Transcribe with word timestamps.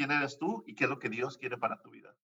quién 0.00 0.12
eres 0.12 0.38
tú 0.38 0.64
y 0.66 0.74
qué 0.74 0.84
es 0.84 0.90
lo 0.90 0.98
que 0.98 1.10
Dios 1.10 1.36
quiere 1.36 1.58
para 1.58 1.78
tu 1.82 1.90
vida. 1.90 2.16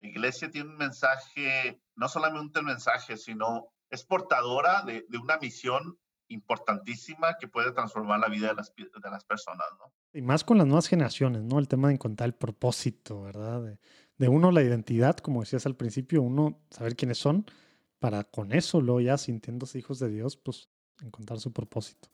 La 0.00 0.08
iglesia 0.08 0.52
tiene 0.52 0.70
un 0.70 0.76
mensaje, 0.76 1.80
no 1.96 2.08
solamente 2.08 2.60
un 2.60 2.66
mensaje, 2.66 3.16
sino 3.16 3.72
es 3.90 4.04
portadora 4.04 4.82
de, 4.82 5.04
de 5.08 5.18
una 5.18 5.36
misión 5.38 5.98
importantísima 6.28 7.36
que 7.40 7.48
puede 7.48 7.72
transformar 7.72 8.20
la 8.20 8.28
vida 8.28 8.48
de 8.48 8.54
las, 8.54 8.72
de 8.76 9.10
las 9.10 9.24
personas, 9.24 9.66
¿no? 9.80 9.92
Y 10.12 10.22
más 10.22 10.44
con 10.44 10.58
las 10.58 10.66
nuevas 10.68 10.86
generaciones, 10.86 11.42
¿no? 11.42 11.58
El 11.58 11.66
tema 11.66 11.88
de 11.88 11.94
encontrar 11.94 12.28
el 12.28 12.34
propósito, 12.34 13.22
¿verdad? 13.22 13.62
De, 13.62 13.78
de, 14.18 14.28
uno 14.28 14.52
la 14.52 14.62
identidad, 14.62 15.16
como 15.16 15.40
decías 15.40 15.66
al 15.66 15.74
principio, 15.74 16.22
uno 16.22 16.62
saber 16.70 16.94
quiénes 16.94 17.18
son, 17.18 17.46
para 17.98 18.22
con 18.22 18.52
eso, 18.52 18.80
luego 18.80 19.00
ya 19.00 19.18
sintiéndose 19.18 19.80
hijos 19.80 19.98
de 19.98 20.08
Dios, 20.08 20.36
pues 20.36 20.68
encontrar 21.02 21.40
su 21.40 21.52
propósito. 21.52 22.13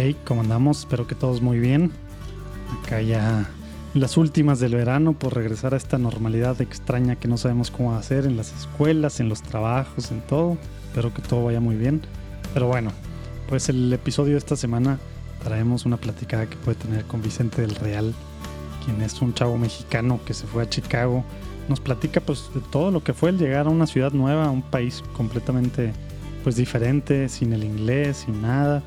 Hey, 0.00 0.14
¿cómo 0.24 0.42
andamos? 0.42 0.78
Espero 0.78 1.08
que 1.08 1.16
todos 1.16 1.42
muy 1.42 1.58
bien. 1.58 1.90
Acá 2.84 3.02
ya 3.02 3.50
las 3.94 4.16
últimas 4.16 4.60
del 4.60 4.76
verano 4.76 5.12
por 5.12 5.34
regresar 5.34 5.74
a 5.74 5.76
esta 5.76 5.98
normalidad 5.98 6.60
extraña 6.60 7.16
que 7.16 7.26
no 7.26 7.36
sabemos 7.36 7.72
cómo 7.72 7.96
hacer 7.96 8.24
en 8.24 8.36
las 8.36 8.52
escuelas, 8.56 9.18
en 9.18 9.28
los 9.28 9.42
trabajos, 9.42 10.12
en 10.12 10.20
todo. 10.20 10.56
Espero 10.86 11.12
que 11.12 11.20
todo 11.20 11.42
vaya 11.42 11.58
muy 11.58 11.74
bien. 11.74 12.00
Pero 12.54 12.68
bueno, 12.68 12.92
pues 13.48 13.70
el 13.70 13.92
episodio 13.92 14.34
de 14.34 14.38
esta 14.38 14.54
semana 14.54 15.00
traemos 15.42 15.84
una 15.84 15.96
platicada 15.96 16.46
que 16.46 16.54
puede 16.58 16.78
tener 16.78 17.04
con 17.06 17.20
Vicente 17.20 17.60
del 17.60 17.74
Real, 17.74 18.14
quien 18.84 19.02
es 19.02 19.20
un 19.20 19.34
chavo 19.34 19.58
mexicano 19.58 20.20
que 20.24 20.32
se 20.32 20.46
fue 20.46 20.62
a 20.62 20.70
Chicago. 20.70 21.24
Nos 21.68 21.80
platica 21.80 22.20
pues 22.20 22.50
de 22.54 22.60
todo 22.60 22.92
lo 22.92 23.02
que 23.02 23.14
fue 23.14 23.30
el 23.30 23.38
llegar 23.38 23.66
a 23.66 23.70
una 23.70 23.88
ciudad 23.88 24.12
nueva, 24.12 24.44
a 24.44 24.50
un 24.52 24.62
país 24.62 25.02
completamente 25.16 25.92
pues 26.44 26.54
diferente, 26.54 27.28
sin 27.28 27.52
el 27.52 27.64
inglés, 27.64 28.18
sin 28.18 28.42
nada. 28.42 28.80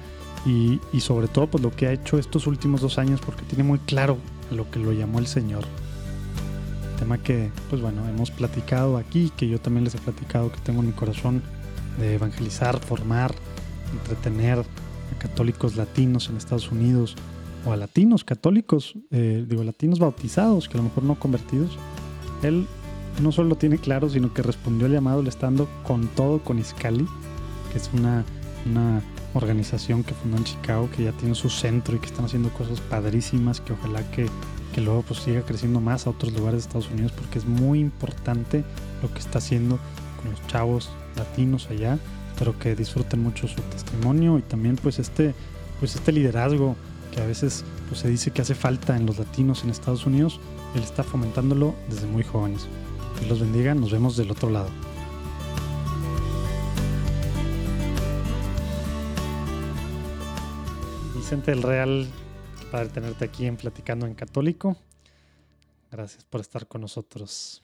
Y, 0.46 0.80
y 0.92 1.02
sobre 1.02 1.28
todo 1.28 1.48
pues 1.48 1.64
lo 1.64 1.72
que 1.72 1.88
ha 1.88 1.92
hecho 1.92 2.18
estos 2.18 2.48
últimos 2.48 2.82
dos 2.82 2.98
años 2.98 3.22
porque 3.24 3.44
tiene 3.44 3.64
muy 3.64 3.78
claro 3.80 4.18
lo 4.50 4.70
que 4.70 4.80
lo 4.80 4.92
llamó 4.92 5.20
el 5.20 5.28
Señor. 5.28 5.64
Tema 6.98 7.18
que, 7.18 7.52
pues 7.70 7.82
bueno, 7.82 8.08
hemos 8.08 8.32
platicado 8.32 8.98
aquí, 8.98 9.32
que 9.36 9.48
yo 9.48 9.60
también 9.60 9.84
les 9.84 9.96
he 9.96 9.98
platicado 9.98 10.52
que 10.52 10.60
tengo 10.60 10.82
en 10.82 10.88
mi 10.88 10.94
corazón 10.94 11.42
de 12.00 12.16
evangelizar, 12.16 12.80
formar, 12.80 13.34
entretener 13.92 14.60
a 14.60 15.20
católicos 15.20 15.76
latinos 15.76 16.30
en 16.30 16.38
Estados 16.38 16.72
Unidos 16.72 17.16
o 17.66 17.74
a 17.74 17.78
latinos 17.78 18.24
católicos, 18.24 18.96
eh, 19.12 19.46
digo 19.48 19.64
latinos 19.64 20.00
bautizados, 20.00 20.68
que 20.68 20.76
a 20.76 20.78
lo 20.78 20.84
mejor 20.84 21.04
no 21.04 21.20
convertidos. 21.20 21.78
Él 22.44 22.66
no 23.22 23.32
solo 23.32 23.50
lo 23.50 23.56
tiene 23.56 23.78
claro, 23.78 24.10
sino 24.10 24.34
que 24.34 24.42
respondió 24.42 24.88
al 24.88 24.94
llamado 24.94 25.22
le 25.22 25.30
estando 25.30 25.68
con 25.84 26.08
todo 26.08 26.40
con 26.40 26.60
Iscali, 26.60 27.06
que 27.72 27.78
es 27.78 27.90
una, 27.94 28.24
una 28.70 29.02
organización 29.34 30.04
que 30.04 30.14
fundó 30.14 30.38
en 30.38 30.44
Chicago, 30.44 30.90
que 30.96 31.04
ya 31.04 31.12
tiene 31.14 31.36
su 31.36 31.50
centro 31.50 31.96
y 31.96 32.00
que 32.00 32.08
están 32.08 32.26
haciendo 32.26 32.50
cosas 32.50 32.80
padrísimas, 32.82 33.62
que 33.62 33.74
ojalá 33.74 34.04
que, 34.12 34.28
que 34.74 34.82
luego 34.82 35.04
pues 35.04 35.22
siga 35.22 35.42
creciendo 35.42 35.80
más 35.80 36.08
a 36.08 36.10
otros 36.10 36.34
lugares 36.34 36.62
de 36.64 36.68
Estados 36.68 36.90
Unidos, 36.90 37.12
porque 37.14 37.40
es 37.40 37.46
muy 37.46 37.80
importante 37.80 38.64
lo 39.02 39.14
que 39.14 39.20
está 39.20 39.40
haciendo 39.40 39.80
con 40.22 40.32
los 40.32 40.48
chavos 40.48 40.90
latinos 41.16 41.68
allá. 41.70 41.98
Espero 42.34 42.58
que 42.58 42.76
disfruten 42.76 43.22
mucho 43.22 43.48
su 43.48 43.62
testimonio 43.62 44.38
y 44.38 44.42
también 44.42 44.76
pues 44.76 45.00
este, 45.00 45.34
pues 45.80 45.96
este 45.96 46.12
liderazgo 46.12 46.76
que 47.12 47.22
a 47.22 47.26
veces 47.26 47.64
pues, 47.90 48.02
se 48.02 48.10
dice 48.10 48.32
que 48.32 48.42
hace 48.42 48.56
falta 48.56 48.96
en 48.96 49.06
los 49.06 49.20
latinos 49.20 49.64
en 49.64 49.70
Estados 49.70 50.06
Unidos, 50.06 50.40
él 50.76 50.82
está 50.82 51.04
fomentándolo 51.04 51.76
desde 51.90 52.08
muy 52.08 52.24
jóvenes. 52.24 52.68
Que 53.20 53.26
los 53.28 53.40
bendiga, 53.40 53.76
nos 53.76 53.92
vemos 53.92 54.18
del 54.18 54.32
otro 54.32 54.50
lado. 54.50 54.70
Vicente 61.32 61.52
del 61.52 61.64
Real, 61.64 62.08
padre 62.72 62.90
tenerte 62.90 63.24
aquí 63.24 63.46
en 63.46 63.56
Platicando 63.56 64.06
en 64.06 64.16
Católico. 64.16 64.76
Gracias 65.90 66.26
por 66.26 66.42
estar 66.42 66.68
con 66.68 66.82
nosotros 66.82 67.64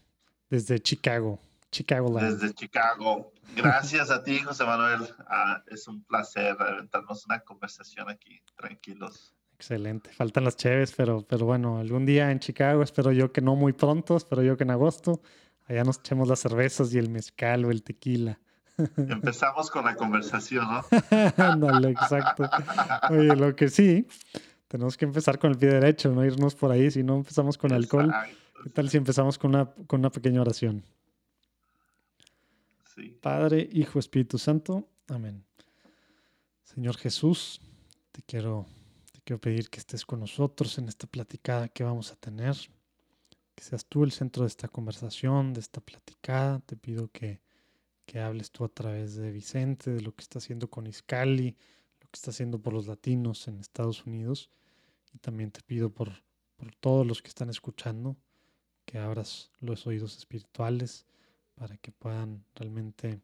desde 0.49 0.79
Chicago, 0.79 1.37
Chicago 1.69 2.17
Desde 2.17 2.53
Chicago. 2.53 3.33
Gracias 3.57 4.09
a 4.09 4.23
ti, 4.23 4.39
José 4.39 4.63
Manuel. 4.63 5.13
Ah, 5.27 5.61
es 5.67 5.85
un 5.89 6.01
placer 6.05 6.55
aventarnos 6.57 7.25
una 7.25 7.41
conversación 7.41 8.09
aquí, 8.09 8.41
tranquilos. 8.55 9.35
Excelente. 9.55 10.13
Faltan 10.13 10.45
las 10.45 10.55
cheves, 10.55 10.93
pero, 10.95 11.27
pero 11.27 11.45
bueno, 11.45 11.79
algún 11.79 12.05
día 12.05 12.31
en 12.31 12.39
Chicago, 12.39 12.83
espero 12.83 13.11
yo 13.11 13.33
que 13.33 13.41
no 13.41 13.57
muy 13.57 13.73
pronto, 13.73 14.15
espero 14.15 14.43
yo 14.43 14.55
que 14.55 14.63
en 14.63 14.71
agosto, 14.71 15.21
allá 15.65 15.83
nos 15.83 15.99
echemos 15.99 16.29
las 16.29 16.39
cervezas 16.39 16.93
y 16.93 16.99
el 16.99 17.09
mezcal 17.09 17.65
o 17.65 17.71
el 17.71 17.83
tequila. 17.83 18.39
Empezamos 18.97 19.71
con 19.71 19.85
la 19.85 19.95
conversación, 19.95 20.67
¿no? 20.69 20.85
Ándale, 21.37 21.89
exacto. 21.89 22.49
Oye, 23.09 23.35
lo 23.35 23.55
que 23.55 23.69
sí, 23.69 24.07
tenemos 24.67 24.97
que 24.97 25.05
empezar 25.05 25.39
con 25.39 25.51
el 25.51 25.57
pie 25.57 25.69
derecho, 25.69 26.11
no 26.11 26.23
irnos 26.23 26.55
por 26.55 26.71
ahí, 26.71 26.91
si 26.91 27.03
no 27.03 27.15
empezamos 27.15 27.57
con 27.57 27.71
alcohol. 27.73 28.13
¿Qué 28.63 28.69
tal 28.69 28.89
si 28.89 28.97
empezamos 28.97 29.37
con 29.37 29.55
una, 29.55 29.65
con 29.65 30.01
una 30.01 30.11
pequeña 30.11 30.41
oración? 30.41 30.83
Sí. 32.95 33.17
Padre, 33.21 33.67
Hijo, 33.71 33.99
Espíritu 33.99 34.37
Santo. 34.37 34.87
Amén. 35.07 35.43
Señor 36.63 36.97
Jesús, 36.97 37.61
te 38.11 38.21
quiero, 38.21 38.65
te 39.11 39.21
quiero 39.21 39.39
pedir 39.39 39.69
que 39.69 39.79
estés 39.79 40.05
con 40.05 40.19
nosotros 40.19 40.77
en 40.77 40.87
esta 40.87 41.07
platicada 41.07 41.67
que 41.69 41.83
vamos 41.83 42.11
a 42.11 42.15
tener. 42.15 42.55
Que 43.55 43.63
seas 43.63 43.85
tú 43.85 44.03
el 44.03 44.11
centro 44.11 44.43
de 44.43 44.47
esta 44.47 44.67
conversación, 44.67 45.53
de 45.53 45.61
esta 45.61 45.81
platicada. 45.81 46.59
Te 46.59 46.75
pido 46.75 47.09
que 47.11 47.39
que 48.07 48.21
hables 48.21 48.51
tú 48.51 48.63
a 48.63 48.69
través 48.69 49.15
de 49.15 49.31
Vicente, 49.31 49.91
de 49.91 50.01
lo 50.01 50.15
que 50.15 50.23
está 50.23 50.39
haciendo 50.39 50.69
con 50.69 50.87
Iscali, 50.87 51.57
lo 51.99 52.07
que 52.09 52.15
está 52.15 52.31
haciendo 52.31 52.57
por 52.57 52.73
los 52.73 52.87
latinos 52.87 53.47
en 53.49 53.59
Estados 53.59 54.05
Unidos. 54.05 54.49
Y 55.13 55.19
también 55.19 55.51
te 55.51 55.61
pido 55.61 55.89
por, 55.89 56.23
por 56.55 56.73
todos 56.75 57.05
los 57.05 57.21
que 57.21 57.27
están 57.27 57.49
escuchando, 57.49 58.15
que 58.85 58.97
abras 58.97 59.51
los 59.59 59.85
oídos 59.85 60.17
espirituales 60.17 61.05
para 61.53 61.75
que 61.77 61.91
puedan 61.91 62.45
realmente 62.55 63.19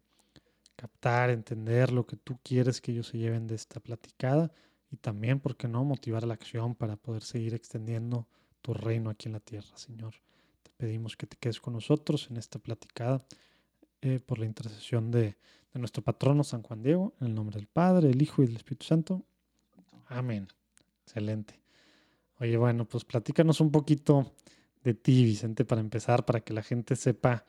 captar, 0.75 1.29
entender 1.29 1.93
lo 1.93 2.05
que 2.05 2.17
tú 2.17 2.37
quieres 2.43 2.81
que 2.81 2.91
ellos 2.91 3.07
se 3.07 3.17
lleven 3.17 3.47
de 3.47 3.55
esta 3.55 3.79
platicada 3.79 4.51
y 4.91 4.97
también, 4.97 5.39
¿por 5.39 5.55
qué 5.55 5.69
no?, 5.69 5.85
motivar 5.85 6.23
a 6.23 6.27
la 6.27 6.33
acción 6.33 6.75
para 6.75 6.97
poder 6.97 7.23
seguir 7.23 7.53
extendiendo 7.53 8.27
tu 8.61 8.73
reino 8.73 9.09
aquí 9.09 9.29
en 9.29 9.33
la 9.33 9.39
tierra, 9.39 9.77
Señor. 9.77 10.15
Te 10.61 10.71
pedimos 10.75 11.15
que 11.15 11.25
te 11.25 11.37
quedes 11.37 11.61
con 11.61 11.73
nosotros 11.73 12.27
en 12.29 12.35
esta 12.35 12.59
platicada 12.59 13.23
eh, 14.05 14.19
por 14.19 14.37
la 14.37 14.45
intercesión 14.45 15.11
de, 15.11 15.37
de, 15.73 15.79
nuestro 15.79 16.03
patrono 16.03 16.43
San 16.43 16.61
Juan 16.61 16.83
Diego, 16.83 17.13
en 17.21 17.27
el 17.27 17.35
nombre 17.35 17.55
del 17.55 17.67
Padre, 17.67 18.09
el 18.09 18.21
Hijo 18.21 18.43
y 18.43 18.47
del 18.47 18.57
Espíritu 18.57 18.85
Santo. 18.85 19.23
Amén. 20.07 20.45
Excelente. 21.05 21.61
Oye, 22.39 22.57
bueno, 22.57 22.83
pues 22.83 23.05
platícanos 23.05 23.61
un 23.61 23.71
poquito 23.71 24.33
de 24.83 24.93
ti, 24.93 25.23
Vicente, 25.23 25.63
para 25.63 25.79
empezar, 25.79 26.25
para 26.25 26.41
que 26.41 26.53
la 26.53 26.63
gente 26.63 26.97
sepa 26.97 27.45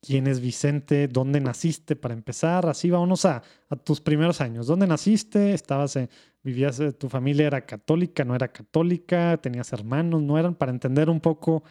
quién 0.00 0.26
es 0.26 0.40
Vicente, 0.40 1.08
dónde 1.08 1.40
naciste, 1.40 1.94
para 1.94 2.14
empezar. 2.14 2.66
Así 2.66 2.88
vámonos 2.88 3.26
a, 3.26 3.42
a 3.68 3.76
tus 3.76 4.00
primeros 4.00 4.40
años. 4.40 4.66
¿Dónde 4.66 4.86
naciste? 4.86 5.52
¿Estabas, 5.52 5.98
vivías, 6.42 6.80
tu 6.98 7.10
familia 7.10 7.46
era 7.46 7.66
católica, 7.66 8.24
no 8.24 8.34
era 8.34 8.48
católica? 8.48 9.36
¿Tenías 9.36 9.74
hermanos, 9.74 10.22
no 10.22 10.38
eran? 10.38 10.54
Para 10.54 10.72
entender 10.72 11.10
un 11.10 11.20
poco, 11.20 11.62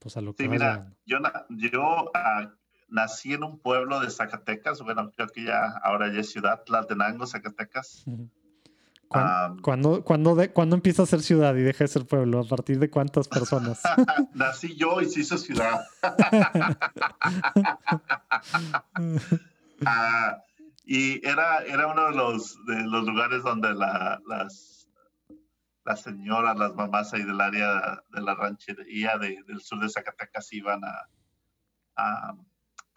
pues 0.00 0.16
a 0.16 0.20
lo 0.20 0.34
que 0.34 0.42
Sí, 0.42 0.48
mira, 0.48 0.92
yo, 1.06 1.18
yo 1.50 1.82
uh, 1.82 2.59
nací 2.90 3.32
en 3.32 3.44
un 3.44 3.58
pueblo 3.58 4.00
de 4.00 4.10
Zacatecas, 4.10 4.82
bueno, 4.82 5.10
creo 5.12 5.28
que 5.28 5.44
ya 5.44 5.78
ahora 5.82 6.12
ya 6.12 6.20
es 6.20 6.30
ciudad, 6.30 6.62
Tlaltenango, 6.64 7.26
Zacatecas. 7.26 8.04
¿Cuándo, 9.08 9.96
um, 9.96 10.02
cuándo, 10.02 10.36
de, 10.36 10.52
¿Cuándo, 10.52 10.76
empieza 10.76 11.02
a 11.02 11.06
ser 11.06 11.20
ciudad 11.20 11.56
y 11.56 11.62
deja 11.62 11.82
de 11.82 11.88
ser 11.88 12.06
pueblo? 12.06 12.40
¿A 12.40 12.44
partir 12.44 12.78
de 12.78 12.90
cuántas 12.90 13.26
personas? 13.26 13.82
Nací 14.34 14.76
yo 14.76 15.00
y 15.00 15.06
se 15.06 15.20
hizo 15.20 15.36
ciudad. 15.36 15.80
uh, 18.98 19.16
y 20.84 21.26
era, 21.26 21.64
era 21.64 21.88
uno 21.88 22.06
de 22.06 22.16
los, 22.16 22.56
de 22.66 22.82
los 22.84 23.04
lugares 23.04 23.42
donde 23.42 23.74
la, 23.74 24.20
las, 24.28 24.88
las 25.84 26.02
señoras, 26.02 26.56
las 26.56 26.74
mamás 26.76 27.12
ahí 27.12 27.24
del 27.24 27.40
área 27.40 28.04
de 28.10 28.20
la 28.20 28.36
ranchería 28.36 29.18
de, 29.18 29.42
del 29.48 29.60
sur 29.60 29.80
de 29.80 29.88
Zacatecas 29.88 30.52
iban 30.52 30.84
a, 30.84 31.08
a 31.96 32.34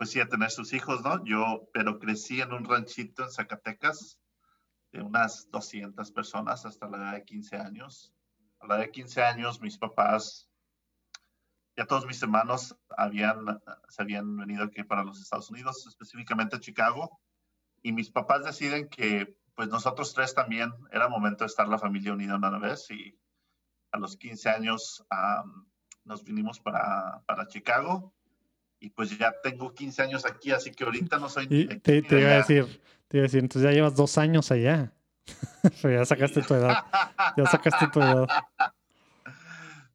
pues 0.03 0.11
sí, 0.11 0.19
a 0.19 0.27
tener 0.27 0.51
sus 0.51 0.73
hijos, 0.73 1.01
¿no? 1.01 1.23
Yo, 1.23 1.69
pero 1.71 1.97
crecí 1.97 2.41
en 2.41 2.51
un 2.51 2.65
ranchito 2.65 3.23
en 3.23 3.31
Zacatecas, 3.31 4.19
de 4.91 5.01
unas 5.01 5.49
200 5.49 6.11
personas 6.11 6.65
hasta 6.65 6.89
la 6.89 6.97
edad 6.97 7.13
de 7.13 7.23
15 7.23 7.55
años. 7.55 8.13
A 8.59 8.67
la 8.67 8.75
edad 8.75 8.83
de 8.83 8.91
15 8.91 9.23
años, 9.23 9.61
mis 9.61 9.77
papás, 9.77 10.49
ya 11.77 11.85
todos 11.85 12.05
mis 12.05 12.21
hermanos 12.21 12.75
habían, 12.97 13.45
se 13.87 14.01
habían 14.01 14.35
venido 14.35 14.65
aquí 14.65 14.83
para 14.83 15.05
los 15.05 15.21
Estados 15.21 15.49
Unidos, 15.49 15.87
específicamente 15.87 16.57
a 16.57 16.59
Chicago, 16.59 17.21
y 17.81 17.93
mis 17.93 18.11
papás 18.11 18.43
deciden 18.43 18.89
que 18.89 19.37
pues 19.55 19.69
nosotros 19.69 20.13
tres 20.13 20.35
también 20.35 20.73
era 20.91 21.07
momento 21.07 21.45
de 21.45 21.47
estar 21.47 21.69
la 21.69 21.79
familia 21.79 22.11
unida 22.11 22.35
una 22.35 22.59
vez 22.59 22.91
y 22.91 23.17
a 23.93 23.99
los 23.99 24.17
15 24.17 24.49
años 24.49 25.05
nos 26.03 26.25
vinimos 26.25 26.59
para, 26.59 27.23
para 27.25 27.47
Chicago 27.47 28.13
y 28.83 28.89
pues 28.89 29.17
ya 29.17 29.33
tengo 29.41 29.73
15 29.73 30.01
años 30.01 30.25
aquí, 30.25 30.51
así 30.51 30.69
que 30.71 30.83
ahorita 30.83 31.17
no 31.17 31.29
soy... 31.29 31.47
Y 31.49 31.67
te, 31.79 31.99
iba 31.99 32.31
a 32.31 32.37
decir, 32.37 32.65
te 33.07 33.17
iba 33.17 33.23
a 33.23 33.27
decir, 33.27 33.39
entonces 33.39 33.63
ya 33.63 33.73
llevas 33.73 33.95
dos 33.95 34.17
años 34.17 34.51
allá. 34.51 34.91
Ya 35.83 36.03
sacaste 36.03 36.41
tu 36.41 36.53
edad. 36.53 36.83
Ya 37.37 37.45
sacaste 37.45 37.87
tu 37.87 38.01
edad. 38.01 38.27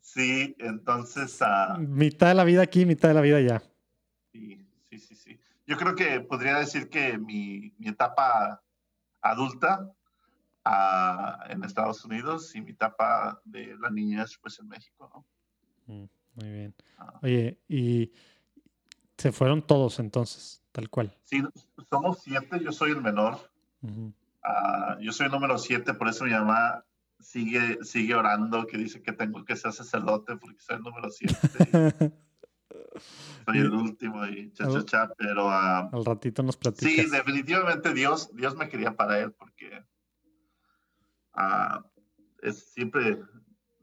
Sí, 0.00 0.56
entonces... 0.58 1.38
Uh, 1.42 1.78
mitad 1.78 2.28
de 2.28 2.34
la 2.34 2.42
vida 2.42 2.62
aquí, 2.62 2.86
mitad 2.86 3.08
de 3.08 3.14
la 3.14 3.20
vida 3.20 3.36
allá. 3.36 3.62
Sí, 4.32 4.66
sí, 4.88 4.98
sí, 4.98 5.14
sí. 5.14 5.38
Yo 5.66 5.76
creo 5.76 5.94
que 5.94 6.20
podría 6.22 6.58
decir 6.58 6.88
que 6.88 7.18
mi, 7.18 7.74
mi 7.78 7.88
etapa 7.88 8.64
adulta 9.20 9.92
uh, 10.64 11.52
en 11.52 11.62
Estados 11.62 12.04
Unidos 12.06 12.56
y 12.56 12.62
mi 12.62 12.70
etapa 12.70 13.40
de 13.44 13.76
la 13.78 13.90
niñez 13.90 14.38
pues 14.40 14.58
en 14.58 14.68
México, 14.68 15.08
¿no? 15.14 15.94
Mm, 15.94 16.08
muy 16.34 16.50
bien. 16.50 16.74
Ah. 16.96 17.20
Oye, 17.22 17.60
y 17.68 18.10
se 19.18 19.32
fueron 19.32 19.62
todos 19.62 19.98
entonces, 19.98 20.62
tal 20.72 20.88
cual. 20.88 21.14
Sí, 21.24 21.42
somos 21.90 22.20
siete, 22.22 22.60
yo 22.62 22.72
soy 22.72 22.92
el 22.92 23.02
menor. 23.02 23.50
Ah, 24.42 24.96
yo 25.00 25.12
soy 25.12 25.26
el 25.26 25.32
número 25.32 25.58
siete, 25.58 25.92
por 25.92 26.08
eso 26.08 26.24
mi 26.24 26.30
mamá 26.30 26.84
sigue, 27.20 27.78
sigue 27.82 28.14
orando, 28.14 28.66
que 28.66 28.78
dice 28.78 29.02
que 29.02 29.12
tengo 29.12 29.44
que 29.44 29.56
ser 29.56 29.72
sacerdote 29.72 30.36
porque 30.36 30.60
soy 30.60 30.76
el 30.76 30.82
número 30.82 31.10
siete. 31.10 31.34
soy 33.44 33.58
el 33.58 33.70
último 33.70 34.24
y 34.26 34.52
cha, 34.52 34.68
cha, 34.68 34.84
cha 34.84 35.12
pero... 35.18 35.50
Ah, 35.50 35.90
al 35.92 36.04
ratito 36.04 36.42
nos 36.42 36.56
platicas. 36.56 36.90
Sí, 36.90 37.10
definitivamente 37.10 37.92
Dios, 37.92 38.34
Dios 38.34 38.56
me 38.56 38.68
quería 38.68 38.96
para 38.96 39.18
él 39.18 39.32
porque 39.32 39.84
es, 42.42 42.72
siempre 42.72 43.20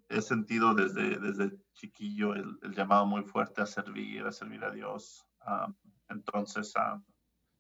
he 0.10 0.22
sentido 0.22 0.74
desde, 0.74 1.20
desde 1.20 1.58
chiquillo 1.76 2.34
el, 2.34 2.58
llamado 2.74 3.06
muy 3.06 3.24
fuerte 3.24 3.62
a 3.62 3.66
servir, 3.66 4.26
a 4.26 4.32
servir 4.32 4.64
a 4.64 4.72
Dios. 4.72 5.26
Ah, 5.42 5.72
entonces, 6.10 6.74
uh, 6.76 7.00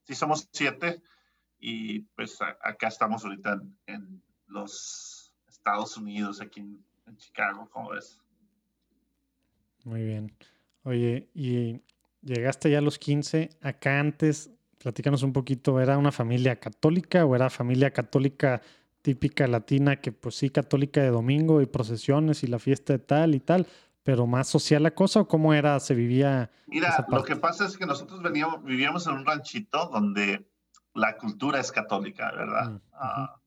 sí 0.04 0.16
somos 0.16 0.50
siete 0.52 1.02
y 1.60 2.02
pues 2.16 2.40
acá 2.42 2.88
estamos 2.88 3.24
ahorita 3.24 3.62
en, 3.86 4.22
los 4.48 5.34
Estados 5.48 5.98
Unidos, 5.98 6.40
aquí 6.40 6.60
en, 6.60 7.18
Chicago, 7.18 7.68
¿cómo 7.72 7.90
ves? 7.90 8.22
Muy 9.84 10.04
bien. 10.04 10.32
Oye, 10.84 11.30
y 11.34 11.82
llegaste 12.22 12.70
ya 12.70 12.80
a 12.80 12.82
los 12.82 13.00
15, 13.00 13.50
acá 13.62 14.00
antes, 14.00 14.52
platícanos 14.80 15.24
un 15.24 15.34
poquito, 15.34 15.80
¿era 15.80 15.98
una 15.98 16.12
familia 16.12 16.60
católica 16.60 17.26
o 17.26 17.36
era 17.36 17.50
familia 17.50 17.92
católica 17.92 18.62
típica 19.02 19.46
latina 19.46 20.02
que 20.02 20.12
pues 20.12 20.36
sí, 20.36 20.50
católica 20.50 21.02
de 21.02 21.10
domingo 21.10 21.62
y 21.62 21.68
procesiones 21.68 22.44
y 22.44 22.48
la 22.48 22.58
fiesta 22.58 22.94
de 22.94 23.00
tal 23.00 23.36
y 23.36 23.40
tal, 23.40 23.68
pero 24.06 24.28
más 24.28 24.48
social 24.48 24.84
la 24.84 24.94
cosa 24.94 25.22
o 25.22 25.28
cómo 25.28 25.54
era, 25.54 25.80
se 25.80 25.96
vivía? 25.96 26.52
Mira, 26.68 27.06
lo 27.10 27.24
que 27.24 27.36
pasa 27.36 27.66
es 27.66 27.75
que 27.75 27.88
nosotros 27.88 28.22
veníamos, 28.22 28.63
vivíamos 28.63 29.07
en 29.07 29.16
un 29.16 29.25
ranchito 29.25 29.90
donde 29.92 30.48
la 30.94 31.18
cultura 31.18 31.60
es 31.60 31.72
católica, 31.72 32.31
¿verdad? 32.31 32.69
Mm, 32.69 32.81
ah, 32.94 33.42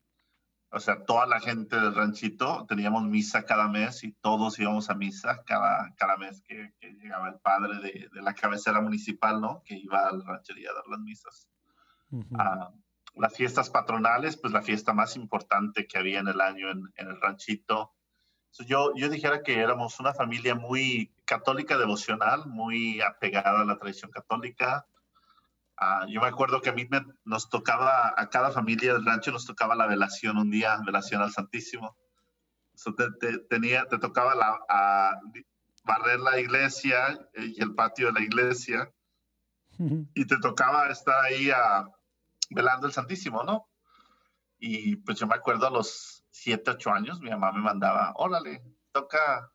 o 0.71 0.81
sea, 0.81 1.05
toda 1.05 1.27
la 1.27 1.39
gente 1.39 1.77
del 1.77 1.95
ranchito 1.95 2.67
teníamos 2.69 3.05
misa 3.05 3.45
cada 3.45 3.69
mes 3.69 4.03
y 4.03 4.13
todos 4.13 4.59
íbamos 4.59 4.91
a 4.91 4.95
misa 4.95 5.45
cada, 5.47 5.95
cada 5.97 6.17
mes 6.17 6.43
que, 6.43 6.75
llegaba 6.81 7.29
el 7.29 7.39
padre 7.39 7.77
de, 7.77 8.09
de, 8.13 8.23
la 8.23 8.35
cabecera 8.35 8.81
municipal, 8.81 9.41
¿no? 9.41 9.63
Que 9.65 9.79
iba 9.79 10.09
a 10.09 10.13
la 10.13 10.25
ranchería 10.25 10.71
a 10.71 10.75
dar 10.75 10.89
las 10.89 11.01
misas 11.01 11.49
las 13.19 13.35
fiestas 13.35 13.71
patronales, 13.71 14.37
pues 14.37 14.53
la 14.53 14.63
fiesta 14.63 14.93
más 14.93 15.17
importante 15.17 15.87
que 15.87 15.99
había 15.99 16.21
en 16.21 16.29
el 16.29 16.41
año 16.41 16.71
en, 16.71 16.93
el 16.97 17.21
ranchito. 17.21 17.95
Yo, 18.67 18.93
yo 18.97 19.09
dijera 19.09 19.43
que 19.43 19.61
éramos 19.61 20.01
una 20.01 20.15
familia 20.15 20.55
muy 20.55 21.13
católica 21.25 21.79
devocional, 21.79 22.47
muy 22.47 23.01
apegada 23.01 23.61
a 23.61 23.65
la 23.65 23.79
tradición 23.79 24.11
católica. 24.11 24.87
Ah, 25.77 26.07
yo 26.09 26.21
me 26.21 26.27
acuerdo 26.27 26.61
que 26.61 26.71
a 26.71 26.73
mí 26.73 26.87
me, 26.91 27.05
nos 27.25 27.49
tocaba, 27.49 28.15
a 28.17 28.29
cada 28.31 28.51
familia 28.51 28.95
del 28.95 29.07
rancho 29.07 29.31
nos 29.31 29.47
tocaba 29.47 29.77
la 29.77 29.87
velación 29.87 30.39
un 30.39 30.51
día, 30.51 30.81
velación 30.85 31.23
al 31.23 31.33
Santísimo. 31.33 31.97
te, 33.21 33.39
tenía, 33.39 33.87
te 33.87 33.99
tocaba 33.99 34.35
la, 34.35 34.59
a 34.69 35.21
barrer 35.85 36.21
la 36.21 36.39
iglesia 36.41 37.29
eh, 37.35 37.53
y 37.57 37.63
el 37.63 37.75
patio 37.75 38.09
de 38.09 38.13
la 38.13 38.21
iglesia 38.21 38.93
y 39.79 40.25
te 40.27 40.39
tocaba 40.39 40.89
estar 40.89 41.25
ahí 41.25 41.51
a, 41.51 41.89
velando 42.51 42.87
el 42.87 42.93
Santísimo, 42.93 43.45
¿no? 43.45 43.69
Y 44.59 44.97
pues 44.97 45.19
yo 45.19 45.27
me 45.27 45.37
acuerdo 45.37 45.69
a 45.69 45.71
los 45.71 46.18
7, 46.39 46.71
8 46.71 46.91
años, 46.93 47.21
mi 47.21 47.31
mamá 47.31 47.53
me 47.53 47.61
mandaba, 47.61 48.13
órale, 48.17 48.63
toca 48.93 49.51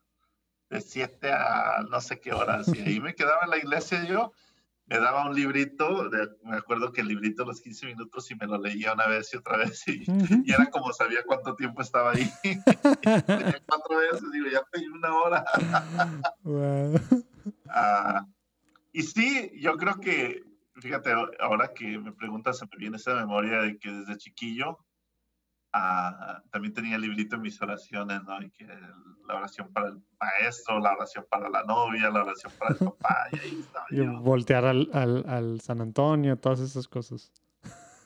de 0.68 0.80
7 0.80 1.32
a 1.32 1.82
no 1.88 2.00
sé 2.00 2.20
qué 2.20 2.32
horas. 2.32 2.68
Y 2.68 2.80
ahí 2.80 3.00
me 3.00 3.14
quedaba 3.16 3.44
en 3.44 3.50
la 3.50 3.56
iglesia 3.56 4.04
yo, 4.04 4.32
me 4.86 4.98
daba 4.98 5.26
un 5.26 5.34
librito, 5.34 6.10
me 6.42 6.56
acuerdo 6.56 6.92
que 6.92 7.00
el 7.00 7.08
librito 7.08 7.46
los 7.46 7.62
15 7.62 7.86
minutos 7.86 8.30
y 8.30 8.34
me 8.34 8.46
lo 8.46 8.58
leía 8.58 8.92
una 8.92 9.06
vez 9.06 9.32
y 9.32 9.38
otra 9.38 9.56
vez 9.56 9.82
y, 9.88 10.04
era 10.46 10.66
como 10.70 10.92
sabía 10.92 11.24
cuánto 11.24 11.56
tiempo 11.56 11.80
estaba 11.80 12.12
ahí. 12.12 12.30
cuatro 13.66 13.96
veces, 13.96 14.30
digo, 14.30 14.46
ya 14.52 14.62
pedí 14.70 14.86
una 14.88 15.14
hora. 15.14 15.44
Ah, 17.68 18.24
y 18.92 19.02
sí, 19.02 19.50
yo 19.60 19.76
creo 19.76 19.98
que 20.00 20.44
fíjate, 20.76 21.12
ahora 21.40 21.72
que 21.74 21.98
me 21.98 22.12
preguntas, 22.12 22.58
se 22.58 22.66
me 22.66 22.76
viene 22.78 22.96
esa 22.96 23.14
memoria 23.14 23.60
de 23.62 23.78
que 23.78 23.90
desde 23.90 24.16
chiquillo 24.16 24.78
ah, 25.74 26.42
también 26.50 26.72
tenía 26.72 26.96
el 26.96 27.02
librito 27.02 27.36
en 27.36 27.42
mis 27.42 27.60
oraciones, 27.60 28.22
¿no? 28.24 28.42
Y 28.42 28.50
que 28.50 28.66
la 29.26 29.36
oración 29.36 29.72
para 29.72 29.88
el 29.88 30.02
maestro, 30.20 30.78
la 30.80 30.92
oración 30.92 31.26
para 31.30 31.48
la 31.48 31.64
novia, 31.64 32.10
la 32.10 32.22
oración 32.22 32.52
para 32.58 32.72
el 32.72 32.78
papá, 32.78 33.28
y 33.32 33.38
ahí 33.38 33.60
estaba 33.60 33.86
y 33.90 34.06
voltear 34.06 34.64
al, 34.64 34.90
al, 34.92 35.24
al, 35.28 35.60
San 35.60 35.80
Antonio, 35.80 36.38
todas 36.38 36.60
esas 36.60 36.88
cosas. 36.88 37.32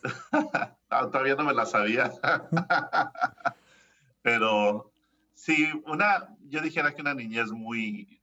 todavía 0.90 1.34
no 1.34 1.44
me 1.44 1.54
la 1.54 1.66
sabía. 1.66 2.12
Pero 4.22 4.92
sí, 5.34 5.68
una, 5.86 6.28
yo 6.40 6.60
dijera 6.60 6.94
que 6.94 7.02
una 7.02 7.14
niñez 7.14 7.50
muy, 7.50 8.22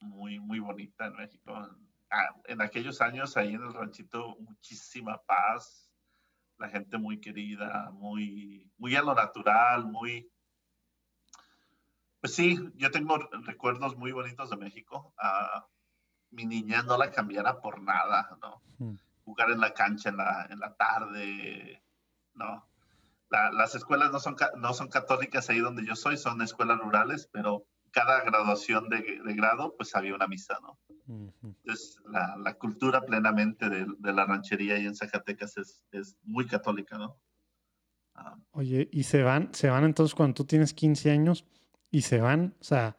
muy, 0.00 0.40
muy 0.40 0.58
bonita 0.58 1.06
en 1.06 1.16
México 1.16 1.54
Ah, 2.10 2.34
en 2.46 2.62
aquellos 2.62 3.02
años 3.02 3.36
ahí 3.36 3.52
en 3.52 3.62
el 3.62 3.74
ranchito 3.74 4.36
muchísima 4.40 5.20
paz, 5.26 5.87
la 6.58 6.68
gente 6.68 6.98
muy 6.98 7.20
querida, 7.20 7.90
muy, 7.92 8.70
muy 8.76 8.94
a 8.96 9.02
lo 9.02 9.14
natural, 9.14 9.86
muy... 9.86 10.30
Pues 12.20 12.34
sí, 12.34 12.58
yo 12.74 12.90
tengo 12.90 13.18
recuerdos 13.44 13.96
muy 13.96 14.10
bonitos 14.12 14.50
de 14.50 14.56
México. 14.56 15.14
Uh, 15.22 15.60
mi 16.30 16.46
niñez 16.46 16.84
no 16.84 16.96
la 16.98 17.10
cambiara 17.10 17.60
por 17.60 17.80
nada, 17.80 18.36
¿no? 18.42 18.60
Hmm. 18.78 18.96
Jugar 19.24 19.50
en 19.50 19.60
la 19.60 19.72
cancha 19.72 20.08
en 20.08 20.16
la, 20.16 20.46
en 20.50 20.58
la 20.58 20.74
tarde, 20.74 21.82
¿no? 22.34 22.66
las 23.30 23.74
escuelas 23.74 24.10
no 24.10 24.20
son, 24.20 24.36
no 24.56 24.72
son 24.72 24.88
católicas 24.88 25.50
ahí 25.50 25.58
donde 25.58 25.84
yo 25.84 25.94
soy, 25.96 26.16
son 26.16 26.40
escuelas 26.40 26.78
rurales, 26.78 27.28
pero 27.30 27.66
cada 27.90 28.22
graduación 28.22 28.88
de, 28.88 29.20
de 29.22 29.34
grado, 29.34 29.74
pues 29.76 29.94
había 29.94 30.14
una 30.14 30.26
misa, 30.26 30.58
¿no? 30.62 30.78
Entonces, 31.08 31.98
la, 32.10 32.36
la, 32.36 32.54
cultura 32.54 33.00
plenamente 33.00 33.70
de, 33.70 33.86
de, 33.98 34.12
la 34.12 34.26
ranchería 34.26 34.74
ahí 34.74 34.84
en 34.84 34.94
Zacatecas 34.94 35.56
es, 35.56 35.82
es 35.90 36.16
muy 36.22 36.46
católica, 36.46 36.98
¿no? 36.98 37.16
Ah. 38.14 38.36
Oye, 38.52 38.88
¿y 38.92 39.04
se 39.04 39.22
van, 39.22 39.54
se 39.54 39.70
van 39.70 39.84
entonces 39.84 40.14
cuando 40.14 40.34
tú 40.34 40.44
tienes 40.44 40.74
15 40.74 41.10
años 41.10 41.46
y 41.90 42.02
se 42.02 42.20
van? 42.20 42.54
O 42.60 42.64
sea, 42.64 42.96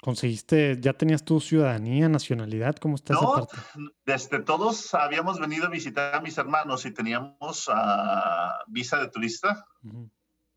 ¿conseguiste, 0.00 0.80
ya 0.80 0.94
tenías 0.94 1.24
tu 1.24 1.40
ciudadanía, 1.40 2.08
nacionalidad? 2.08 2.74
¿Cómo 2.76 2.96
está 2.96 3.14
esa 3.14 3.26
parte? 3.26 3.56
Desde 4.04 4.40
todos 4.40 4.92
habíamos 4.94 5.38
venido 5.38 5.66
a 5.66 5.70
visitar 5.70 6.14
a 6.14 6.20
mis 6.20 6.36
hermanos 6.38 6.84
y 6.86 6.90
teníamos 6.90 7.68
uh, 7.68 7.72
visa 8.66 8.98
de 8.98 9.08
turista 9.08 9.64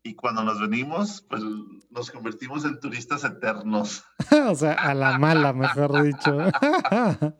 y 0.08 0.14
cuando 0.14 0.42
nos 0.42 0.58
venimos, 0.58 1.20
pues 1.28 1.42
nos 1.90 2.10
convertimos 2.10 2.64
en 2.64 2.80
turistas 2.80 3.24
eternos. 3.24 4.04
o 4.48 4.54
sea, 4.54 4.72
a 4.72 4.94
la 4.94 5.18
mala, 5.18 5.52
mejor 5.52 6.02
dicho. 6.02 6.38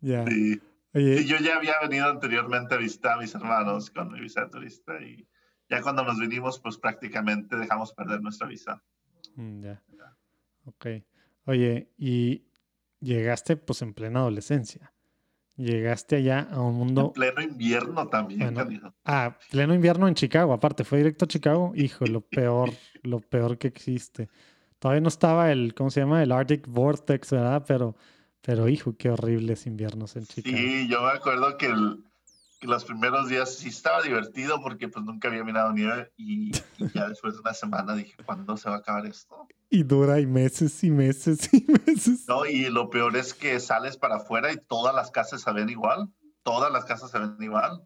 ya. 0.00 0.26
Sí. 0.26 0.60
yo 0.92 1.36
ya 1.38 1.56
había 1.56 1.74
venido 1.80 2.10
anteriormente 2.10 2.74
a 2.74 2.78
visitar 2.78 3.12
a 3.12 3.20
mis 3.20 3.34
hermanos 3.34 3.90
con 3.90 4.10
mi 4.12 4.20
visa 4.20 4.42
de 4.42 4.50
turista 4.50 5.00
y 5.00 5.28
ya 5.68 5.82
cuando 5.82 6.02
nos 6.04 6.18
vinimos, 6.18 6.58
pues 6.58 6.78
prácticamente 6.78 7.56
dejamos 7.56 7.92
perder 7.92 8.20
nuestra 8.20 8.48
visa. 8.48 8.82
Mm, 9.36 9.62
ya. 9.62 9.82
Ok. 10.64 10.86
Oye, 11.44 11.92
y 11.96 12.44
llegaste 12.98 13.56
pues 13.56 13.82
en 13.82 13.94
plena 13.94 14.18
adolescencia. 14.20 14.92
Llegaste 15.56 16.16
allá 16.16 16.48
a 16.50 16.60
un 16.60 16.74
mundo. 16.74 17.06
En 17.06 17.12
pleno 17.12 17.42
invierno 17.42 18.08
también, 18.08 18.54
bueno, 18.54 18.94
Ah, 19.04 19.36
pleno 19.50 19.74
invierno 19.74 20.08
en 20.08 20.14
Chicago, 20.14 20.52
aparte, 20.52 20.84
fue 20.84 20.98
directo 20.98 21.24
a 21.24 21.28
Chicago. 21.28 21.72
Hijo, 21.74 22.06
lo 22.06 22.20
peor, 22.20 22.70
lo 23.02 23.20
peor 23.20 23.58
que 23.58 23.68
existe. 23.68 24.28
Todavía 24.78 25.00
no 25.00 25.08
estaba 25.08 25.50
el, 25.50 25.74
¿cómo 25.74 25.90
se 25.90 26.00
llama? 26.00 26.22
El 26.22 26.32
Arctic 26.32 26.66
Vortex, 26.66 27.30
¿verdad? 27.30 27.64
Pero, 27.66 27.96
pero 28.42 28.68
hijo, 28.68 28.96
qué 28.96 29.10
horribles 29.10 29.66
inviernos 29.66 30.16
en 30.16 30.26
Chicago. 30.26 30.56
Sí, 30.56 30.88
yo 30.88 31.02
me 31.02 31.10
acuerdo 31.10 31.56
que, 31.56 31.72
los 32.62 32.84
primeros 32.84 33.28
días 33.28 33.54
sí 33.54 33.68
estaba 33.68 34.02
divertido 34.02 34.60
porque 34.60 34.88
pues 34.88 35.04
nunca 35.04 35.28
había 35.28 35.44
mirado 35.44 35.72
nieve 35.72 36.10
y, 36.16 36.50
y 36.78 36.90
ya 36.92 37.08
después 37.08 37.34
de 37.34 37.40
una 37.40 37.54
semana 37.54 37.94
dije, 37.94 38.16
¿cuándo 38.24 38.56
se 38.56 38.68
va 38.68 38.76
a 38.76 38.78
acabar 38.78 39.06
esto? 39.06 39.46
Y 39.68 39.82
dura 39.82 40.20
y 40.20 40.26
meses 40.26 40.82
y 40.84 40.90
meses 40.90 41.52
y 41.52 41.66
meses. 41.86 42.24
No, 42.28 42.46
y 42.46 42.70
lo 42.70 42.90
peor 42.90 43.16
es 43.16 43.34
que 43.34 43.58
sales 43.60 43.96
para 43.96 44.16
afuera 44.16 44.52
y 44.52 44.56
todas 44.56 44.94
las 44.94 45.10
casas 45.10 45.42
se 45.42 45.52
ven 45.52 45.68
igual. 45.68 46.08
Todas 46.42 46.72
las 46.72 46.84
casas 46.84 47.10
se 47.10 47.18
ven 47.18 47.36
igual. 47.40 47.82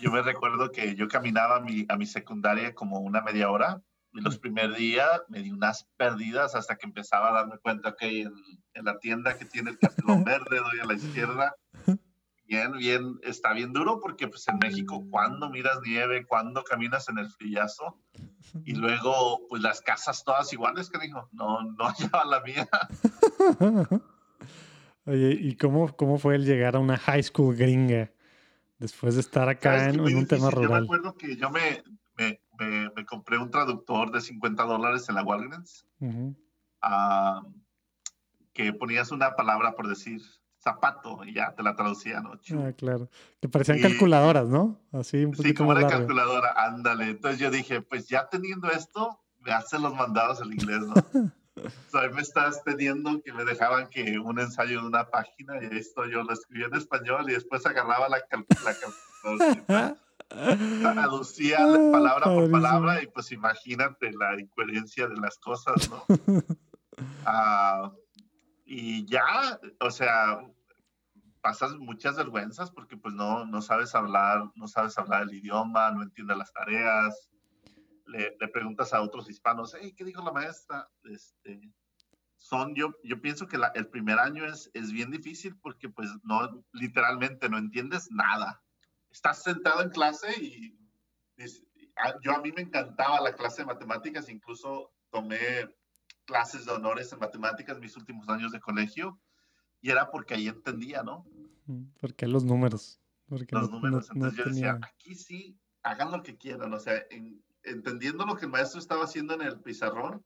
Yo 0.00 0.10
me 0.10 0.22
recuerdo 0.22 0.70
que 0.70 0.94
yo 0.96 1.08
caminaba 1.08 1.56
a 1.56 1.60
mi, 1.60 1.86
a 1.88 1.96
mi 1.96 2.06
secundaria 2.06 2.74
como 2.74 2.98
una 2.98 3.22
media 3.22 3.50
hora 3.50 3.80
y 4.12 4.20
los 4.20 4.38
primeros 4.38 4.76
días 4.76 5.22
me 5.28 5.40
di 5.40 5.50
unas 5.52 5.88
pérdidas 5.96 6.54
hasta 6.54 6.76
que 6.76 6.86
empezaba 6.86 7.30
a 7.30 7.32
darme 7.32 7.58
cuenta 7.58 7.94
que 7.96 8.22
en, 8.22 8.32
en 8.74 8.84
la 8.84 8.98
tienda 8.98 9.38
que 9.38 9.44
tiene 9.44 9.70
el 9.70 9.78
cartelón 9.78 10.24
verde, 10.24 10.58
doy 10.58 10.80
a 10.80 10.84
la 10.84 10.94
izquierda, 10.94 11.54
bien, 12.44 12.72
bien, 12.72 13.20
está 13.22 13.52
bien 13.52 13.72
duro 13.72 14.00
porque 14.00 14.26
pues 14.26 14.46
en 14.48 14.58
México, 14.58 15.06
cuando 15.10 15.48
miras 15.50 15.78
nieve, 15.84 16.26
cuando 16.26 16.64
caminas 16.64 17.08
en 17.08 17.18
el 17.18 17.30
frillazo, 17.30 18.00
y 18.64 18.74
luego 18.74 19.46
pues 19.48 19.62
las 19.62 19.80
casas 19.80 20.24
todas 20.24 20.52
iguales, 20.52 20.90
que 20.90 20.98
dijo, 20.98 21.28
no, 21.32 21.62
no 21.62 21.84
hallaba 21.88 22.24
la 22.24 22.40
mía. 22.40 22.68
Oye, 25.06 25.36
¿y 25.40 25.56
cómo, 25.56 25.94
cómo 25.96 26.18
fue 26.18 26.36
el 26.36 26.44
llegar 26.44 26.76
a 26.76 26.78
una 26.78 26.98
high 26.98 27.22
school 27.22 27.56
gringa 27.56 28.12
después 28.78 29.14
de 29.14 29.20
estar 29.22 29.48
acá 29.48 29.88
en, 29.88 30.00
un 30.00 30.26
tema 30.26 30.50
rural? 30.50 30.68
Yo 30.68 30.78
me 30.78 30.84
acuerdo 30.84 31.16
que 31.16 31.36
yo 31.36 31.50
me, 31.50 31.82
me, 32.16 32.40
me, 32.94 33.04
compré 33.06 33.38
un 33.38 33.50
traductor 33.50 34.12
de 34.12 34.20
50 34.20 34.62
dólares 34.64 35.08
en 35.08 35.14
la 35.14 35.22
Walgreens, 35.22 35.86
que 38.52 38.72
ponías 38.74 39.10
una 39.10 39.34
palabra 39.36 39.74
por 39.74 39.88
decir 39.88 40.20
zapato 40.60 41.24
y 41.24 41.34
ya 41.34 41.54
te 41.54 41.62
la 41.62 41.74
traducía, 41.74 42.20
¿no? 42.20 42.32
Ah, 42.32 42.72
claro. 42.76 43.08
Que 43.40 43.48
parecían 43.48 43.80
calculadoras, 43.80 44.46
¿no? 44.48 44.78
Así 44.92 45.24
un 45.24 45.32
poquito 45.32 45.48
Sí, 45.48 45.54
como 45.54 45.70
una 45.70 45.86
calculadora, 45.86 46.52
ándale. 46.56 47.10
Entonces 47.10 47.40
yo 47.40 47.50
dije, 47.50 47.80
pues 47.80 48.08
ya 48.08 48.28
teniendo 48.28 48.70
esto, 48.70 49.20
me 49.40 49.52
hacen 49.52 49.82
los 49.82 49.94
mandados 49.94 50.40
en 50.40 50.52
inglés, 50.52 50.80
¿no? 50.80 50.94
o 51.56 51.90
sea, 51.90 52.08
me 52.10 52.20
estás 52.20 52.60
pidiendo 52.64 53.22
que 53.22 53.32
me 53.32 53.44
dejaban 53.44 53.88
que 53.88 54.18
un 54.18 54.38
ensayo 54.38 54.80
de 54.80 54.86
una 54.86 55.08
página 55.08 55.54
y 55.62 55.76
esto 55.76 56.06
yo 56.06 56.22
lo 56.22 56.32
escribía 56.32 56.66
en 56.66 56.74
español 56.74 57.30
y 57.30 57.34
después 57.34 57.64
agarraba 57.66 58.08
la, 58.08 58.20
calculadora. 58.20 59.96
traducía 60.82 61.58
palabra 61.92 62.24
por 62.26 62.50
palabra 62.50 63.02
y 63.02 63.06
pues 63.06 63.32
imagínate 63.32 64.12
la 64.12 64.38
incoherencia 64.38 65.08
de 65.08 65.16
las 65.16 65.38
cosas, 65.38 65.90
¿no? 65.90 66.04
Ah, 67.24 67.90
y 68.72 69.04
ya, 69.04 69.58
o 69.80 69.90
sea, 69.90 70.38
pasas 71.40 71.72
muchas 71.76 72.16
vergüenzas 72.16 72.70
porque 72.70 72.96
pues 72.96 73.12
no, 73.14 73.44
no 73.44 73.62
sabes 73.62 73.96
hablar, 73.96 74.44
no 74.54 74.68
sabes 74.68 74.96
hablar 74.96 75.22
el 75.22 75.34
idioma, 75.34 75.90
no 75.90 76.04
entiendes 76.04 76.36
las 76.36 76.52
tareas, 76.52 77.32
le, 78.06 78.36
le 78.38 78.46
preguntas 78.46 78.94
a 78.94 79.02
otros 79.02 79.28
hispanos, 79.28 79.74
hey, 79.76 79.92
¿qué 79.96 80.04
dijo 80.04 80.22
la 80.22 80.30
maestra? 80.30 80.88
Este, 81.02 81.72
son, 82.36 82.76
yo, 82.76 82.94
yo 83.02 83.20
pienso 83.20 83.48
que 83.48 83.58
el 83.74 83.88
primer 83.88 84.20
año 84.20 84.46
es, 84.46 84.70
es 84.72 84.92
bien 84.92 85.10
difícil 85.10 85.56
porque 85.56 85.88
pues 85.88 86.08
no, 86.22 86.64
literalmente 86.70 87.48
no 87.48 87.58
entiendes 87.58 88.08
nada. 88.12 88.62
Estás 89.10 89.42
sentado 89.42 89.82
en 89.82 89.90
clase 89.90 90.32
y, 90.40 90.78
yo 92.22 92.36
a 92.36 92.40
mí 92.40 92.52
me 92.52 92.62
encantaba 92.62 93.20
la 93.20 93.34
clase 93.34 93.62
de 93.62 93.66
matemáticas, 93.66 94.28
incluso 94.28 94.92
tomé 95.10 95.66
clases 96.30 96.64
de 96.64 96.70
honores 96.70 97.12
en 97.12 97.18
matemáticas 97.18 97.80
mis 97.80 97.96
últimos 97.96 98.28
años 98.28 98.52
de 98.52 98.60
colegio 98.60 99.18
y 99.80 99.90
era 99.90 100.10
porque 100.10 100.34
ahí 100.34 100.46
entendía, 100.46 101.02
¿no? 101.02 101.26
Porque 102.00 102.28
los 102.28 102.44
números. 102.44 103.00
Porque 103.26 103.56
los 103.56 103.68
números. 103.68 104.08
Entonces 104.14 104.38
yo 104.38 104.44
decía, 104.44 104.78
aquí 104.80 105.16
sí, 105.16 105.58
hagan 105.82 106.12
lo 106.12 106.22
que 106.22 106.36
quieran, 106.36 106.72
o 106.72 106.78
sea, 106.78 107.02
entendiendo 107.64 108.24
lo 108.26 108.36
que 108.36 108.44
el 108.44 108.52
maestro 108.52 108.78
estaba 108.78 109.04
haciendo 109.04 109.34
en 109.34 109.42
el 109.42 109.60
pizarrón, 109.60 110.24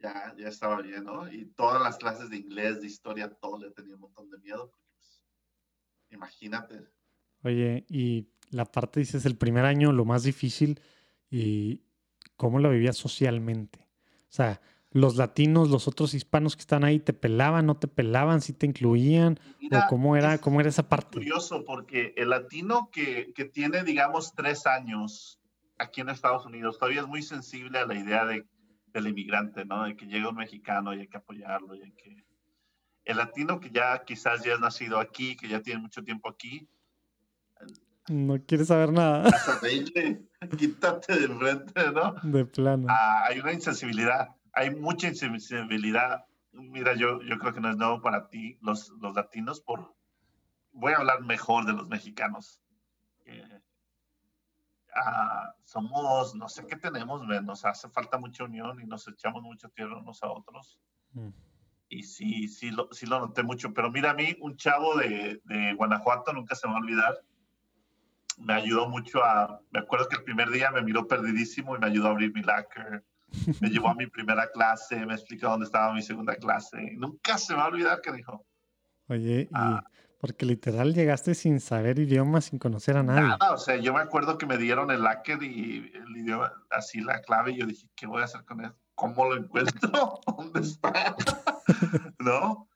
ya, 0.00 0.34
ya 0.38 0.48
estaba 0.48 0.80
bien, 0.80 1.04
¿no? 1.04 1.30
Y 1.30 1.44
todas 1.56 1.82
las 1.82 1.98
clases 1.98 2.30
de 2.30 2.38
inglés, 2.38 2.80
de 2.80 2.86
historia, 2.86 3.28
todo 3.28 3.58
le 3.58 3.70
tenía 3.70 3.96
un 3.96 4.00
montón 4.00 4.30
de 4.30 4.38
miedo, 4.38 4.70
porque 4.70 4.86
pues, 4.96 5.22
imagínate. 6.10 6.88
Oye, 7.42 7.84
y 7.88 8.28
la 8.48 8.64
parte, 8.64 9.00
dices, 9.00 9.26
el 9.26 9.36
primer 9.36 9.66
año, 9.66 9.92
lo 9.92 10.06
más 10.06 10.22
difícil, 10.22 10.80
y 11.30 11.82
cómo 12.36 12.58
lo 12.58 12.70
vivías 12.70 12.96
socialmente. 12.96 13.79
O 14.30 14.32
sea, 14.32 14.60
los 14.92 15.16
latinos, 15.16 15.70
los 15.70 15.88
otros 15.88 16.14
hispanos 16.14 16.54
que 16.54 16.60
están 16.60 16.84
ahí, 16.84 17.00
¿te 17.00 17.12
pelaban, 17.12 17.66
no 17.66 17.76
te 17.76 17.88
pelaban, 17.88 18.40
si 18.40 18.52
te 18.52 18.66
incluían? 18.66 19.40
¿O 19.72 19.78
cómo 19.88 20.16
era, 20.16 20.38
cómo 20.38 20.60
era 20.60 20.68
esa 20.68 20.88
parte? 20.88 21.18
Curioso, 21.18 21.64
porque 21.64 22.14
el 22.16 22.30
latino 22.30 22.90
que, 22.92 23.32
que, 23.34 23.44
tiene, 23.44 23.82
digamos, 23.82 24.34
tres 24.34 24.66
años 24.66 25.40
aquí 25.78 26.00
en 26.00 26.10
Estados 26.10 26.46
Unidos 26.46 26.78
todavía 26.78 27.00
es 27.00 27.08
muy 27.08 27.22
sensible 27.22 27.78
a 27.78 27.86
la 27.86 27.94
idea 27.94 28.24
de, 28.24 28.46
del 28.86 29.08
inmigrante, 29.08 29.64
¿no? 29.64 29.84
De 29.84 29.96
que 29.96 30.06
llega 30.06 30.28
un 30.28 30.36
mexicano 30.36 30.94
y 30.94 31.00
hay 31.00 31.08
que 31.08 31.18
apoyarlo 31.18 31.74
y 31.74 31.82
hay 31.82 31.92
que... 31.92 32.24
El 33.04 33.16
latino 33.16 33.58
que 33.58 33.70
ya 33.70 34.04
quizás 34.04 34.44
ya 34.44 34.54
ha 34.54 34.58
nacido 34.58 35.00
aquí, 35.00 35.36
que 35.36 35.48
ya 35.48 35.60
tiene 35.60 35.80
mucho 35.80 36.04
tiempo 36.04 36.28
aquí, 36.28 36.68
no 38.10 38.44
quiere 38.44 38.64
saber 38.64 38.92
nada. 38.92 39.28
Hasta 39.28 39.60
quítate 40.56 41.18
de 41.18 41.28
frente, 41.28 41.92
¿no? 41.92 42.14
De 42.22 42.44
plano. 42.44 42.86
Ah, 42.88 43.24
hay 43.28 43.38
una 43.38 43.52
insensibilidad, 43.52 44.28
hay 44.52 44.74
mucha 44.74 45.08
insensibilidad. 45.08 46.24
Mira, 46.52 46.94
yo, 46.94 47.22
yo 47.22 47.38
creo 47.38 47.54
que 47.54 47.60
no 47.60 47.70
es 47.70 47.76
nuevo 47.76 48.02
para 48.02 48.28
ti, 48.28 48.58
los, 48.60 48.90
los 49.00 49.14
latinos, 49.14 49.60
por... 49.60 49.94
Voy 50.72 50.92
a 50.92 50.98
hablar 50.98 51.22
mejor 51.22 51.66
de 51.66 51.72
los 51.72 51.88
mexicanos. 51.88 52.60
Ah, 54.94 55.54
somos, 55.64 56.34
no 56.34 56.48
sé 56.48 56.66
qué 56.66 56.76
tenemos, 56.76 57.22
nos 57.44 57.64
hace 57.64 57.88
falta 57.90 58.18
mucha 58.18 58.44
unión 58.44 58.80
y 58.80 58.86
nos 58.86 59.06
echamos 59.06 59.42
mucho 59.42 59.68
tierra 59.68 59.98
unos 59.98 60.22
a 60.24 60.32
otros. 60.32 60.80
Mm. 61.12 61.28
Y 61.88 62.02
sí, 62.02 62.48
sí 62.48 62.70
lo, 62.70 62.88
sí 62.92 63.06
lo 63.06 63.20
noté 63.20 63.42
mucho. 63.42 63.72
Pero 63.72 63.90
mira, 63.90 64.10
a 64.10 64.14
mí, 64.14 64.36
un 64.40 64.56
chavo 64.56 64.96
de, 64.96 65.40
de 65.44 65.74
Guanajuato, 65.74 66.32
nunca 66.32 66.54
se 66.54 66.66
me 66.66 66.72
va 66.72 66.78
a 66.78 66.82
olvidar, 66.82 67.24
me 68.40 68.54
ayudó 68.54 68.88
mucho 68.88 69.22
a, 69.24 69.60
me 69.70 69.80
acuerdo 69.80 70.08
que 70.08 70.16
el 70.16 70.24
primer 70.24 70.50
día 70.50 70.70
me 70.70 70.82
miró 70.82 71.06
perdidísimo 71.06 71.76
y 71.76 71.78
me 71.78 71.86
ayudó 71.86 72.08
a 72.08 72.10
abrir 72.10 72.32
mi 72.34 72.42
locker. 72.42 73.04
Me 73.60 73.68
llevó 73.68 73.88
a 73.88 73.94
mi 73.94 74.06
primera 74.06 74.50
clase, 74.50 75.06
me 75.06 75.14
explicó 75.14 75.48
dónde 75.48 75.66
estaba 75.66 75.92
mi 75.92 76.02
segunda 76.02 76.34
clase. 76.34 76.94
Nunca 76.96 77.38
se 77.38 77.52
me 77.52 77.58
va 77.58 77.66
a 77.66 77.68
olvidar 77.68 78.00
que 78.00 78.12
dijo. 78.12 78.44
Oye, 79.08 79.42
y 79.42 79.48
ah. 79.52 79.84
porque 80.18 80.46
literal 80.46 80.94
llegaste 80.94 81.34
sin 81.34 81.60
saber 81.60 81.98
idioma, 81.98 82.40
sin 82.40 82.58
conocer 82.58 82.96
a 82.96 83.02
nadie. 83.02 83.22
Nada, 83.22 83.52
o 83.52 83.58
sea, 83.58 83.76
yo 83.76 83.92
me 83.92 84.00
acuerdo 84.00 84.36
que 84.36 84.46
me 84.46 84.56
dieron 84.56 84.90
el 84.90 85.02
locker 85.02 85.42
y 85.42 85.92
el 85.94 86.16
idioma, 86.16 86.52
así 86.70 87.00
la 87.00 87.20
clave, 87.20 87.52
y 87.52 87.58
yo 87.58 87.66
dije, 87.66 87.88
¿qué 87.94 88.06
voy 88.06 88.22
a 88.22 88.24
hacer 88.24 88.44
con 88.44 88.64
eso? 88.64 88.76
¿Cómo 88.94 89.26
lo 89.26 89.36
encuentro? 89.36 90.20
¿Dónde 90.26 90.60
está? 90.60 91.16
¿No? 92.18 92.69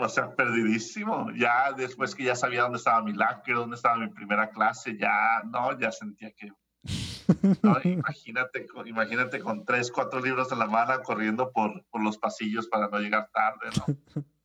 O 0.00 0.08
sea, 0.08 0.34
perdidísimo. 0.34 1.30
Ya 1.36 1.72
después 1.72 2.14
que 2.14 2.24
ya 2.24 2.36
sabía 2.36 2.62
dónde 2.62 2.78
estaba 2.78 3.02
mi 3.02 3.12
locker, 3.12 3.54
dónde 3.54 3.76
estaba 3.76 3.96
mi 3.96 4.08
primera 4.08 4.50
clase, 4.50 4.96
ya, 4.96 5.42
no, 5.44 5.78
ya 5.78 5.92
sentía 5.92 6.32
que... 6.32 6.52
imagínate, 7.84 8.66
imagínate 8.86 9.40
con 9.40 9.64
tres, 9.64 9.92
cuatro 9.92 10.20
libros 10.20 10.50
en 10.52 10.60
la 10.60 10.66
mano 10.66 11.02
corriendo 11.02 11.52
por, 11.52 11.84
por 11.90 12.02
los 12.02 12.16
pasillos 12.16 12.68
para 12.68 12.88
no 12.88 12.98
llegar 12.98 13.30
tarde, 13.32 13.68
¿no? 13.76 14.22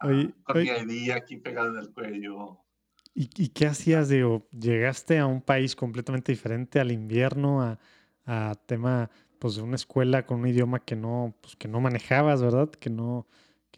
Ah, 0.00 0.06
con 0.44 0.62
mi 0.62 0.68
ID 0.68 1.10
aquí 1.10 1.38
pegado 1.38 1.70
en 1.70 1.78
el 1.78 1.92
cuello. 1.92 2.60
¿Y, 3.14 3.28
¿Y, 3.36 3.48
qué 3.48 3.66
hacías? 3.66 4.08
Digo, 4.08 4.46
llegaste 4.52 5.18
a 5.18 5.26
un 5.26 5.42
país 5.42 5.74
completamente 5.74 6.30
diferente 6.30 6.78
al 6.78 6.92
invierno, 6.92 7.60
a, 7.62 7.80
a 8.24 8.54
tema, 8.54 9.10
pues, 9.40 9.56
de 9.56 9.62
una 9.62 9.74
escuela 9.74 10.24
con 10.24 10.38
un 10.38 10.46
idioma 10.46 10.78
que 10.78 10.94
no, 10.94 11.34
pues, 11.40 11.56
que 11.56 11.66
no 11.66 11.80
manejabas, 11.80 12.40
¿verdad? 12.40 12.70
Que 12.70 12.90
no, 12.90 13.26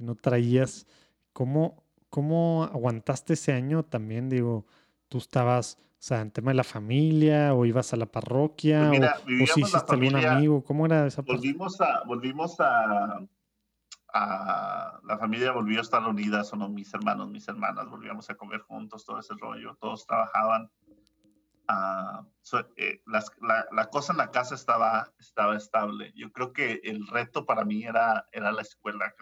no 0.00 0.14
traías. 0.14 0.86
¿Cómo, 1.32 1.84
¿Cómo 2.08 2.64
aguantaste 2.64 3.34
ese 3.34 3.52
año 3.52 3.84
también? 3.84 4.28
Digo, 4.28 4.66
tú 5.08 5.18
estabas, 5.18 5.78
o 5.80 5.96
sea, 5.98 6.20
en 6.20 6.30
tema 6.30 6.50
de 6.50 6.56
la 6.56 6.64
familia, 6.64 7.54
o 7.54 7.64
ibas 7.66 7.92
a 7.92 7.96
la 7.96 8.06
parroquia, 8.06 8.90
pues 9.24 9.50
o, 9.50 9.54
si 9.54 9.60
hiciste 9.60 9.92
algún 9.92 10.16
amigo, 10.16 10.64
¿cómo 10.64 10.86
era 10.86 11.06
esa 11.06 11.22
Volvimos 11.22 11.80
a, 11.80 12.02
volvimos 12.06 12.58
a, 12.60 13.20
a, 14.12 15.00
la 15.04 15.18
familia 15.18 15.52
volvió 15.52 15.78
a 15.78 15.82
estar 15.82 16.02
unida, 16.02 16.44
son 16.44 16.74
mis 16.74 16.92
hermanos, 16.94 17.28
mis 17.28 17.46
hermanas, 17.48 17.88
volvíamos 17.88 18.28
a 18.30 18.34
comer 18.36 18.60
juntos, 18.60 19.04
todo 19.04 19.18
ese 19.18 19.34
rollo, 19.34 19.76
todos 19.80 20.06
trabajaban. 20.06 20.70
Uh, 21.68 22.26
la, 23.06 23.66
la, 23.70 23.90
cosa 23.90 24.12
en 24.12 24.18
la 24.18 24.32
casa 24.32 24.56
estaba, 24.56 25.12
estaba 25.20 25.56
estable. 25.56 26.12
Yo 26.16 26.32
creo 26.32 26.52
que 26.52 26.80
el 26.82 27.06
reto 27.06 27.46
para 27.46 27.64
mí 27.64 27.84
era, 27.84 28.26
era 28.32 28.50
la 28.50 28.62
escuela, 28.62 29.14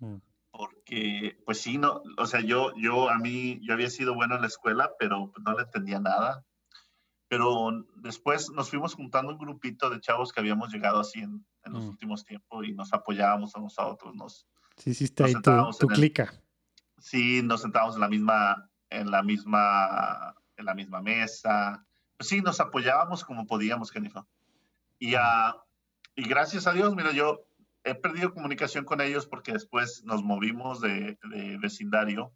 Mm. 0.00 0.16
porque, 0.50 1.38
pues 1.44 1.60
sí, 1.60 1.78
no, 1.78 2.02
o 2.18 2.26
sea, 2.26 2.40
yo, 2.40 2.72
yo 2.76 3.08
a 3.10 3.18
mí, 3.18 3.60
yo 3.62 3.74
había 3.74 3.90
sido 3.90 4.14
bueno 4.14 4.34
en 4.34 4.40
la 4.40 4.46
escuela, 4.48 4.90
pero 4.98 5.32
no 5.44 5.52
le 5.52 5.62
entendía 5.62 6.00
nada. 6.00 6.44
Pero 7.28 7.70
después 7.96 8.50
nos 8.50 8.70
fuimos 8.70 8.94
juntando 8.94 9.32
un 9.32 9.38
grupito 9.38 9.88
de 9.88 10.00
chavos 10.00 10.32
que 10.32 10.40
habíamos 10.40 10.72
llegado 10.72 10.98
así 10.98 11.20
en, 11.20 11.46
en 11.64 11.72
los 11.72 11.84
mm. 11.84 11.88
últimos 11.88 12.24
tiempos 12.24 12.66
y 12.66 12.72
nos 12.72 12.92
apoyábamos 12.92 13.54
unos 13.54 13.78
a 13.78 13.86
otros. 13.86 14.16
Nos, 14.16 14.48
sí, 14.76 14.90
hiciste 14.90 15.22
ahí 15.22 15.34
tu, 15.34 15.70
tu 15.78 15.86
clica. 15.86 16.32
Sí, 16.98 17.40
nos 17.42 17.62
sentábamos 17.62 17.94
en 17.94 18.00
la 18.00 18.08
misma, 18.08 18.68
en 18.90 19.10
la 19.10 19.22
misma, 19.22 20.34
en 20.56 20.64
la 20.64 20.74
misma 20.74 21.00
mesa. 21.00 21.86
Pues 22.16 22.28
sí, 22.28 22.40
nos 22.40 22.58
apoyábamos 22.58 23.24
como 23.24 23.46
podíamos, 23.46 23.92
Jennifer. 23.92 24.24
Y, 24.98 25.14
uh, 25.14 25.54
y 26.16 26.28
gracias 26.28 26.66
a 26.66 26.72
Dios, 26.72 26.94
mira, 26.96 27.12
yo 27.12 27.46
he 27.84 27.94
perdido 27.94 28.34
comunicación 28.34 28.84
con 28.84 29.00
ellos 29.00 29.26
porque 29.26 29.52
después 29.52 30.02
nos 30.04 30.22
movimos 30.22 30.80
de, 30.80 31.18
de, 31.30 31.58
vecindario 31.58 32.32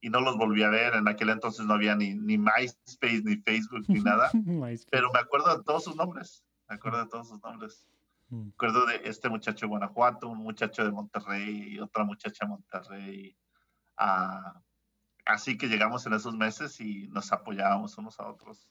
y 0.00 0.10
no 0.10 0.20
los 0.20 0.36
volví 0.36 0.62
a 0.62 0.70
ver. 0.70 0.94
En 0.94 1.08
aquel 1.08 1.30
entonces 1.30 1.66
no 1.66 1.74
había 1.74 1.94
ni, 1.94 2.14
ni 2.14 2.38
MySpace, 2.38 3.22
ni 3.24 3.36
Facebook, 3.36 3.84
ni 3.88 4.00
nada. 4.00 4.30
pero 4.90 5.10
me 5.12 5.20
acuerdo 5.20 5.56
de 5.56 5.62
todos 5.64 5.84
sus 5.84 5.96
nombres. 5.96 6.44
Me 6.68 6.76
acuerdo 6.76 6.98
de 6.98 7.08
todos 7.08 7.28
sus 7.28 7.42
nombres. 7.42 7.86
Mm. 8.28 8.44
Me 8.44 8.50
acuerdo 8.50 8.86
de 8.86 9.00
este 9.04 9.28
muchacho 9.28 9.66
de 9.66 9.70
Guanajuato, 9.70 10.28
un 10.28 10.38
muchacho 10.38 10.84
de 10.84 10.90
Monterrey 10.90 11.74
y 11.74 11.80
otra 11.80 12.04
muchacha 12.04 12.46
de 12.46 12.50
Monterrey. 12.50 13.36
Ah, 13.96 14.60
así 15.26 15.56
que 15.58 15.68
llegamos 15.68 16.06
en 16.06 16.14
esos 16.14 16.34
meses 16.34 16.80
y 16.80 17.08
nos 17.08 17.32
apoyábamos 17.32 17.96
unos 17.98 18.18
a 18.18 18.28
otros 18.28 18.68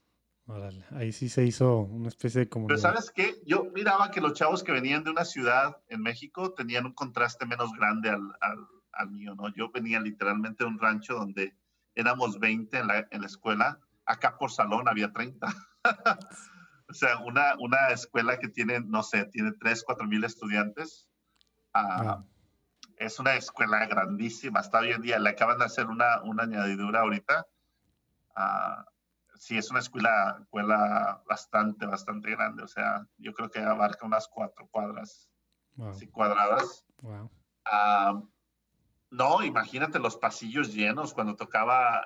ahí 0.92 1.12
sí 1.12 1.30
se 1.30 1.46
hizo 1.46 1.80
una 1.80 2.08
especie 2.10 2.42
de 2.42 2.50
comunidad. 2.50 2.82
Pero 2.82 2.94
¿sabes 2.94 3.12
qué? 3.12 3.42
Yo 3.46 3.66
miraba 3.74 4.12
que 4.12 4.22
los 4.22 4.34
chavos 4.34 4.64
que 4.64 4.72
venían 4.72 5.04
de 5.04 5.12
una 5.12 5.26
ciudad 5.26 5.78
en 5.90 6.02
México 6.02 6.54
tenían 6.54 6.86
un 6.86 6.94
contraste 6.94 7.46
menos 7.46 7.72
grande 7.74 8.10
al, 8.10 8.22
al, 8.42 8.68
al 8.94 9.12
mío, 9.12 9.36
¿no? 9.36 9.54
Yo 9.56 9.72
venía 9.72 10.00
literalmente 10.00 10.64
de 10.64 10.70
un 10.70 10.80
rancho 10.80 11.16
donde 11.16 11.56
éramos 11.96 12.40
20 12.40 12.78
en 12.78 12.88
la, 12.88 13.08
en 13.12 13.22
la 13.22 13.28
escuela, 13.28 13.80
acá 14.06 14.38
por 14.38 14.52
salón 14.52 14.88
había 14.88 15.12
30. 15.12 15.48
o 16.90 16.94
sea, 16.94 17.20
una, 17.20 17.56
una 17.60 17.90
escuela 17.90 18.40
que 18.40 18.48
tiene, 18.48 18.80
no 18.80 19.04
sé, 19.04 19.26
tiene 19.26 19.52
3, 19.54 19.84
4 19.84 20.08
mil 20.08 20.24
estudiantes. 20.24 21.08
Uh, 21.76 22.24
Es 22.98 23.20
una 23.20 23.36
escuela 23.36 23.86
grandísima, 23.86 24.60
hasta 24.60 24.80
hoy 24.80 24.92
en 24.92 25.02
día. 25.02 25.20
Le 25.20 25.30
acaban 25.30 25.60
de 25.60 25.66
hacer 25.66 25.88
una, 25.88 26.22
una 26.24 26.44
añadidura 26.44 27.02
ahorita. 27.02 27.46
Uh, 28.36 28.84
sí 29.40 29.58
es 29.58 29.72
una 29.72 29.80
escuela, 29.80 30.38
escuela 30.42 31.24
bastante, 31.28 31.86
bastante 31.86 32.32
grande. 32.32 32.62
O 32.62 32.68
sea, 32.68 33.08
yo 33.18 33.34
creo 33.34 33.50
que 33.50 33.60
abarca 33.60 34.06
unas 34.06 34.28
cuatro 34.28 34.68
cuadras 34.70 35.32
así 35.90 36.08
cuadradas. 36.08 36.86
Wow. 37.02 37.32
Ah, 37.66 38.22
no, 39.12 39.44
imagínate 39.44 39.98
los 39.98 40.18
pasillos 40.18 40.74
llenos 40.74 41.14
cuando 41.14 41.36
tocaba 41.36 42.06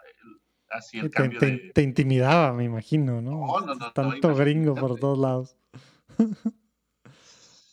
así 0.69 0.99
el 0.99 1.09
te, 1.09 1.17
cambio 1.17 1.39
te, 1.39 1.45
de... 1.47 1.71
te, 1.73 1.81
intimidaba, 1.81 2.53
me 2.53 2.65
imagino, 2.65 3.19
¿no? 3.21 3.31
No, 3.31 3.59
no, 3.61 3.75
no 3.75 3.91
Tanto 3.91 4.29
no, 4.29 4.35
gringo 4.35 4.75
por 4.75 4.99
todos 4.99 5.17
lados. 5.17 5.57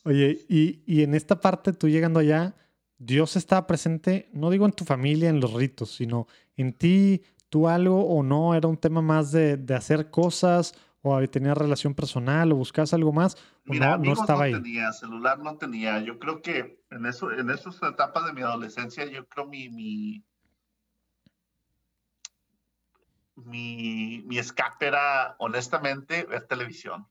Oye, 0.04 0.38
y, 0.48 0.82
y 0.86 1.02
en 1.02 1.14
esta 1.14 1.38
parte, 1.38 1.74
tú 1.74 1.86
llegando 1.86 2.20
allá, 2.20 2.54
Dios 2.96 3.36
estaba 3.36 3.66
presente, 3.66 4.30
no 4.32 4.48
digo 4.48 4.64
en 4.64 4.72
tu 4.72 4.86
familia, 4.86 5.28
en 5.28 5.40
los 5.40 5.52
ritos, 5.52 5.94
sino 5.94 6.26
en 6.56 6.72
ti, 6.72 7.22
tú 7.50 7.68
algo 7.68 8.06
o 8.06 8.22
no? 8.22 8.54
¿Era 8.54 8.68
un 8.68 8.78
tema 8.78 9.02
más 9.02 9.32
de, 9.32 9.58
de 9.58 9.74
hacer 9.74 10.10
cosas 10.10 10.74
o 11.02 11.20
tenías 11.28 11.56
relación 11.56 11.94
personal 11.94 12.52
o 12.52 12.56
buscabas 12.56 12.94
algo 12.94 13.12
más? 13.12 13.34
O 13.68 13.72
Mira, 13.72 13.98
no, 13.98 14.04
no 14.04 14.12
estaba 14.12 14.40
no 14.40 14.44
ahí. 14.44 14.52
tenía, 14.52 14.92
celular 14.92 15.38
no 15.40 15.56
tenía. 15.56 16.00
Yo 16.00 16.18
creo 16.18 16.40
que 16.40 16.82
en, 16.90 17.06
eso, 17.06 17.30
en 17.32 17.50
esas 17.50 17.76
etapas 17.82 18.24
de 18.26 18.32
mi 18.32 18.42
adolescencia, 18.42 19.04
yo 19.04 19.26
creo 19.28 19.46
mi, 19.46 19.68
mi, 19.68 20.24
mi, 23.36 24.22
mi 24.26 24.38
escape 24.38 24.86
era, 24.86 25.36
honestamente, 25.38 26.24
ver 26.24 26.46
televisión. 26.46 27.06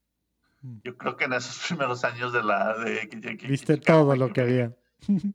Mm. 0.61 0.77
Yo 0.83 0.97
creo 0.97 1.15
que 1.17 1.25
en 1.25 1.33
esos 1.33 1.59
primeros 1.67 2.03
años 2.03 2.33
de 2.33 2.43
la... 2.43 2.77
De, 2.77 3.09
Viste 3.47 3.77
todo 3.77 4.15
lo 4.15 4.31
que 4.31 4.41
había. 4.41 4.75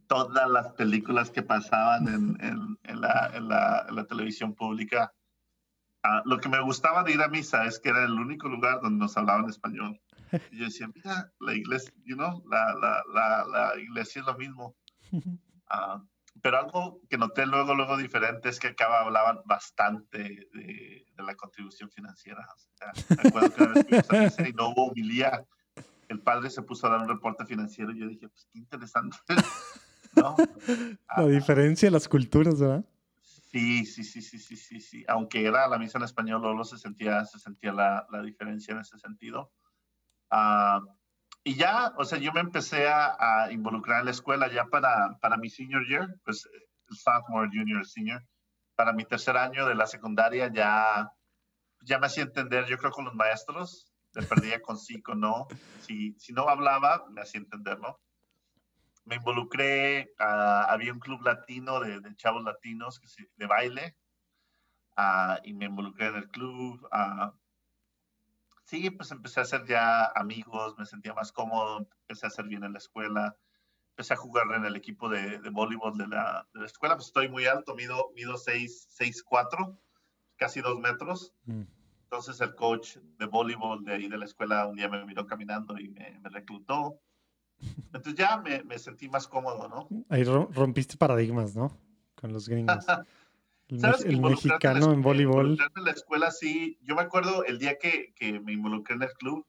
Todas 0.06 0.48
las 0.50 0.72
películas 0.72 1.30
que 1.30 1.42
pasaban 1.42 2.08
en, 2.08 2.44
en, 2.44 2.78
en, 2.84 3.00
la, 3.00 3.30
en 3.34 3.48
la, 3.48 3.86
la, 3.90 4.04
televisión 4.06 4.54
pública. 4.54 5.12
Uh, 6.04 6.28
lo 6.28 6.38
que 6.38 6.48
me 6.48 6.60
gustaba 6.60 7.02
de 7.02 7.12
ir 7.12 7.22
a 7.22 7.28
misa 7.28 7.64
es 7.64 7.80
que 7.80 7.88
era 7.88 8.04
el 8.04 8.12
único 8.12 8.48
lugar 8.48 8.80
donde 8.82 8.98
nos 8.98 9.16
hablaban 9.16 9.48
español. 9.48 10.00
Y 10.50 10.58
yo 10.58 10.64
decía, 10.66 10.88
mira, 10.94 11.32
la 11.40 11.54
iglesia, 11.54 11.92
you 12.04 12.16
know, 12.16 12.42
la, 12.48 12.74
la, 12.74 13.72
iglesia 13.80 14.20
es 14.20 14.26
lo 14.26 14.36
mismo. 14.36 14.76
Uh, 15.12 16.00
pero 16.42 16.58
algo 16.58 17.00
que 17.08 17.16
noté 17.16 17.46
luego, 17.46 17.74
luego 17.74 17.96
diferente 17.96 18.48
es 18.48 18.58
que 18.58 18.68
acá 18.68 19.00
hablaban 19.00 19.38
bastante 19.46 20.18
de, 20.52 21.06
de 21.16 21.22
la 21.22 21.34
contribución 21.36 21.90
financiera. 21.90 22.46
O 22.54 22.76
sea, 22.76 23.16
me 23.22 23.28
acuerdo 23.28 23.50
que 23.54 23.62
una 23.62 23.72
vez 23.72 24.36
misa 24.38 24.48
y 24.48 24.52
no 24.52 24.70
hubo 24.70 24.90
humilía 24.90 25.46
el 26.08 26.20
padre 26.20 26.50
se 26.50 26.62
puso 26.62 26.86
a 26.86 26.90
dar 26.90 27.00
un 27.00 27.08
reporte 27.08 27.44
financiero 27.44 27.92
y 27.92 28.00
yo 28.00 28.08
dije, 28.08 28.28
pues 28.28 28.48
qué 28.52 28.58
interesante. 28.58 29.16
¿No? 30.16 30.36
La 30.38 30.96
ah, 31.08 31.26
diferencia 31.26 31.88
de 31.88 31.92
las 31.92 32.08
culturas, 32.08 32.60
¿verdad? 32.60 32.84
Sí, 33.20 33.84
sí, 33.84 34.04
sí, 34.04 34.22
sí, 34.22 34.38
sí, 34.38 34.56
sí, 34.56 34.80
sí. 34.80 35.04
Aunque 35.08 35.46
era 35.46 35.68
la 35.68 35.78
misa 35.78 35.98
en 35.98 36.04
español, 36.04 36.42
luego 36.42 36.64
se 36.64 36.78
sentía, 36.78 37.24
se 37.24 37.38
sentía 37.38 37.72
la, 37.72 38.06
la 38.10 38.22
diferencia 38.22 38.72
en 38.72 38.80
ese 38.80 38.98
sentido. 38.98 39.52
Uh, 40.30 40.84
y 41.44 41.54
ya, 41.54 41.92
o 41.96 42.04
sea, 42.04 42.18
yo 42.18 42.32
me 42.32 42.40
empecé 42.40 42.88
a, 42.88 43.16
a, 43.18 43.52
involucrar 43.52 44.00
en 44.00 44.06
la 44.06 44.10
escuela 44.10 44.50
ya 44.50 44.64
para, 44.64 45.18
para 45.20 45.36
mi 45.36 45.50
senior 45.50 45.86
year, 45.86 46.08
pues 46.24 46.48
sophomore, 46.88 47.50
junior, 47.52 47.86
senior. 47.86 48.24
Para 48.74 48.92
mi 48.92 49.04
tercer 49.04 49.36
año 49.36 49.66
de 49.66 49.74
la 49.74 49.86
secundaria 49.86 50.50
ya, 50.52 51.12
ya 51.82 51.98
me 51.98 52.06
hacía 52.06 52.24
entender, 52.24 52.66
yo 52.66 52.78
creo, 52.78 52.90
con 52.90 53.04
los 53.04 53.14
maestros, 53.14 53.93
le 54.14 54.22
perdía 54.22 54.62
con 54.62 54.78
sí, 54.78 55.02
con 55.02 55.20
no. 55.20 55.48
Si, 55.80 56.14
si 56.18 56.32
no 56.32 56.48
hablaba, 56.48 57.06
me 57.10 57.20
hacía 57.20 57.40
entenderlo. 57.40 58.00
Me 59.04 59.16
involucré, 59.16 60.14
había 60.18 60.92
un 60.92 61.00
club 61.00 61.22
latino 61.22 61.80
de, 61.80 62.00
de 62.00 62.16
chavos 62.16 62.42
latinos 62.42 62.98
que 62.98 63.08
se, 63.08 63.28
de 63.36 63.46
baile 63.46 63.96
uh, 64.96 65.36
y 65.44 65.52
me 65.52 65.66
involucré 65.66 66.06
en 66.06 66.16
el 66.16 66.28
club. 66.28 66.88
Uh, 66.92 67.30
sí, 68.64 68.90
pues 68.90 69.10
empecé 69.10 69.40
a 69.40 69.44
hacer 69.44 69.66
ya 69.66 70.06
amigos, 70.14 70.76
me 70.78 70.86
sentía 70.86 71.14
más 71.14 71.32
cómodo, 71.32 71.88
empecé 72.02 72.26
a 72.26 72.28
hacer 72.28 72.46
bien 72.46 72.64
en 72.64 72.72
la 72.72 72.78
escuela, 72.78 73.36
empecé 73.90 74.14
a 74.14 74.18
jugar 74.18 74.46
en 74.54 74.64
el 74.64 74.76
equipo 74.76 75.08
de, 75.08 75.38
de 75.38 75.50
voleibol 75.50 75.96
de 75.98 76.08
la, 76.08 76.48
de 76.54 76.60
la, 76.60 76.66
escuela, 76.66 76.96
pues 76.96 77.08
estoy 77.08 77.28
muy 77.28 77.46
alto, 77.46 77.74
mido, 77.74 78.10
mido 78.14 78.34
6'4", 78.34 79.78
casi 80.36 80.60
dos 80.60 80.78
metros. 80.78 81.34
Mm. 81.44 81.62
Entonces 82.14 82.40
el 82.42 82.54
coach 82.54 82.98
de 83.18 83.26
voleibol 83.26 83.84
de 83.84 83.94
ahí 83.94 84.08
de 84.08 84.16
la 84.16 84.24
escuela 84.24 84.68
un 84.68 84.76
día 84.76 84.88
me 84.88 85.04
miró 85.04 85.26
caminando 85.26 85.76
y 85.80 85.88
me, 85.88 86.16
me 86.20 86.28
reclutó. 86.28 87.00
Entonces 87.86 88.14
ya 88.14 88.36
me, 88.36 88.62
me, 88.62 88.78
sentí 88.78 89.08
más 89.08 89.26
cómodo, 89.26 89.68
¿no? 89.68 89.88
Ahí 90.08 90.22
rompiste 90.22 90.96
paradigmas, 90.96 91.56
¿no? 91.56 91.76
Con 92.14 92.32
los 92.32 92.48
gringos. 92.48 92.86
El, 93.68 93.82
el 94.04 94.20
mexicano 94.20 94.92
en 94.92 95.02
voleibol. 95.02 95.58
En 95.74 95.84
la 95.84 95.90
escuela, 95.90 96.30
sí. 96.30 96.78
Yo 96.82 96.94
me 96.94 97.02
acuerdo 97.02 97.44
el 97.44 97.58
día 97.58 97.78
que, 97.78 98.12
que 98.14 98.38
me 98.38 98.52
involucré 98.52 98.94
en 98.94 99.02
el 99.02 99.12
club, 99.14 99.44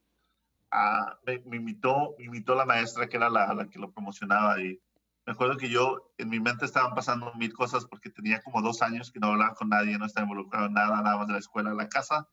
uh, 0.71 1.13
me, 1.27 1.43
me, 1.45 1.57
invitó, 1.57 2.15
me 2.17 2.25
invitó 2.25 2.55
la 2.55 2.65
maestra 2.65 3.07
que 3.07 3.17
era 3.17 3.29
la, 3.29 3.53
la 3.53 3.67
que 3.67 3.77
lo 3.77 3.91
promocionaba 3.91 4.59
y 4.59 4.79
me 5.27 5.33
acuerdo 5.33 5.57
que 5.57 5.69
yo 5.69 6.13
en 6.17 6.29
mi 6.29 6.39
mente 6.39 6.65
estaban 6.65 6.95
pasando 6.95 7.31
mil 7.35 7.53
cosas 7.53 7.85
porque 7.85 8.09
tenía 8.09 8.41
como 8.41 8.63
dos 8.63 8.81
años 8.81 9.11
que 9.11 9.19
no 9.19 9.27
hablaba 9.27 9.53
con 9.53 9.69
nadie, 9.69 9.97
no 9.99 10.05
estaba 10.05 10.23
involucrado 10.23 10.67
en 10.67 10.73
nada, 10.73 11.01
nada 11.01 11.17
más 11.17 11.27
de 11.27 11.33
la 11.33 11.39
escuela 11.39 11.73
la 11.73 11.89
casa 11.89 12.27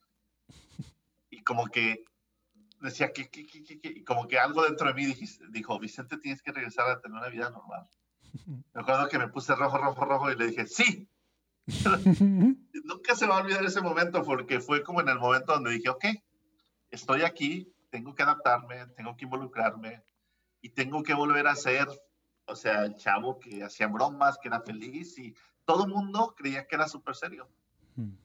y 1.43 1.45
como 1.45 1.67
que 1.67 2.05
decía 2.81 3.13
que, 3.13 3.29
que, 3.29 3.45
que, 3.45 3.81
que, 3.81 4.05
como 4.05 4.29
que 4.29 4.39
algo 4.39 4.63
dentro 4.63 4.87
de 4.87 4.95
mí 4.95 5.05
dijiste, 5.05 5.45
dijo, 5.51 5.79
Vicente, 5.81 6.17
tienes 6.19 6.41
que 6.41 6.53
regresar 6.53 6.89
a 6.89 7.01
tener 7.01 7.19
una 7.19 7.29
vida 7.29 7.51
normal. 7.51 7.89
Me 8.73 8.81
acuerdo 8.81 9.09
que 9.09 9.19
me 9.19 9.29
puse 9.29 9.55
rojo, 9.57 9.77
rojo, 9.77 10.05
rojo 10.05 10.31
y 10.31 10.37
le 10.37 10.47
dije, 10.47 10.67
sí. 10.67 11.09
Nunca 12.85 13.17
se 13.17 13.27
va 13.27 13.39
a 13.39 13.43
olvidar 13.43 13.65
ese 13.65 13.81
momento 13.81 14.23
porque 14.23 14.61
fue 14.61 14.85
como 14.85 15.01
en 15.01 15.09
el 15.09 15.19
momento 15.19 15.53
donde 15.53 15.73
dije, 15.73 15.89
ok, 15.89 16.05
estoy 16.91 17.23
aquí, 17.23 17.73
tengo 17.91 18.15
que 18.15 18.23
adaptarme, 18.23 18.87
tengo 18.97 19.17
que 19.17 19.25
involucrarme 19.25 20.05
y 20.61 20.71
tengo 20.71 21.03
que 21.03 21.15
volver 21.15 21.49
a 21.49 21.57
ser, 21.57 21.89
o 22.47 22.55
sea, 22.55 22.85
el 22.85 22.95
chavo 22.95 23.41
que 23.41 23.65
hacía 23.65 23.89
bromas, 23.89 24.39
que 24.39 24.49
era 24.49 24.61
feliz 24.61 25.19
y 25.19 25.35
todo 25.65 25.87
el 25.87 25.91
mundo 25.91 26.35
creía 26.37 26.69
que 26.69 26.77
era 26.77 26.87
súper 26.87 27.17
serio. 27.17 27.49
Hmm. 27.97 28.22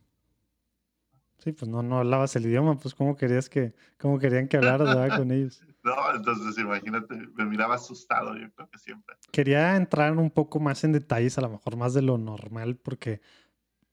Sí, 1.38 1.52
pues 1.52 1.69
no, 1.69 1.84
no 1.84 2.00
hablabas 2.00 2.36
el 2.36 2.45
idioma, 2.45 2.80
pues 2.80 2.95
cómo 2.95 3.15
querías 3.15 3.47
que, 3.47 3.76
cómo 4.00 4.17
querían 4.17 4.47
que 4.47 4.58
hablaras 4.58 4.95
¿verdad? 4.95 5.17
con 5.17 5.32
ellos. 5.32 5.62
No, 5.84 5.93
entonces 6.13 6.58
imagínate, 6.58 7.15
me 7.36 7.45
miraba 7.45 7.76
asustado, 7.76 8.36
yo 8.36 8.52
creo 8.52 8.69
que 8.69 8.78
siempre. 8.78 9.15
Quería 9.32 9.78
entrar 9.78 10.12
un 10.17 10.30
poco 10.30 10.60
más 10.60 10.84
en 10.84 10.91
detalles, 10.91 11.38
a 11.38 11.41
lo 11.41 11.50
mejor 11.50 11.78
más 11.78 11.93
de 11.93 12.02
lo 12.02 12.17
normal, 12.17 12.76
porque 12.76 13.21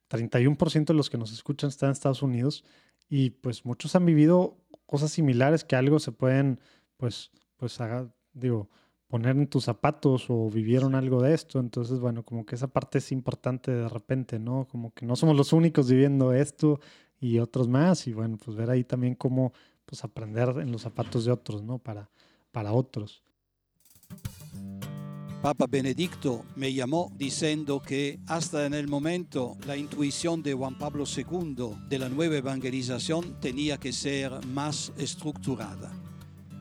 31% 0.09 0.87
de 0.87 0.95
los 0.95 1.09
que 1.09 1.19
nos 1.19 1.33
escuchan 1.33 1.69
están 1.69 1.89
en 1.91 1.93
Estados 1.93 2.23
Unidos 2.23 2.65
y 3.09 3.31
pues 3.31 3.65
muchos 3.65 3.95
han 3.95 4.07
vivido 4.07 4.57
cosas 4.87 5.13
similares 5.13 5.63
que 5.63 5.77
algo 5.77 6.01
se 6.01 6.11
pueden, 6.11 6.59
pues, 6.97 7.31
pues, 7.57 7.81
haga, 7.81 8.13
digo, 8.33 8.71
poner 9.07 9.37
en 9.37 9.47
tus 9.47 9.65
zapatos 9.65 10.27
o 10.29 10.51
vivieron 10.51 10.95
algo 10.95 11.23
de 11.23 11.35
esto. 11.35 11.61
Entonces, 11.61 12.01
bueno, 12.01 12.25
como 12.25 12.45
que 12.45 12.57
esa 12.57 12.69
parte 12.69 12.99
es 12.99 13.13
importante 13.13 13.71
de 13.71 13.89
repente, 13.89 14.39
¿no? 14.39 14.67
Como 14.67 14.93
que 14.93 15.07
no 15.07 15.15
somos 15.15 15.37
los 15.37 15.53
únicos 15.53 15.89
viviendo 15.89 16.33
esto 16.33 16.81
y 17.21 17.39
otros 17.39 17.69
más. 17.69 18.07
Y 18.07 18.13
bueno, 18.13 18.37
pues 18.37 18.57
ver 18.57 18.71
ahí 18.71 18.85
también 18.85 19.15
cómo 19.15 19.53
pues 19.87 20.05
aprender 20.05 20.49
en 20.61 20.73
los 20.73 20.83
zapatos 20.83 21.25
de 21.25 21.33
otros, 21.33 21.63
¿no? 21.63 21.79
Para, 21.79 22.11
para 22.53 22.73
otros. 22.73 23.23
Papa 25.43 25.67
Benedicto 25.69 26.47
me 26.57 26.73
llamó 26.73 27.13
diciendo 27.17 27.83
que 27.83 28.19
hasta 28.29 28.65
en 28.65 28.73
el 28.73 28.89
momento 28.89 29.59
la 29.67 29.77
intuición 29.77 30.43
de 30.43 30.55
Juan 30.55 30.79
Pablo 30.79 31.05
II 31.05 31.77
de 31.87 31.99
la 31.99 32.09
nueva 32.09 32.37
evangelización 32.37 33.39
tenía 33.41 33.77
que 33.77 33.93
ser 33.93 34.33
más 34.47 34.91
estructurada. 34.97 36.04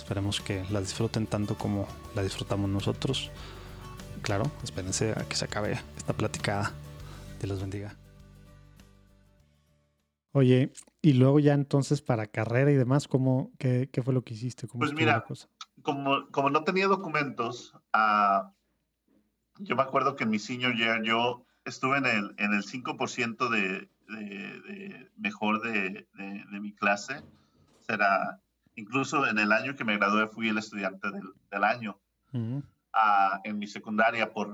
Esperemos 0.00 0.40
que 0.40 0.64
la 0.70 0.80
disfruten 0.80 1.26
tanto 1.26 1.58
como 1.58 1.86
la 2.14 2.22
disfrutamos 2.22 2.70
nosotros. 2.70 3.30
Claro, 4.22 4.50
espérense 4.64 5.12
a 5.12 5.28
que 5.28 5.36
se 5.36 5.44
acabe 5.44 5.78
esta 5.98 6.14
platicada. 6.14 6.72
Dios 7.38 7.50
los 7.50 7.60
bendiga. 7.60 7.94
Oye, 10.32 10.72
y 11.02 11.12
luego 11.12 11.38
ya 11.38 11.52
entonces 11.52 12.00
para 12.00 12.26
carrera 12.26 12.70
y 12.70 12.76
demás, 12.76 13.08
¿cómo, 13.08 13.52
qué, 13.58 13.90
qué 13.92 14.02
fue 14.02 14.14
lo 14.14 14.22
que 14.22 14.32
hiciste? 14.32 14.66
¿Cómo 14.66 14.80
pues 14.80 14.94
mira, 14.94 15.24
Como, 15.82 16.30
como 16.30 16.48
no 16.48 16.64
tenía 16.64 16.86
documentos, 16.86 17.74
uh, 17.94 18.50
yo 19.58 19.76
me 19.76 19.82
acuerdo 19.82 20.16
que 20.16 20.24
en 20.24 20.30
mi 20.30 20.38
senior 20.38 20.74
year 20.74 21.02
yo 21.02 21.44
estuve 21.66 21.98
en 21.98 22.06
el, 22.06 22.34
en 22.38 22.54
el 22.54 22.64
5% 22.64 23.48
de, 23.50 23.90
de, 24.08 25.10
mejor 25.18 25.60
de, 25.62 26.08
de, 26.14 26.60
mi 26.60 26.72
clase. 26.72 27.22
Será, 27.86 28.40
incluso 28.80 29.26
en 29.26 29.38
el 29.38 29.52
año 29.52 29.76
que 29.76 29.84
me 29.84 29.96
gradué 29.96 30.26
fui 30.28 30.48
el 30.48 30.58
estudiante 30.58 31.10
del, 31.10 31.32
del 31.50 31.64
año. 31.64 32.00
Ah, 32.92 33.40
en 33.44 33.58
mi 33.58 33.66
secundaria 33.68 34.32
por, 34.32 34.48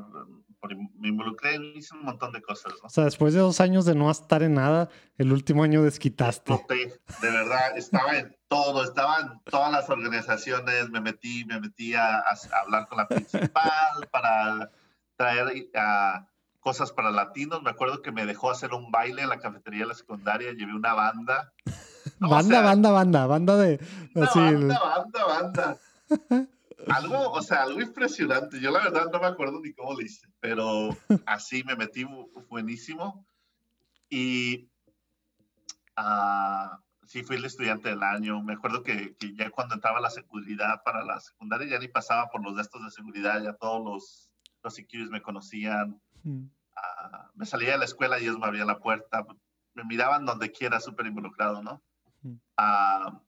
por, 0.61 0.77
me 0.77 1.09
involucré, 1.09 1.57
hice 1.75 1.95
un 1.95 2.05
montón 2.05 2.33
de 2.33 2.43
cosas. 2.43 2.75
O 2.83 2.89
sea, 2.91 3.05
después 3.05 3.33
de 3.33 3.41
dos 3.41 3.61
años 3.61 3.87
de 3.87 3.95
no 3.95 4.11
estar 4.11 4.43
en 4.43 4.55
nada, 4.55 4.91
el 5.17 5.33
último 5.33 5.63
año 5.63 5.83
desquitaste. 5.83 6.53
de 6.69 7.31
verdad, 7.31 7.77
estaba 7.77 8.19
en 8.19 8.37
todo, 8.49 8.83
estaba 8.83 9.21
en 9.21 9.41
todas 9.45 9.73
las 9.73 9.89
organizaciones, 9.89 10.91
me 10.91 11.01
metí, 11.01 11.45
me 11.47 11.61
metí 11.61 11.95
a, 11.95 12.19
a 12.19 12.37
hablar 12.63 12.89
con 12.89 12.99
la 12.99 13.09
principal 13.09 14.09
para 14.11 14.71
traer 15.17 15.71
a 15.75 16.27
cosas 16.61 16.93
para 16.93 17.11
latinos. 17.11 17.63
Me 17.63 17.71
acuerdo 17.71 18.03
que 18.03 18.13
me 18.13 18.27
dejó 18.27 18.51
hacer 18.51 18.75
un 18.75 18.91
baile 18.91 19.23
en 19.23 19.29
la 19.31 19.39
cafetería 19.39 19.81
de 19.81 19.87
la 19.87 19.95
secundaria, 19.95 20.53
llevé 20.53 20.75
una 20.75 20.95
banda. 20.95 21.53
Banda, 22.19 22.61
banda, 22.63 22.91
banda, 22.91 23.27
banda 23.27 23.57
de... 23.57 23.81
Banda, 24.15 24.81
banda, 24.81 25.25
banda, 25.27 25.79
algo, 26.89 27.33
o 27.33 27.43
sea, 27.43 27.63
algo 27.63 27.81
impresionante. 27.81 28.61
Yo 28.61 28.71
la 28.71 28.85
verdad 28.85 29.11
no 29.13 29.21
me 29.21 29.27
acuerdo 29.27 29.61
ni 29.61 29.73
cómo 29.73 29.95
lo 29.95 30.01
hice, 30.01 30.29
pero 30.41 30.97
así 31.27 31.65
me 31.65 31.77
metí 31.77 32.07
buenísimo. 32.49 33.27
Y 34.09 34.71
uh, 35.99 36.77
sí 37.07 37.23
fui 37.23 37.37
el 37.37 37.45
estudiante 37.45 37.89
del 37.89 38.03
año. 38.03 38.43
Me 38.43 38.55
acuerdo 38.55 38.83
que, 38.83 39.17
que, 39.17 39.35
ya 39.35 39.51
cuando 39.51 39.75
entraba 39.75 40.01
la 40.01 40.11
seguridad 40.11 40.83
para 40.85 41.05
la 41.05 41.21
secundaria 41.21 41.69
ya 41.69 41.79
ni 41.79 41.89
pasaba 41.89 42.29
por 42.29 42.43
los 42.43 42.57
destos 42.57 42.85
de 42.85 42.91
seguridad, 42.91 43.43
ya 43.43 43.55
todos 43.55 43.85
los, 43.85 44.31
los 44.63 45.11
me 45.11 45.23
conocían. 45.23 46.01
Ah, 46.77 47.31
me 47.35 47.47
salía 47.47 47.73
de 47.73 47.79
la 47.79 47.85
escuela 47.85 48.19
y 48.19 48.25
ellos 48.25 48.39
me 48.39 48.47
abrían 48.47 48.67
la 48.67 48.79
puerta, 48.79 49.25
me 49.75 49.85
miraban 49.85 50.25
donde 50.25 50.53
quiera, 50.53 50.81
súper 50.81 51.07
involucrado, 51.07 51.63
¿no? 51.63 51.83
Uh, 52.59 53.19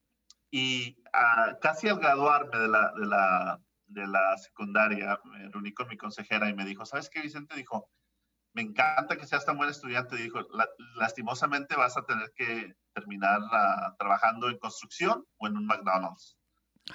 y 0.50 1.02
uh, 1.12 1.58
casi 1.60 1.88
al 1.88 1.98
graduarme 1.98 2.58
de 2.58 2.68
la, 2.68 2.92
de, 2.92 3.06
la, 3.06 3.60
de 3.86 4.06
la 4.06 4.38
secundaria, 4.38 5.18
me 5.24 5.48
reuní 5.50 5.72
con 5.72 5.88
mi 5.88 5.96
consejera 5.96 6.48
y 6.48 6.54
me 6.54 6.64
dijo, 6.64 6.84
¿sabes 6.86 7.10
qué, 7.10 7.20
Vicente? 7.20 7.54
Dijo, 7.56 7.90
me 8.54 8.62
encanta 8.62 9.16
que 9.16 9.26
seas 9.26 9.44
tan 9.44 9.56
buen 9.56 9.70
estudiante. 9.70 10.16
Dijo, 10.16 10.40
lastimosamente 10.96 11.76
vas 11.76 11.96
a 11.96 12.04
tener 12.04 12.32
que 12.34 12.74
terminar 12.94 13.40
trabajando 13.98 14.48
en 14.48 14.58
construcción 14.58 15.24
o 15.36 15.46
en 15.46 15.56
un 15.56 15.66
McDonald's. 15.66 16.36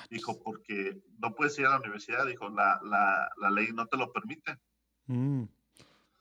Dijo, 0.09 0.41
porque 0.43 0.99
no 1.19 1.35
puedes 1.35 1.57
ir 1.59 1.67
a 1.67 1.69
la 1.69 1.79
universidad. 1.79 2.25
Dijo, 2.25 2.49
la, 2.49 2.79
la, 2.83 3.29
la 3.37 3.51
ley 3.51 3.71
no 3.71 3.85
te 3.85 3.97
lo 3.97 4.11
permite. 4.11 4.57
Mm. 5.05 5.43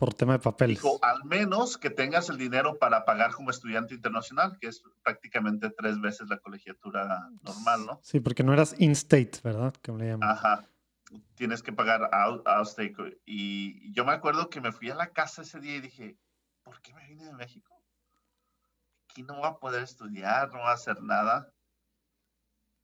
Por 0.02 0.14
tema 0.14 0.32
de 0.32 0.40
papeles. 0.40 0.82
Dijo, 0.82 0.98
al 1.00 1.24
menos 1.26 1.78
que 1.78 1.88
tengas 1.88 2.28
el 2.28 2.36
dinero 2.36 2.76
para 2.76 3.04
pagar 3.04 3.30
como 3.34 3.50
estudiante 3.50 3.94
internacional, 3.94 4.58
que 4.60 4.66
es 4.66 4.82
prácticamente 5.04 5.70
tres 5.70 6.00
veces 6.00 6.28
la 6.28 6.38
colegiatura 6.38 7.30
normal, 7.42 7.86
¿no? 7.86 8.00
Sí, 8.02 8.18
porque 8.18 8.42
no 8.42 8.52
eras 8.52 8.74
in-state, 8.80 9.38
¿verdad? 9.44 9.72
Que 9.80 9.92
le 9.92 10.08
llaman. 10.08 10.28
Ajá. 10.28 10.68
Tienes 11.36 11.62
que 11.62 11.72
pagar 11.72 12.10
out-state. 12.12 13.20
Y 13.24 13.92
yo 13.94 14.04
me 14.04 14.10
acuerdo 14.10 14.50
que 14.50 14.60
me 14.60 14.72
fui 14.72 14.90
a 14.90 14.96
la 14.96 15.12
casa 15.12 15.42
ese 15.42 15.60
día 15.60 15.76
y 15.76 15.80
dije, 15.80 16.18
¿por 16.64 16.82
qué 16.82 16.92
me 16.94 17.06
vine 17.06 17.24
de 17.24 17.34
México? 17.34 17.80
Aquí 19.08 19.22
no 19.22 19.36
voy 19.36 19.46
a 19.46 19.54
poder 19.60 19.84
estudiar, 19.84 20.48
no 20.48 20.58
voy 20.58 20.68
a 20.68 20.72
hacer 20.72 21.00
nada. 21.00 21.52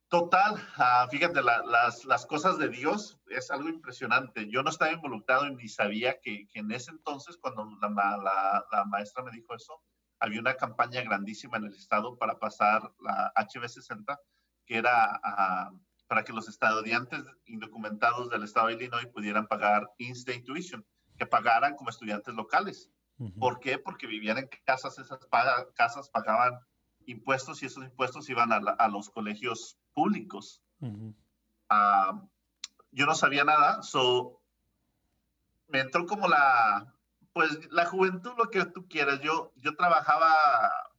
Total, 0.09 0.55
uh, 0.55 1.11
fíjate, 1.11 1.43
la, 1.43 1.63
las, 1.65 2.07
las, 2.07 2.25
cosas 2.25 2.57
de 2.57 2.71
Dios 2.71 3.21
es 3.29 3.51
algo 3.51 3.69
impresionante. 3.69 4.49
Yo 4.49 4.63
no 4.63 4.71
estaba 4.71 4.91
involucrado 4.91 5.47
y 5.47 5.55
ni 5.55 5.69
sabía 5.69 6.19
que, 6.23 6.49
que 6.49 6.61
en 6.61 6.71
ese 6.73 6.93
entonces, 6.93 7.37
cuando 7.37 7.69
la, 7.83 7.91
la, 7.91 8.65
la, 8.73 8.85
maestra 8.87 9.23
me 9.23 9.31
dijo 9.31 9.55
eso, 9.55 9.83
había 10.19 10.41
una 10.41 10.55
campaña 10.55 11.03
grandísima 11.03 11.59
en 11.59 11.65
el 11.65 11.75
estado 11.75 12.17
para 12.17 12.39
pasar 12.39 12.91
la 13.01 13.35
HB60, 13.35 14.19
que 14.65 14.79
era 14.79 15.21
uh, 15.23 15.79
para 16.07 16.25
que 16.25 16.33
los 16.33 16.49
estudiantes 16.49 17.23
indocumentados 17.45 18.31
del 18.31 18.45
estado 18.45 18.69
de 18.69 18.75
Illinois 18.75 19.09
pudieran 19.09 19.47
pagar 19.47 19.91
in-state 19.99 20.43
tuition, 20.43 20.87
que 21.19 21.27
pagaran 21.27 21.77
como 21.77 21.91
estudiantes 21.91 22.33
locales. 22.35 22.91
Uh 23.19 23.27
-huh. 23.27 23.39
¿Por 23.39 23.61
qué? 23.61 23.79
Porque 23.79 24.07
vivían 24.07 24.39
en 24.39 24.49
casas, 24.65 24.99
esas 24.99 25.19
casas 25.75 26.09
pagaban 26.09 26.59
impuestos 27.05 27.63
y 27.63 27.67
esos 27.67 27.85
impuestos 27.85 28.29
iban 28.31 28.53
a, 28.53 28.57
a 28.57 28.89
los 28.89 29.11
colegios 29.11 29.79
públicos. 29.99 30.63
Uh 30.81 30.87
-huh. 30.87 31.15
uh, 31.71 32.29
yo 32.93 33.05
no 33.07 33.15
sabía 33.15 33.43
nada, 33.43 33.83
so 33.83 34.41
me 35.67 35.81
entró 35.81 36.07
como 36.07 36.29
la, 36.29 36.95
pues 37.33 37.51
la 37.73 37.85
juventud, 37.85 38.33
lo 38.39 38.49
que 38.49 38.65
tú 38.67 38.87
quieras. 38.89 39.21
Yo, 39.21 39.53
yo 39.57 39.75
trabajaba 39.75 40.33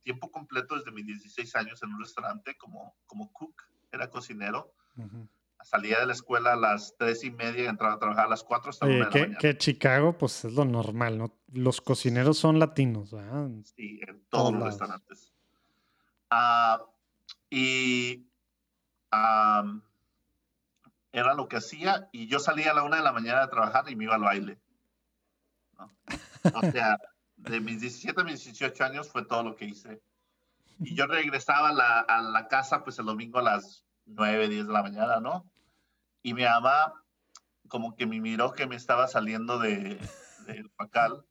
tiempo 0.04 0.30
completo 0.32 0.76
desde 0.76 0.92
mis 0.92 1.06
16 1.06 1.56
años 1.56 1.82
en 1.82 1.94
un 1.94 2.02
restaurante 2.02 2.58
como, 2.58 2.94
como 3.06 3.32
cook, 3.32 3.64
era 3.92 4.10
cocinero. 4.10 4.74
Uh 4.98 5.04
-huh. 5.04 5.28
Salía 5.64 6.00
de 6.00 6.06
la 6.06 6.14
escuela 6.14 6.54
a 6.54 6.56
las 6.56 6.96
tres 6.98 7.24
y 7.24 7.32
media 7.32 7.64
y 7.64 7.68
entraba 7.68 7.94
a 7.96 8.00
trabajar 8.00 8.26
a 8.26 8.30
las 8.30 8.44
cuatro 8.44 8.70
hasta 8.70 8.86
Oye, 8.86 9.08
que, 9.10 9.36
que, 9.40 9.58
Chicago, 9.58 10.18
pues 10.18 10.46
es 10.46 10.54
lo 10.54 10.66
normal, 10.66 11.18
¿no? 11.18 11.38
Los 11.54 11.82
cocineros 11.82 12.38
son 12.38 12.60
latinos, 12.60 13.12
¿verdad? 13.12 13.50
Sí, 13.76 14.00
en 14.08 14.24
todos, 14.30 14.52
todos 14.52 14.54
los 14.54 14.64
restaurantes. 14.64 15.34
Uh, 16.32 16.84
y 17.50 18.29
era 19.12 19.74
lo 21.34 21.48
que 21.48 21.58
hacía 21.58 22.10
y 22.12 22.28
yo 22.28 22.40
salía 22.40 22.72
a 22.72 22.74
la 22.74 22.84
una 22.84 22.98
de 22.98 23.04
la 23.04 23.12
mañana 23.12 23.44
a 23.44 23.50
trabajar 23.50 23.90
y 23.90 23.96
me 23.96 24.06
iba 24.06 24.16
al 24.16 24.22
baile. 24.22 24.60
O 26.54 26.72
sea, 26.72 26.98
de 27.38 27.60
mis 27.60 27.82
17 27.82 28.22
a 28.22 28.24
mis 28.24 28.44
18 28.44 28.84
años 28.84 29.10
fue 29.10 29.26
todo 29.26 29.44
lo 29.44 29.56
que 29.56 29.66
hice. 29.66 30.02
Y 30.80 30.96
yo 30.96 31.08
regresaba 31.08 31.70
a 31.70 31.74
la, 31.74 32.00
a 32.00 32.22
la 32.22 32.48
casa 32.48 32.84
pues 32.84 33.00
el 33.00 33.06
domingo 33.06 33.40
a 33.40 33.44
las 33.44 33.86
9, 34.06 34.48
10 34.48 34.68
de 34.68 34.74
la 34.74 34.84
mañana, 34.84 35.20
¿no? 35.20 35.50
Y 36.22 36.34
mi 36.34 36.44
mamá, 36.44 36.94
como 37.68 37.96
que 37.96 38.06
me 38.06 38.20
miró 38.20 38.54
que 38.54 38.68
me 38.68 38.76
estaba 38.76 39.08
saliendo 39.08 39.60
de, 39.60 40.00
del 40.46 40.70
Pacal. 40.72 41.26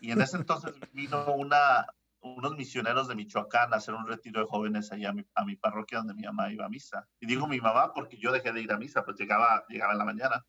Y 0.00 0.10
en 0.10 0.20
ese 0.20 0.36
entonces 0.36 0.74
vino 0.92 1.32
una, 1.34 1.86
unos 2.24 2.56
misioneros 2.56 3.06
de 3.06 3.14
Michoacán 3.14 3.72
a 3.72 3.76
hacer 3.76 3.94
un 3.94 4.06
retiro 4.06 4.40
de 4.40 4.46
jóvenes 4.46 4.90
allá 4.90 5.10
a 5.10 5.12
mi, 5.12 5.24
a 5.34 5.44
mi, 5.44 5.56
parroquia 5.56 5.98
donde 5.98 6.14
mi 6.14 6.22
mamá 6.22 6.50
iba 6.50 6.64
a 6.64 6.70
misa. 6.70 7.06
Y 7.20 7.26
digo 7.26 7.46
mi 7.46 7.60
mamá 7.60 7.92
porque 7.92 8.16
yo 8.16 8.32
dejé 8.32 8.52
de 8.52 8.62
ir 8.62 8.72
a 8.72 8.78
misa, 8.78 9.04
pues 9.04 9.18
llegaba, 9.18 9.64
llegaba 9.68 9.92
en 9.92 9.98
la 9.98 10.04
mañana. 10.04 10.46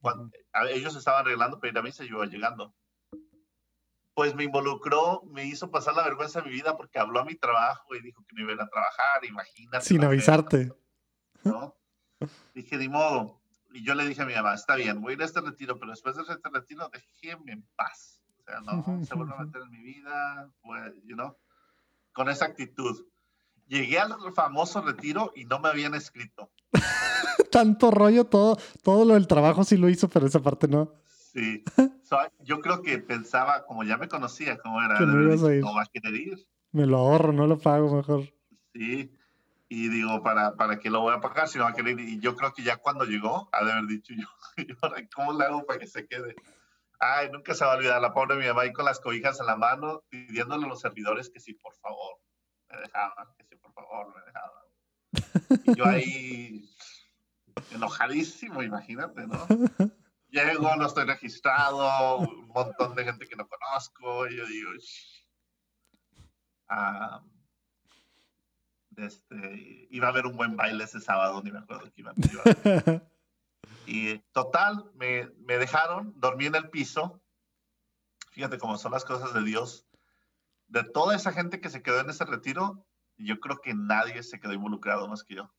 Cuando, 0.00 0.30
ellos 0.70 0.96
estaban 0.96 1.20
arreglando 1.20 1.60
para 1.60 1.72
ir 1.72 1.78
a 1.78 1.82
misa 1.82 2.04
y 2.04 2.08
yo 2.08 2.16
iba 2.16 2.26
llegando. 2.26 2.74
Pues 4.14 4.34
me 4.34 4.44
involucró, 4.44 5.22
me 5.26 5.44
hizo 5.44 5.70
pasar 5.70 5.94
la 5.94 6.04
vergüenza 6.04 6.40
de 6.40 6.48
mi 6.48 6.54
vida 6.54 6.76
porque 6.76 6.98
habló 6.98 7.20
a 7.20 7.24
mi 7.24 7.34
trabajo 7.34 7.94
y 7.94 8.00
dijo 8.00 8.24
que 8.26 8.34
me 8.34 8.52
iba 8.52 8.64
a 8.64 8.68
trabajar, 8.68 9.24
imagínate. 9.24 9.84
Sin 9.84 10.02
avisarte. 10.02 10.72
¿no? 11.44 11.76
Dije, 12.54 12.78
de 12.78 12.88
modo. 12.88 13.42
Y 13.72 13.84
yo 13.84 13.94
le 13.94 14.06
dije 14.06 14.22
a 14.22 14.26
mi 14.26 14.34
mamá, 14.34 14.54
está 14.54 14.74
bien, 14.74 15.00
voy 15.00 15.12
a 15.12 15.16
ir 15.16 15.22
a 15.22 15.26
este 15.26 15.40
retiro, 15.40 15.78
pero 15.78 15.92
después 15.92 16.16
de 16.16 16.22
este 16.22 16.48
retiro, 16.50 16.90
déjeme 16.90 17.52
en 17.52 17.62
paz. 17.76 18.19
Sea, 18.50 18.60
no 18.60 19.04
se 19.04 19.14
vuelve 19.14 19.34
a 19.34 19.44
meter 19.44 19.62
en 19.62 19.70
mi 19.70 19.82
vida, 19.82 20.50
pues, 20.62 20.92
you 21.04 21.14
know, 21.14 21.36
con 22.12 22.28
esa 22.28 22.46
actitud. 22.46 23.06
Llegué 23.68 24.00
al 24.00 24.14
famoso 24.34 24.82
retiro 24.82 25.32
y 25.36 25.44
no 25.44 25.60
me 25.60 25.68
habían 25.68 25.94
escrito. 25.94 26.50
Tanto 27.52 27.90
rollo, 27.90 28.24
todo, 28.24 28.58
todo 28.82 29.04
lo 29.04 29.14
del 29.14 29.28
trabajo 29.28 29.62
sí 29.62 29.76
lo 29.76 29.88
hizo, 29.88 30.08
pero 30.08 30.26
esa 30.26 30.40
parte 30.40 30.66
no. 30.66 30.92
Sí. 31.32 31.62
yo 32.40 32.60
creo 32.60 32.82
que 32.82 32.98
pensaba, 32.98 33.64
como 33.66 33.84
ya 33.84 33.96
me 33.96 34.08
conocía, 34.08 34.58
cómo 34.58 34.82
era, 34.82 34.98
no, 35.00 35.74
va 35.74 35.82
a 35.82 35.86
querer 35.86 36.14
ir. 36.14 36.48
Me 36.72 36.86
lo 36.86 36.98
ahorro, 36.98 37.32
no 37.32 37.46
lo 37.46 37.58
pago 37.58 37.94
mejor. 37.94 38.24
Sí. 38.74 39.16
Y 39.68 39.88
digo, 39.88 40.20
¿para, 40.24 40.56
para 40.56 40.80
qué 40.80 40.90
lo 40.90 41.00
voy 41.00 41.14
a 41.14 41.20
pagar 41.20 41.46
si 41.46 41.58
no 41.58 41.64
va 41.64 41.70
a 41.70 41.74
querer 41.74 42.00
ir? 42.00 42.08
Y 42.08 42.18
yo 42.18 42.34
creo 42.34 42.52
que 42.52 42.64
ya 42.64 42.78
cuando 42.78 43.04
llegó, 43.04 43.48
ha 43.52 43.64
de 43.64 43.70
haber 43.70 43.86
dicho 43.86 44.12
yo, 44.14 44.26
¿cómo 45.14 45.32
le 45.32 45.44
hago 45.44 45.64
para 45.64 45.78
que 45.78 45.86
se 45.86 46.08
quede? 46.08 46.34
Ay, 47.02 47.30
nunca 47.30 47.54
se 47.54 47.64
va 47.64 47.72
a 47.72 47.76
olvidar 47.76 48.00
la 48.02 48.12
pobre 48.12 48.36
mi 48.36 48.46
mamá 48.46 48.62
ahí 48.62 48.74
con 48.74 48.84
las 48.84 49.00
cobijas 49.00 49.40
en 49.40 49.46
la 49.46 49.56
mano, 49.56 50.04
pidiéndole 50.10 50.66
a 50.66 50.68
los 50.68 50.80
servidores 50.80 51.30
que 51.30 51.40
sí, 51.40 51.54
por 51.54 51.74
favor, 51.76 52.18
me 52.68 52.78
dejaban, 52.78 53.26
que 53.38 53.44
sí, 53.44 53.56
por 53.56 53.72
favor, 53.72 54.14
me 54.14 54.22
dejaban. 54.26 55.64
Y 55.64 55.74
yo 55.74 55.86
ahí, 55.86 56.70
enojadísimo, 57.72 58.62
imagínate, 58.62 59.26
¿no? 59.26 59.46
Llego, 60.28 60.76
no 60.76 60.86
estoy 60.86 61.06
registrado, 61.06 62.18
un 62.18 62.48
montón 62.48 62.94
de 62.94 63.04
gente 63.04 63.26
que 63.26 63.36
no 63.36 63.48
conozco, 63.48 64.28
y 64.28 64.36
yo 64.36 64.46
digo, 64.46 64.70
ah, 66.68 67.22
este, 68.98 69.88
iba 69.90 70.08
a 70.08 70.10
haber 70.10 70.26
un 70.26 70.36
buen 70.36 70.54
baile 70.54 70.84
ese 70.84 71.00
sábado, 71.00 71.40
ni 71.42 71.50
me 71.50 71.60
acuerdo 71.60 71.90
que 71.90 72.02
iba, 72.02 72.10
a 72.10 72.14
Y 73.86 74.18
total, 74.32 74.90
me, 74.94 75.28
me, 75.46 75.58
dejaron, 75.58 76.12
dormí 76.16 76.46
en 76.46 76.54
el 76.54 76.70
piso. 76.70 77.20
Fíjate 78.30 78.58
cómo 78.58 78.78
son 78.78 78.92
las 78.92 79.04
cosas 79.04 79.34
de 79.34 79.42
Dios. 79.42 79.86
De 80.68 80.84
toda 80.84 81.16
esa 81.16 81.32
gente 81.32 81.60
que 81.60 81.70
se 81.70 81.82
quedó 81.82 82.00
en 82.00 82.10
ese 82.10 82.24
retiro, 82.24 82.86
yo 83.16 83.40
creo 83.40 83.60
que 83.60 83.74
nadie 83.74 84.22
se 84.22 84.38
quedó 84.38 84.52
involucrado 84.52 85.08
más 85.08 85.24
que 85.24 85.34
yo. 85.36 85.52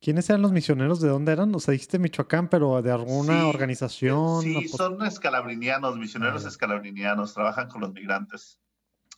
¿Quiénes 0.00 0.28
eran 0.28 0.42
los 0.42 0.52
misioneros? 0.52 1.00
¿De 1.00 1.08
dónde 1.08 1.32
eran? 1.32 1.54
O 1.54 1.60
sea, 1.60 1.72
dijiste 1.72 1.98
Michoacán, 1.98 2.48
pero 2.48 2.82
de 2.82 2.92
alguna 2.92 3.46
organización. 3.46 4.42
Sí, 4.42 4.68
son 4.68 5.04
escalabrinianos, 5.04 5.96
misioneros 5.96 6.44
ah. 6.44 6.48
escalabrinianos, 6.48 7.34
trabajan 7.34 7.68
con 7.68 7.80
los 7.80 7.92
migrantes 7.92 8.58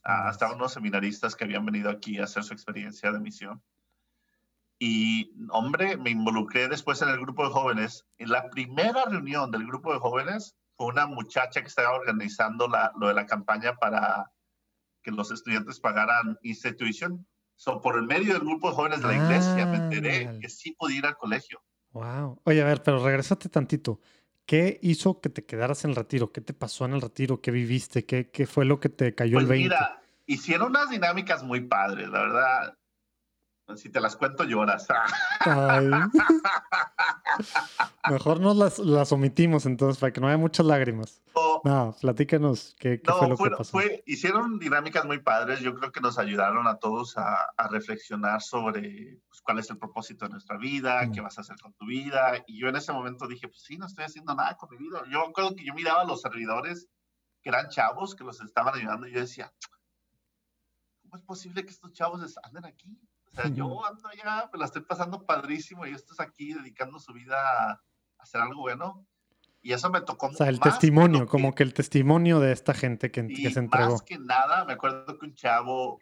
hasta 0.02 0.52
unos 0.52 0.72
seminaristas 0.72 1.36
que 1.36 1.44
habían 1.44 1.66
venido 1.66 1.90
aquí 1.90 2.18
a 2.18 2.24
hacer 2.24 2.44
su 2.44 2.54
experiencia 2.54 3.12
de 3.12 3.20
misión. 3.20 3.62
Y, 4.78 5.32
hombre, 5.50 5.96
me 5.96 6.10
involucré 6.10 6.68
después 6.68 7.02
en 7.02 7.08
el 7.08 7.20
grupo 7.20 7.44
de 7.44 7.52
jóvenes. 7.52 8.06
En 8.18 8.30
la 8.30 8.48
primera 8.48 9.04
reunión 9.06 9.50
del 9.50 9.66
grupo 9.66 9.92
de 9.92 9.98
jóvenes 9.98 10.56
fue 10.76 10.86
una 10.86 11.06
muchacha 11.06 11.60
que 11.60 11.66
estaba 11.66 11.94
organizando 11.94 12.68
la, 12.68 12.92
lo 12.98 13.08
de 13.08 13.14
la 13.14 13.26
campaña 13.26 13.74
para 13.74 14.30
que 15.02 15.10
los 15.10 15.30
estudiantes 15.32 15.80
pagaran 15.80 16.38
institución. 16.42 17.26
So, 17.56 17.80
por 17.80 17.96
el 17.96 18.04
medio 18.04 18.34
del 18.34 18.42
grupo 18.42 18.70
de 18.70 18.76
jóvenes 18.76 19.02
de 19.02 19.08
la 19.08 19.16
iglesia 19.16 19.66
me 19.66 19.78
enteré 19.78 20.28
ah, 20.28 20.38
que 20.40 20.48
sí 20.48 20.76
podía 20.78 20.98
ir 20.98 21.06
al 21.06 21.16
colegio. 21.16 21.60
Wow. 21.90 22.40
Oye, 22.44 22.62
a 22.62 22.64
ver, 22.64 22.82
pero 22.84 23.04
regresate 23.04 23.48
tantito. 23.48 24.00
¿Qué 24.46 24.78
hizo 24.80 25.20
que 25.20 25.28
te 25.28 25.44
quedaras 25.44 25.84
en 25.84 25.90
el 25.90 25.96
retiro? 25.96 26.32
¿Qué 26.32 26.40
te 26.40 26.54
pasó 26.54 26.84
en 26.84 26.94
el 26.94 27.00
retiro? 27.00 27.40
¿Qué 27.40 27.50
viviste? 27.50 28.06
¿Qué, 28.06 28.30
qué 28.30 28.46
fue 28.46 28.64
lo 28.64 28.78
que 28.78 28.88
te 28.88 29.14
cayó 29.14 29.40
el 29.40 29.46
20? 29.46 29.68
Pues 29.68 29.80
mira, 29.80 30.02
hicieron 30.26 30.68
unas 30.68 30.88
dinámicas 30.88 31.42
muy 31.42 31.62
padres, 31.62 32.08
la 32.08 32.20
verdad. 32.20 32.78
Si 33.76 33.90
te 33.90 34.00
las 34.00 34.16
cuento, 34.16 34.44
lloras. 34.44 34.88
Mejor 38.10 38.40
nos 38.40 38.56
las, 38.56 38.78
las, 38.78 39.12
omitimos 39.12 39.66
entonces 39.66 40.00
para 40.00 40.12
que 40.12 40.20
no 40.20 40.28
haya 40.28 40.38
muchas 40.38 40.64
lágrimas. 40.64 41.20
no, 41.64 41.94
platícanos 42.00 42.74
qué, 42.78 43.00
fue 43.04 43.28
lo 43.28 43.36
que 43.36 43.50
pasó. 43.50 43.78
hicieron 44.06 44.58
dinámicas 44.58 45.04
muy 45.04 45.18
padres. 45.18 45.60
Yo 45.60 45.74
creo 45.74 45.92
que 45.92 46.00
nos 46.00 46.18
ayudaron 46.18 46.66
a 46.66 46.78
todos 46.78 47.18
a, 47.18 47.46
a 47.56 47.68
reflexionar 47.68 48.40
sobre 48.40 49.20
pues, 49.28 49.42
cuál 49.42 49.58
es 49.58 49.68
el 49.70 49.76
propósito 49.76 50.24
de 50.24 50.32
nuestra 50.32 50.56
vida, 50.56 51.10
qué 51.12 51.20
mm. 51.20 51.24
vas 51.24 51.36
a 51.36 51.42
hacer 51.42 51.56
con 51.60 51.74
tu 51.74 51.86
vida. 51.86 52.42
Y 52.46 52.58
yo 52.58 52.68
en 52.68 52.76
ese 52.76 52.92
momento 52.92 53.28
dije, 53.28 53.48
pues 53.48 53.62
sí, 53.62 53.76
no 53.76 53.86
estoy 53.86 54.04
haciendo 54.04 54.34
nada 54.34 54.56
con 54.56 54.70
mi 54.70 54.78
vida. 54.78 55.02
Yo 55.10 55.30
creo 55.32 55.54
que 55.54 55.64
yo 55.64 55.74
miraba 55.74 56.02
a 56.02 56.06
los 56.06 56.22
servidores 56.22 56.88
que 57.42 57.50
eran 57.50 57.68
chavos 57.68 58.14
que 58.14 58.24
los 58.24 58.40
estaban 58.40 58.74
ayudando 58.74 59.06
y 59.06 59.12
yo 59.12 59.20
decía, 59.20 59.52
¿cómo 61.02 61.16
es 61.16 61.22
posible 61.22 61.64
que 61.64 61.70
estos 61.70 61.92
chavos 61.92 62.38
anden 62.42 62.64
aquí? 62.64 62.98
O 63.32 63.34
sea, 63.34 63.48
yo 63.50 63.84
ando 63.84 64.08
ya, 64.16 64.48
me 64.52 64.58
la 64.58 64.64
estoy 64.64 64.82
pasando 64.82 65.24
padrísimo 65.24 65.86
y 65.86 65.90
estos 65.90 66.20
aquí 66.20 66.54
dedicando 66.54 66.98
su 66.98 67.12
vida 67.12 67.36
a 67.38 67.82
hacer 68.18 68.40
algo 68.40 68.62
bueno. 68.62 69.06
Y 69.60 69.72
eso 69.72 69.90
me 69.90 70.00
tocó. 70.00 70.28
O 70.28 70.32
sea, 70.32 70.48
el 70.48 70.60
testimonio, 70.60 71.26
como 71.26 71.54
que 71.54 71.62
el 71.62 71.74
testimonio 71.74 72.40
de 72.40 72.52
esta 72.52 72.74
gente 72.74 73.10
que, 73.10 73.26
que, 73.26 73.50
se 73.50 73.58
entregó. 73.58 73.92
Más 73.92 74.02
que 74.02 74.18
nada, 74.18 74.64
me 74.64 74.74
acuerdo 74.74 75.18
que 75.18 75.26
un 75.26 75.34
chavo 75.34 75.98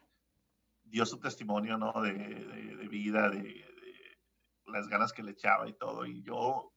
dio 0.85 1.07
su 1.07 1.19
testimonio, 1.19 1.79
¿no? 1.79 1.93
De, 2.01 2.13
de, 2.13 2.89
vida, 2.89 3.29
de, 3.31 3.43
de, 3.43 4.19
las 4.67 4.89
ganas 4.89 5.13
que 5.13 5.23
le 5.23 5.33
echaba 5.33 5.69
y 5.69 5.73
todo. 5.73 6.07
Y 6.07 6.23
yo, 6.23 6.73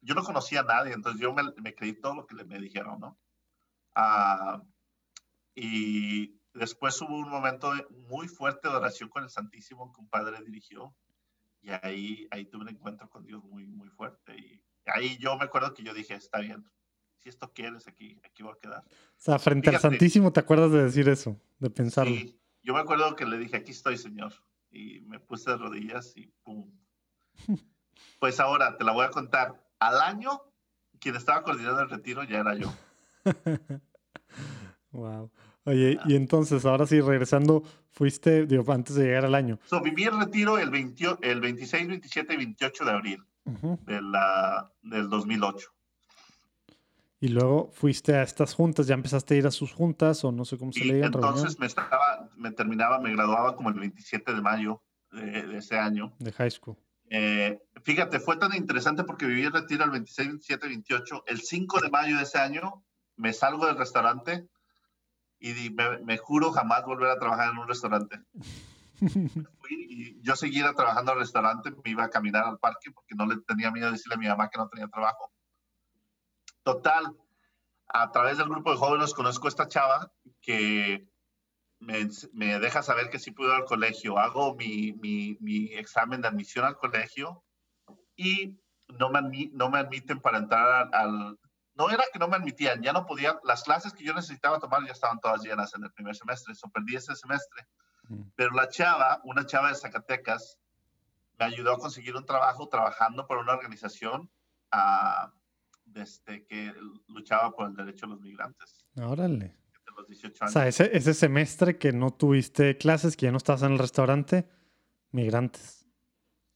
yo 0.00 0.14
no 0.14 0.22
conocía 0.22 0.60
a 0.60 0.64
nadie, 0.64 0.92
entonces 0.92 1.20
yo 1.20 1.32
me, 1.32 1.42
me 1.62 1.74
creí 1.74 1.98
todo 1.98 2.14
lo 2.14 2.26
que 2.26 2.34
le, 2.34 2.44
me 2.44 2.58
dijeron, 2.58 3.00
¿no? 3.00 3.18
Ah, 3.94 4.62
y 5.54 6.40
Después 6.54 7.00
hubo 7.02 7.16
un 7.16 7.28
momento 7.28 7.72
muy 8.08 8.28
fuerte 8.28 8.68
de 8.68 8.76
oración 8.76 9.08
con 9.08 9.24
el 9.24 9.30
Santísimo 9.30 9.92
que 9.92 10.00
un 10.00 10.08
padre 10.08 10.38
dirigió 10.44 10.94
y 11.60 11.70
ahí, 11.82 12.28
ahí 12.30 12.44
tuve 12.44 12.62
un 12.62 12.68
encuentro 12.68 13.08
con 13.08 13.24
Dios 13.24 13.42
muy, 13.44 13.66
muy 13.66 13.88
fuerte. 13.88 14.36
Y 14.36 14.62
ahí 14.86 15.16
yo 15.18 15.36
me 15.36 15.44
acuerdo 15.44 15.74
que 15.74 15.82
yo 15.82 15.92
dije, 15.92 16.14
está 16.14 16.38
bien, 16.38 16.64
si 17.18 17.30
esto 17.30 17.52
quieres, 17.52 17.88
aquí, 17.88 18.20
aquí 18.22 18.42
voy 18.42 18.52
a 18.52 18.60
quedar. 18.60 18.84
O 18.84 19.16
sea, 19.16 19.38
frente 19.38 19.70
al 19.70 19.80
Santísimo, 19.80 20.32
¿te 20.32 20.40
acuerdas 20.40 20.70
de 20.70 20.84
decir 20.84 21.08
eso? 21.08 21.40
De 21.58 21.70
pensarlo. 21.70 22.14
Sí, 22.14 22.38
yo 22.62 22.74
me 22.74 22.80
acuerdo 22.80 23.16
que 23.16 23.24
le 23.24 23.38
dije, 23.38 23.56
aquí 23.56 23.72
estoy, 23.72 23.96
Señor. 23.96 24.32
Y 24.70 25.00
me 25.00 25.18
puse 25.20 25.50
de 25.50 25.56
rodillas 25.56 26.12
y 26.16 26.26
pum. 26.42 26.70
pues 28.20 28.40
ahora 28.40 28.76
te 28.76 28.84
la 28.84 28.92
voy 28.92 29.06
a 29.06 29.10
contar. 29.10 29.60
Al 29.78 30.00
año, 30.00 30.40
quien 31.00 31.16
estaba 31.16 31.42
coordinando 31.42 31.80
el 31.80 31.90
retiro 31.90 32.24
ya 32.24 32.38
era 32.40 32.54
yo. 32.54 32.72
wow. 34.92 35.30
Oye, 35.66 35.98
y 36.04 36.14
entonces, 36.14 36.64
ahora 36.66 36.86
sí, 36.86 37.00
regresando, 37.00 37.62
fuiste, 37.90 38.46
digo, 38.46 38.70
antes 38.70 38.96
de 38.96 39.04
llegar 39.04 39.24
al 39.24 39.34
año. 39.34 39.58
So, 39.64 39.80
viví 39.80 40.04
el 40.04 40.18
retiro 40.18 40.58
el, 40.58 40.70
20, 40.70 41.18
el 41.22 41.40
26, 41.40 41.88
27 41.88 42.34
y 42.34 42.36
28 42.36 42.84
de 42.84 42.90
abril 42.90 43.24
de 43.44 44.02
la, 44.02 44.70
del 44.82 45.08
2008. 45.08 45.68
Y 47.20 47.28
luego 47.28 47.70
fuiste 47.72 48.14
a 48.14 48.22
estas 48.22 48.52
juntas, 48.52 48.86
ya 48.86 48.94
empezaste 48.94 49.34
a 49.34 49.36
ir 49.38 49.46
a 49.46 49.50
sus 49.50 49.72
juntas 49.72 50.22
o 50.24 50.32
no 50.32 50.44
sé 50.44 50.58
cómo 50.58 50.72
se 50.72 50.84
le 50.84 51.00
llama. 51.00 51.06
Entonces 51.06 51.58
me 51.58 51.64
estaba, 51.64 52.28
me 52.36 52.50
terminaba, 52.50 52.98
me 52.98 53.12
graduaba 53.12 53.56
como 53.56 53.70
el 53.70 53.80
27 53.80 54.34
de 54.34 54.42
mayo 54.42 54.82
de, 55.10 55.56
ese 55.56 55.78
año. 55.78 56.12
De 56.18 56.32
high 56.32 56.50
school. 56.50 56.76
Eh, 57.08 57.58
fíjate, 57.82 58.20
fue 58.20 58.36
tan 58.36 58.54
interesante 58.54 59.04
porque 59.04 59.24
viví 59.24 59.44
el 59.44 59.52
retiro 59.52 59.84
el 59.84 59.90
26, 59.92 60.28
27, 60.28 60.68
28. 60.68 61.24
El 61.26 61.40
5 61.40 61.80
de 61.80 61.88
mayo 61.88 62.16
de 62.18 62.24
ese 62.24 62.38
año 62.38 62.84
me 63.16 63.32
salgo 63.32 63.66
del 63.66 63.78
restaurante 63.78 64.46
y 65.44 65.70
me, 66.04 66.16
juro 66.16 66.52
jamás 66.52 66.84
volver 66.86 67.10
a 67.10 67.18
trabajar 67.18 67.52
en 67.52 67.58
un 67.58 67.68
restaurante. 67.68 68.18
y 69.68 70.22
yo 70.22 70.36
seguía 70.36 70.72
trabajando 70.72 71.12
al 71.12 71.18
restaurante, 71.18 71.70
me 71.70 71.90
iba 71.90 72.04
a 72.04 72.10
caminar 72.10 72.44
al 72.44 72.58
parque 72.58 72.90
porque 72.90 73.14
no 73.14 73.26
le 73.26 73.36
tenía 73.42 73.70
miedo 73.70 73.86
de 73.86 73.92
decirle 73.92 74.14
a 74.14 74.18
mi 74.18 74.26
mamá 74.26 74.48
que 74.48 74.58
no 74.58 74.68
tenía 74.68 74.88
trabajo. 74.88 75.30
Total, 76.62 77.14
a 77.88 78.10
través 78.10 78.38
del 78.38 78.48
grupo 78.48 78.70
de 78.70 78.78
jóvenes 78.78 79.12
conozco 79.12 79.46
a 79.46 79.50
esta 79.50 79.68
chava 79.68 80.10
que 80.40 81.06
me, 81.78 82.08
me 82.32 82.58
deja 82.58 82.82
saber 82.82 83.10
que 83.10 83.18
sí 83.18 83.30
puedo 83.30 83.50
ir 83.50 83.56
al 83.56 83.66
colegio. 83.66 84.18
Hago 84.18 84.54
mi, 84.54 84.92
mi, 84.94 85.36
mi, 85.40 85.74
examen 85.74 86.22
de 86.22 86.28
admisión 86.28 86.64
al 86.64 86.78
colegio 86.78 87.44
y 88.16 88.58
no 88.88 89.10
me, 89.10 89.50
no 89.52 89.68
me 89.68 89.78
admiten 89.78 90.20
para 90.20 90.38
entrar 90.38 90.88
al, 90.94 91.38
no 91.76 91.90
era 91.90 92.04
que 92.12 92.18
no 92.18 92.28
me 92.28 92.36
admitían, 92.36 92.82
ya 92.82 92.92
no 92.92 93.04
podía, 93.06 93.38
las 93.44 93.62
clases 93.64 93.92
que 93.92 94.04
yo 94.04 94.14
necesitaba 94.14 94.58
tomar 94.58 94.84
ya 94.86 94.92
estaban 94.92 95.20
todas 95.20 95.42
llenas 95.42 95.74
en 95.74 95.84
el 95.84 95.92
primer 95.92 96.14
semestre, 96.14 96.52
eso 96.52 96.68
perdí 96.68 96.96
ese 96.96 97.14
semestre. 97.16 97.66
Mm. 98.08 98.22
Pero 98.36 98.50
la 98.52 98.68
chava, 98.68 99.20
una 99.24 99.44
chava 99.46 99.68
de 99.68 99.74
Zacatecas, 99.74 100.58
me 101.38 101.46
ayudó 101.46 101.72
a 101.72 101.78
conseguir 101.78 102.14
un 102.14 102.24
trabajo 102.24 102.68
trabajando 102.68 103.26
para 103.26 103.40
una 103.40 103.52
organización 103.54 104.30
ah, 104.70 105.32
desde 105.84 106.44
que 106.46 106.72
luchaba 107.08 107.52
por 107.52 107.68
el 107.68 107.74
derecho 107.74 108.06
de 108.06 108.12
los 108.12 108.20
migrantes. 108.20 108.84
Órale. 108.96 109.56
De 109.84 109.92
los 109.96 110.06
18 110.06 110.32
O 110.32 110.44
años. 110.44 110.52
sea, 110.52 110.68
ese, 110.68 110.96
ese 110.96 111.12
semestre 111.12 111.76
que 111.76 111.92
no 111.92 112.12
tuviste 112.12 112.76
clases, 112.78 113.16
que 113.16 113.26
ya 113.26 113.32
no 113.32 113.38
estabas 113.38 113.62
en 113.62 113.72
el 113.72 113.78
restaurante, 113.78 114.48
migrantes. 115.10 115.88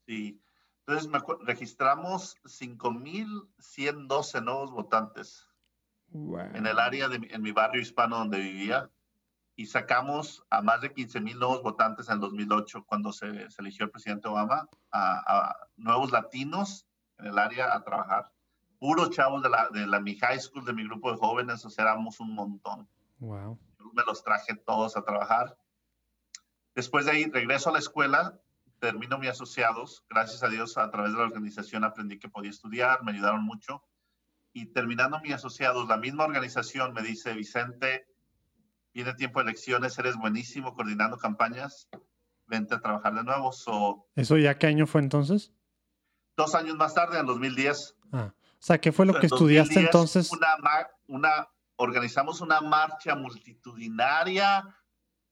Sí. 0.06 0.40
Entonces 0.88 1.10
me 1.10 1.20
registramos 1.44 2.36
5.112 2.44 4.42
nuevos 4.42 4.70
votantes 4.70 5.46
en 6.14 6.66
el 6.66 6.78
área 6.78 7.08
de 7.08 7.20
en 7.30 7.42
mi 7.42 7.52
barrio 7.52 7.82
hispano 7.82 8.16
donde 8.16 8.38
vivía 8.38 8.90
y 9.54 9.66
sacamos 9.66 10.42
a 10.48 10.62
más 10.62 10.80
de 10.80 10.94
15.000 10.94 11.38
nuevos 11.38 11.62
votantes 11.62 12.08
en 12.08 12.14
el 12.14 12.20
2008 12.20 12.86
cuando 12.86 13.12
se, 13.12 13.50
se 13.50 13.60
eligió 13.60 13.84
el 13.84 13.90
presidente 13.90 14.28
Obama 14.28 14.66
a, 14.90 15.50
a 15.50 15.56
nuevos 15.76 16.10
latinos 16.10 16.86
en 17.18 17.26
el 17.26 17.38
área 17.38 17.74
a 17.74 17.84
trabajar. 17.84 18.32
Puros 18.78 19.10
chavos 19.10 19.42
de 19.42 19.50
la, 19.50 19.68
de 19.68 19.86
la 19.86 20.00
mi 20.00 20.16
high 20.16 20.40
school, 20.40 20.64
de 20.64 20.72
mi 20.72 20.84
grupo 20.84 21.12
de 21.12 21.18
jóvenes, 21.18 21.62
o 21.66 21.68
sea, 21.68 21.84
éramos 21.84 22.18
un 22.18 22.34
montón. 22.34 22.88
Wow. 23.18 23.58
Yo 23.78 23.92
me 23.92 24.04
los 24.04 24.24
traje 24.24 24.54
todos 24.54 24.96
a 24.96 25.02
trabajar. 25.02 25.58
Después 26.74 27.04
de 27.04 27.10
ahí 27.10 27.26
regreso 27.26 27.68
a 27.68 27.74
la 27.74 27.78
escuela, 27.78 28.40
termino 28.78 29.18
mis 29.18 29.30
asociados. 29.30 30.04
Gracias 30.08 30.42
a 30.42 30.48
Dios, 30.48 30.78
a 30.78 30.90
través 30.90 31.12
de 31.12 31.18
la 31.18 31.24
organización 31.24 31.84
aprendí 31.84 32.18
que 32.18 32.28
podía 32.28 32.50
estudiar, 32.50 33.02
me 33.04 33.12
ayudaron 33.12 33.44
mucho. 33.44 33.82
Y 34.52 34.66
terminando 34.72 35.20
mis 35.20 35.34
asociados, 35.34 35.88
la 35.88 35.96
misma 35.96 36.24
organización 36.24 36.92
me 36.92 37.02
dice, 37.02 37.34
Vicente, 37.34 38.06
viene 38.94 39.14
tiempo 39.14 39.40
de 39.40 39.50
elecciones, 39.50 39.98
eres 39.98 40.16
buenísimo 40.16 40.74
coordinando 40.74 41.18
campañas, 41.18 41.88
vente 42.46 42.74
a 42.74 42.80
trabajar 42.80 43.14
de 43.14 43.24
nuevo. 43.24 43.52
So, 43.52 44.06
¿Eso 44.16 44.36
ya 44.36 44.58
qué 44.58 44.66
año 44.66 44.86
fue 44.86 45.00
entonces? 45.00 45.52
dos 46.36 46.54
años 46.54 46.76
más 46.76 46.94
tarde, 46.94 47.18
en 47.18 47.26
2010, 47.26 47.96
Ah, 48.12 48.32
o 48.32 48.56
sea, 48.60 48.80
¿qué 48.80 48.92
fue 48.92 49.06
lo 49.06 49.14
en 49.14 49.20
que 49.20 49.26
estudiaste 49.26 49.74
2010, 49.74 49.86
entonces? 49.86 50.32
Una, 50.32 50.88
una, 51.06 51.48
organizamos 51.76 52.40
una 52.40 52.60
marcha 52.60 53.14
multitudinaria 53.14 54.64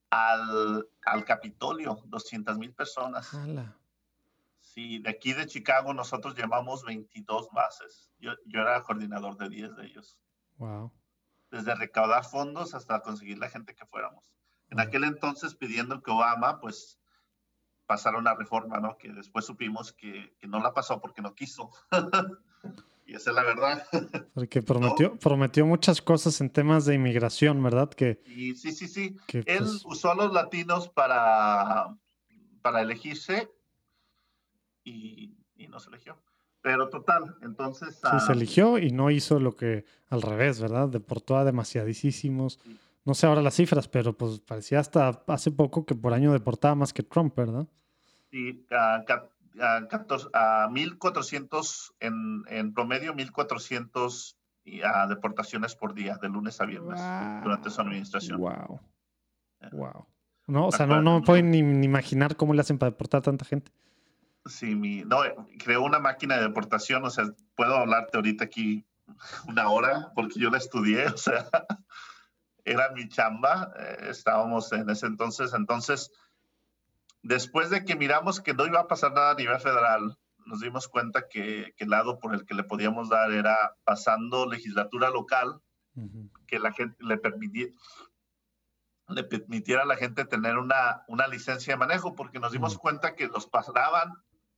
al, 0.09 0.87
al 1.03 1.25
Capitolio, 1.25 2.01
200 2.05 2.57
mil 2.57 2.73
personas. 2.73 3.33
Ala. 3.33 3.75
Sí, 4.61 4.99
de 4.99 5.09
aquí 5.09 5.33
de 5.33 5.47
Chicago 5.47 5.93
nosotros 5.93 6.35
llamamos 6.35 6.83
22 6.83 7.49
bases. 7.51 8.11
Yo, 8.19 8.31
yo 8.45 8.61
era 8.61 8.83
coordinador 8.83 9.37
de 9.37 9.49
10 9.49 9.75
de 9.75 9.85
ellos. 9.85 10.17
Wow. 10.57 10.91
Desde 11.49 11.75
recaudar 11.75 12.25
fondos 12.25 12.73
hasta 12.73 13.01
conseguir 13.01 13.37
la 13.37 13.49
gente 13.49 13.73
que 13.73 13.85
fuéramos. 13.85 14.31
En 14.69 14.79
aquel 14.79 15.05
entonces 15.05 15.55
pidiendo 15.55 16.01
que 16.03 16.11
Obama 16.11 16.59
pues 16.59 16.99
pasara 17.85 18.17
una 18.17 18.35
reforma, 18.35 18.79
¿no? 18.79 18.97
Que 18.97 19.13
después 19.13 19.45
supimos 19.45 19.93
que, 19.93 20.35
que 20.37 20.47
no 20.47 20.59
la 20.59 20.73
pasó 20.73 20.99
porque 20.99 21.21
no 21.21 21.33
quiso. 21.33 21.71
y 23.07 23.15
esa 23.15 23.31
es 23.31 23.35
la 23.35 23.43
verdad. 23.43 23.87
Porque 24.33 24.61
prometió, 24.61 25.17
prometió 25.17 25.65
muchas 25.65 26.01
cosas 26.01 26.39
en 26.41 26.49
temas 26.51 26.85
de 26.85 26.93
inmigración, 26.95 27.61
¿verdad? 27.63 27.89
Que, 27.89 28.21
Y 28.25 28.53
sí, 28.55 28.71
sí, 28.71 28.87
sí. 28.87 29.17
que 29.25 29.39
Él 29.39 29.59
pues, 29.59 29.83
usó 29.85 30.11
a 30.11 30.15
los 30.15 30.31
latinos 30.33 30.89
para, 30.89 31.97
para 32.61 32.81
elegirse 32.81 33.49
y, 34.83 35.35
y 35.55 35.67
no 35.67 35.79
se 35.79 35.89
eligió. 35.89 36.21
Pero 36.61 36.89
total, 36.89 37.35
entonces... 37.41 37.95
sí, 37.95 38.01
ah, 38.03 38.19
se 38.19 38.33
eligió 38.33 38.77
y 38.77 38.91
no 38.91 39.09
hizo 39.09 39.39
lo 39.39 39.55
que 39.55 39.85
al 40.09 40.21
revés, 40.21 40.59
¿verdad? 40.59 40.89
Deportó 40.89 41.37
a 41.37 41.45
demasiadísimos. 41.45 42.59
Sí. 42.63 42.77
No 43.05 43.13
sé 43.13 43.25
ahora 43.25 43.41
las 43.41 43.55
cifras, 43.55 43.87
pero 43.87 44.17
pues 44.17 44.39
parecía 44.41 44.79
hasta 44.79 45.23
hace 45.27 45.49
poco 45.51 45.85
que 45.85 45.95
por 45.95 46.13
año 46.13 46.33
deportaba 46.33 46.75
más 46.75 46.91
que 46.93 47.03
Trump, 47.03 47.35
¿verdad? 47.37 47.67
sí, 48.29 48.65
a, 48.71 49.03
ca- 49.07 49.29
a 49.61 49.87
14 49.87 50.27
a 50.33 50.67
1.400, 50.69 51.93
en, 51.99 52.43
en 52.47 52.73
promedio 52.73 53.13
1.400 53.13 54.35
y, 54.63 54.81
ah, 54.81 55.07
deportaciones 55.07 55.75
por 55.75 55.93
día, 55.93 56.17
de 56.21 56.29
lunes 56.29 56.59
a 56.59 56.65
viernes, 56.65 56.99
durante 57.43 57.69
su 57.69 57.81
administración. 57.81 58.39
Wow. 58.39 58.81
Eh. 59.61 59.69
Wow. 59.71 60.07
No, 60.47 60.67
o 60.67 60.71
sea, 60.71 60.85
no, 60.85 61.01
no 61.01 61.21
pueden 61.21 61.51
ni, 61.51 61.61
ni 61.61 61.85
imaginar 61.85 62.35
cómo 62.35 62.53
le 62.53 62.61
hacen 62.61 62.77
para 62.77 62.91
deportar 62.91 63.21
tanta 63.21 63.43
gente. 63.43 63.71
Sí, 64.45 64.75
mi, 64.75 65.03
no, 65.03 65.19
creó 65.59 65.83
una 65.83 65.99
máquina 65.99 66.37
de 66.37 66.43
deportación, 66.43 67.03
o 67.03 67.09
sea, 67.09 67.25
puedo 67.55 67.75
hablarte 67.75 68.17
ahorita 68.17 68.45
aquí 68.45 68.85
una 69.47 69.69
hora 69.69 70.11
porque 70.15 70.39
yo 70.39 70.49
la 70.49 70.57
estudié, 70.57 71.07
o 71.07 71.17
sea, 71.17 71.47
era 72.65 72.91
mi 72.91 73.07
chamba, 73.09 73.71
eh, 73.77 74.07
estábamos 74.09 74.71
en 74.71 74.89
ese 74.89 75.07
entonces, 75.07 75.53
entonces, 75.53 76.11
después 77.27 77.69
de 77.69 77.83
que 77.85 77.95
miramos 77.95 78.41
que 78.41 78.53
no 78.53 78.65
iba 78.65 78.79
a 78.79 78.87
pasar 78.87 79.11
nada 79.13 79.31
a 79.31 79.35
nivel 79.35 79.59
federal, 79.59 80.17
nos 80.45 80.61
dimos 80.61 80.87
cuenta 80.87 81.27
que, 81.27 81.73
que 81.75 81.83
el 81.83 81.89
lado 81.89 82.19
por 82.19 82.33
el 82.33 82.45
que 82.45 82.55
le 82.55 82.63
podíamos 82.63 83.09
dar 83.09 83.31
era 83.31 83.75
pasando 83.83 84.45
legislatura 84.45 85.09
local, 85.09 85.59
que 86.47 86.59
la 86.59 86.71
gente 86.71 86.95
le 87.03 87.17
permitiera 87.17 87.73
le 89.09 89.23
permitiera 89.23 89.83
a 89.83 89.85
la 89.85 89.95
gente 89.95 90.25
tener 90.25 90.57
una, 90.57 91.03
una 91.07 91.27
licencia 91.27 91.73
de 91.73 91.77
manejo, 91.77 92.13
porque 92.13 92.39
nos 92.39 92.51
dimos 92.51 92.77
cuenta 92.77 93.15
que 93.15 93.27
los 93.27 93.47
paraban, 93.47 94.11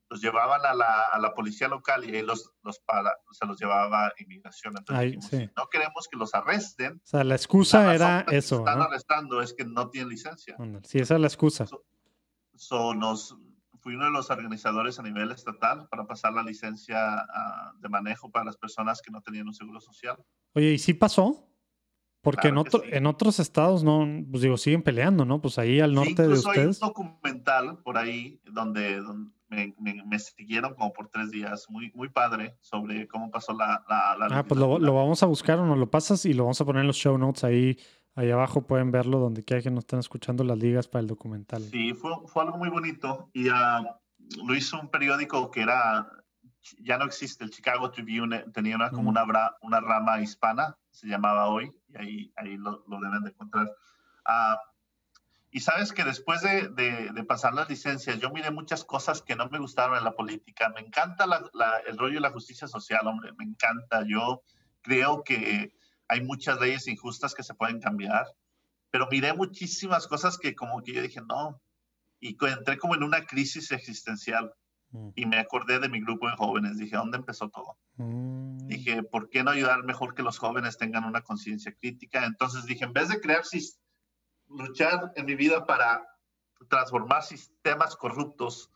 los 0.10 0.22
llevaban 0.22 0.66
a 0.66 0.74
la, 0.74 1.06
a 1.06 1.20
la 1.20 1.36
policía 1.36 1.68
local 1.68 2.04
y 2.04 2.16
ahí 2.16 2.24
los, 2.24 2.52
los 2.64 2.80
para, 2.80 3.16
se 3.32 3.46
los 3.46 3.60
llevaba 3.60 4.12
inmigración. 4.18 4.74
Entonces 4.76 5.00
Ay, 5.00 5.06
dijimos, 5.12 5.30
sí. 5.30 5.38
"Si 5.38 5.52
no 5.56 5.68
queremos 5.70 6.08
que 6.10 6.18
los 6.18 6.34
arresten. 6.34 6.94
O 6.96 7.08
sea, 7.08 7.24
la 7.24 7.36
excusa 7.36 7.94
era 7.94 8.26
eso. 8.32 8.60
Están 8.60 8.80
¿no? 8.80 8.86
arrestando 8.86 9.42
es 9.44 9.54
que 9.54 9.66
no 9.66 9.92
tienen 9.92 10.10
licencia. 10.10 10.58
Sí, 10.84 10.98
esa 10.98 11.14
es 11.14 11.22
la 11.22 11.28
excusa. 11.28 11.68
So, 11.68 11.84
nos, 12.96 13.38
fui 13.80 13.96
uno 13.96 14.06
de 14.06 14.12
los 14.12 14.30
organizadores 14.30 15.00
a 15.00 15.04
nivel 15.04 15.32
estatal 15.32 15.88
para 15.90 16.06
pasar 16.06 16.34
la 16.34 16.44
licencia 16.44 17.20
ah, 17.20 17.74
de 17.80 17.90
manejo 17.90 18.30
para 18.30 18.46
las 18.46 18.58
personas 18.58 19.02
que 19.02 19.12
no 19.12 19.22
tenían 19.22 19.48
un 19.48 19.54
seguro 19.54 19.80
social. 19.80 20.18
Oye, 20.54 20.74
¿y 20.74 20.78
sí 20.80 20.94
pasó? 20.94 21.46
Porque 22.22 22.50
en, 22.50 22.56
Claro 22.56 22.64
que 22.70 22.78
otro, 22.78 22.90
sí. 22.90 22.96
en 22.98 23.06
otros 23.06 23.40
estados 23.40 23.84
no, 23.84 24.06
pues 24.30 24.44
digo, 24.44 24.58
siguen 24.58 24.84
peleando, 24.84 25.24
¿no? 25.24 25.40
Pues 25.42 25.58
ahí 25.58 25.80
al 25.80 25.92
Sí, 25.92 25.96
norte 25.96 26.24
de 26.24 26.28
incluso 26.28 26.50
hay 26.52 26.60
un 26.60 26.70
ustedes. 26.70 26.80
documental 26.82 27.78
por 27.78 27.98
ahí 27.98 28.42
donde, 28.44 28.98
donde 29.00 29.32
me, 29.48 29.74
me- 29.80 30.04
me 30.04 30.20
siguieron 30.20 30.76
como 30.76 30.92
por 30.92 31.08
tres 31.08 31.32
días, 31.32 31.68
muy, 31.70 31.92
muy 31.96 32.10
padre, 32.10 32.58
sobre 32.60 33.08
cómo 33.08 33.32
pasó 33.32 33.54
la... 33.54 33.86
la, 33.88 34.18
la 34.28 34.38
Ah, 34.40 34.44
pues 34.46 34.60
lo, 34.60 34.80
lo 34.80 34.94
vamos 34.94 35.24
a 35.24 35.28
buscar 35.28 35.60
o 35.60 35.66
nos 35.66 35.78
lo 35.78 35.90
pasas 35.90 36.26
y 36.26 36.34
lo 36.34 36.44
vamos 36.44 36.60
a 36.60 36.66
poner 36.66 36.82
en 36.82 36.88
los 36.88 36.98
show 36.98 37.18
notes 37.18 37.46
ahí, 37.46 37.80
ahí 38.20 38.32
abajo 38.32 38.62
pueden 38.68 38.92
verlo 38.92 39.20
donde 39.20 39.44
quiera 39.44 39.62
que 39.64 39.72
nos 39.72 39.84
estén 39.84 40.00
escuchando 40.00 40.44
las 40.44 40.58
ligas 40.58 40.88
para 40.88 41.02
el 41.02 41.08
documental. 41.08 41.62
Sí, 41.64 41.94
fue, 41.94 42.12
fue 42.28 42.44
algo 42.44 42.58
muy 42.58 42.70
bonito 42.70 43.30
y 43.34 43.48
ah, 43.50 44.00
lo 44.46 44.56
hizo 44.56 44.80
un 44.80 44.90
periódico 44.90 45.50
que 45.52 45.62
era, 45.62 46.08
ya 46.80 46.98
no 46.98 47.06
existe, 47.06 47.44
el 47.44 47.50
Chicago 47.52 47.90
Tribune, 47.92 48.46
tenía 48.54 48.76
una, 48.76 48.90
como 48.90 49.04
Mm. 49.12 49.18
una, 49.30 49.52
una 49.62 49.80
rama 49.80 50.22
hispana, 50.22 50.78
se 50.92 51.08
llamaba 51.08 51.48
hoy, 51.48 51.72
y 51.88 51.98
ahí, 51.98 52.34
ahí 52.36 52.58
lo, 52.58 52.84
lo 52.88 53.00
deben 53.00 53.24
de 53.24 53.30
encontrar. 53.30 53.72
Ah, 54.26 54.60
y 55.52 55.62
sabes 55.62 55.94
que 55.94 56.04
después 56.04 56.42
de, 56.42 56.68
de- 56.70 57.12
de 57.12 57.24
pasar 57.24 57.54
las 57.54 57.70
licencias, 57.70 58.20
yo 58.20 58.30
miré 58.32 58.52
muchas 58.52 58.84
cosas 58.84 59.22
que 59.24 59.36
no 59.36 59.48
me 59.50 59.58
gustaron 59.58 59.98
en 59.98 60.04
la 60.04 60.12
política. 60.12 60.70
Me 60.76 60.82
encanta 60.82 61.26
la- 61.26 61.50
la- 61.54 61.80
el 61.88 61.98
rollo 61.98 62.16
de 62.16 62.20
la 62.22 62.30
justicia 62.32 62.68
social, 62.68 63.08
hombre, 63.08 63.32
me 63.38 63.46
encanta. 63.46 64.04
Yo 64.06 64.44
creo 64.82 65.24
que 65.24 65.74
hay 66.10 66.22
muchas 66.22 66.60
leyes 66.60 66.88
injustas 66.88 67.34
que 67.34 67.44
se 67.44 67.54
pueden 67.54 67.80
cambiar, 67.80 68.26
pero 68.92 69.08
miré 69.10 69.34
muchísimas 69.34 70.08
cosas 70.08 70.38
que 70.38 70.56
como 70.56 70.82
que 70.84 70.94
yo 70.94 71.02
dije, 71.02 71.22
no, 71.22 71.62
y 72.20 72.36
entré 72.46 72.78
como 72.78 72.96
en 72.96 73.04
una 73.04 73.26
crisis 73.26 73.72
existencial 73.72 74.54
Mm. 74.92 75.10
y 75.16 75.26
me 75.26 75.38
acordé 75.38 75.80
de 75.80 75.90
mi 75.90 76.02
grupo 76.02 76.28
de 76.28 76.36
jóvenes. 76.36 76.78
Dije, 76.78 76.96
¿dónde 76.96 77.18
empezó 77.18 77.50
todo? 77.50 77.78
Mm. 77.98 78.68
Dije, 78.68 79.04
¿por 79.04 79.30
qué 79.30 79.44
no 79.44 79.52
ayudar 79.52 79.84
mejor 79.84 80.16
que 80.16 80.24
los 80.24 80.38
jóvenes 80.38 80.78
tengan 80.78 81.06
una 81.06 81.22
conciencia 81.22 81.74
crítica? 81.80 82.26
Entonces 82.26 82.66
dije, 82.66 82.86
en 82.86 82.94
vez 82.94 83.10
de 83.10 83.20
crear, 83.20 83.44
luchar 84.48 85.12
en 85.16 85.26
mi 85.26 85.36
vida 85.36 85.66
para 85.66 86.06
transformar 86.70 87.24
sistemas 87.24 87.96
corruptos, 87.96 88.72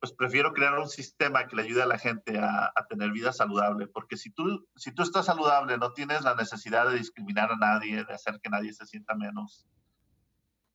pues 0.00 0.12
prefiero 0.12 0.54
crear 0.54 0.78
un 0.78 0.88
sistema 0.88 1.46
que 1.46 1.54
le 1.54 1.62
ayude 1.62 1.82
a 1.82 1.86
la 1.86 1.98
gente 1.98 2.38
a, 2.38 2.72
a 2.74 2.86
tener 2.88 3.12
vida 3.12 3.32
saludable. 3.32 3.86
Porque 3.86 4.16
si 4.16 4.30
tú, 4.30 4.66
si 4.74 4.92
tú 4.92 5.02
estás 5.02 5.26
saludable, 5.26 5.76
no 5.76 5.92
tienes 5.92 6.22
la 6.22 6.34
necesidad 6.34 6.88
de 6.88 6.96
discriminar 6.96 7.52
a 7.52 7.56
nadie, 7.56 8.04
de 8.04 8.14
hacer 8.14 8.40
que 8.42 8.48
nadie 8.48 8.72
se 8.72 8.86
sienta 8.86 9.14
menos. 9.14 9.66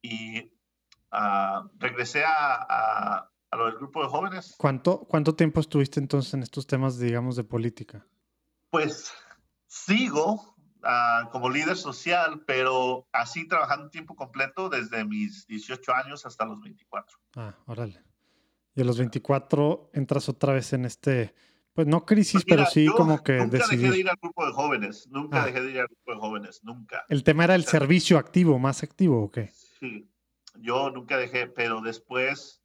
Y 0.04 0.52
ah, 1.12 1.68
regresé 1.80 2.24
a, 2.24 2.54
a, 2.70 3.32
a 3.50 3.58
lo 3.58 3.66
del 3.66 3.78
grupo 3.78 4.04
de 4.04 4.10
jóvenes. 4.10 4.54
¿Cuánto, 4.60 5.00
¿Cuánto 5.00 5.36
tiempo 5.36 5.60
estuviste 5.60 6.00
entonces 6.00 6.36
en 6.36 6.44
estos 6.44 6.68
temas, 6.68 7.00
digamos, 7.00 7.36
de 7.36 7.44
política? 7.44 8.06
Pues 8.70 9.12
sigo 9.66 10.56
ah, 10.84 11.30
como 11.32 11.50
líder 11.50 11.78
social, 11.78 12.44
pero 12.46 13.08
así 13.12 13.48
trabajando 13.48 13.90
tiempo 13.90 14.16
completo 14.16 14.70
desde 14.70 15.04
mis 15.04 15.48
18 15.48 15.94
años 15.96 16.28
hasta 16.28 16.46
los 16.46 16.62
24. 16.62 17.18
Ah, 17.38 17.56
órale. 17.66 18.05
Y 18.76 18.82
a 18.82 18.86
los 18.86 18.98
24 18.98 19.90
entras 19.94 20.28
otra 20.30 20.54
vez 20.54 20.74
en 20.74 20.86
este, 20.86 21.34
pues 21.74 21.88
no 21.88 22.06
crisis, 22.06 22.44
Pues 22.44 22.46
mira, 22.46 22.56
pero 22.58 22.70
sí 22.70 22.86
como 22.88 23.24
que 23.24 23.38
nunca 23.38 23.68
dejé 23.70 23.90
de 23.92 24.00
ir 24.00 24.10
al 24.10 24.18
grupo 24.22 24.46
de 24.46 24.52
jóvenes, 24.52 25.08
nunca 25.10 25.44
Ah. 25.44 25.46
dejé 25.46 25.62
de 25.62 25.72
ir 25.72 25.80
al 25.80 25.88
grupo 25.88 26.12
de 26.14 26.18
jóvenes, 26.20 26.60
nunca. 26.64 27.06
¿El 27.08 27.24
tema 27.24 27.46
era 27.46 27.56
el 27.56 27.64
servicio 27.64 28.18
activo, 28.18 28.60
más 28.60 28.84
activo 28.84 29.24
o 29.24 29.32
qué? 29.32 29.48
Sí, 29.80 30.10
yo 30.56 30.90
nunca 30.92 31.18
dejé, 31.18 31.48
pero 31.48 31.82
después 31.82 32.62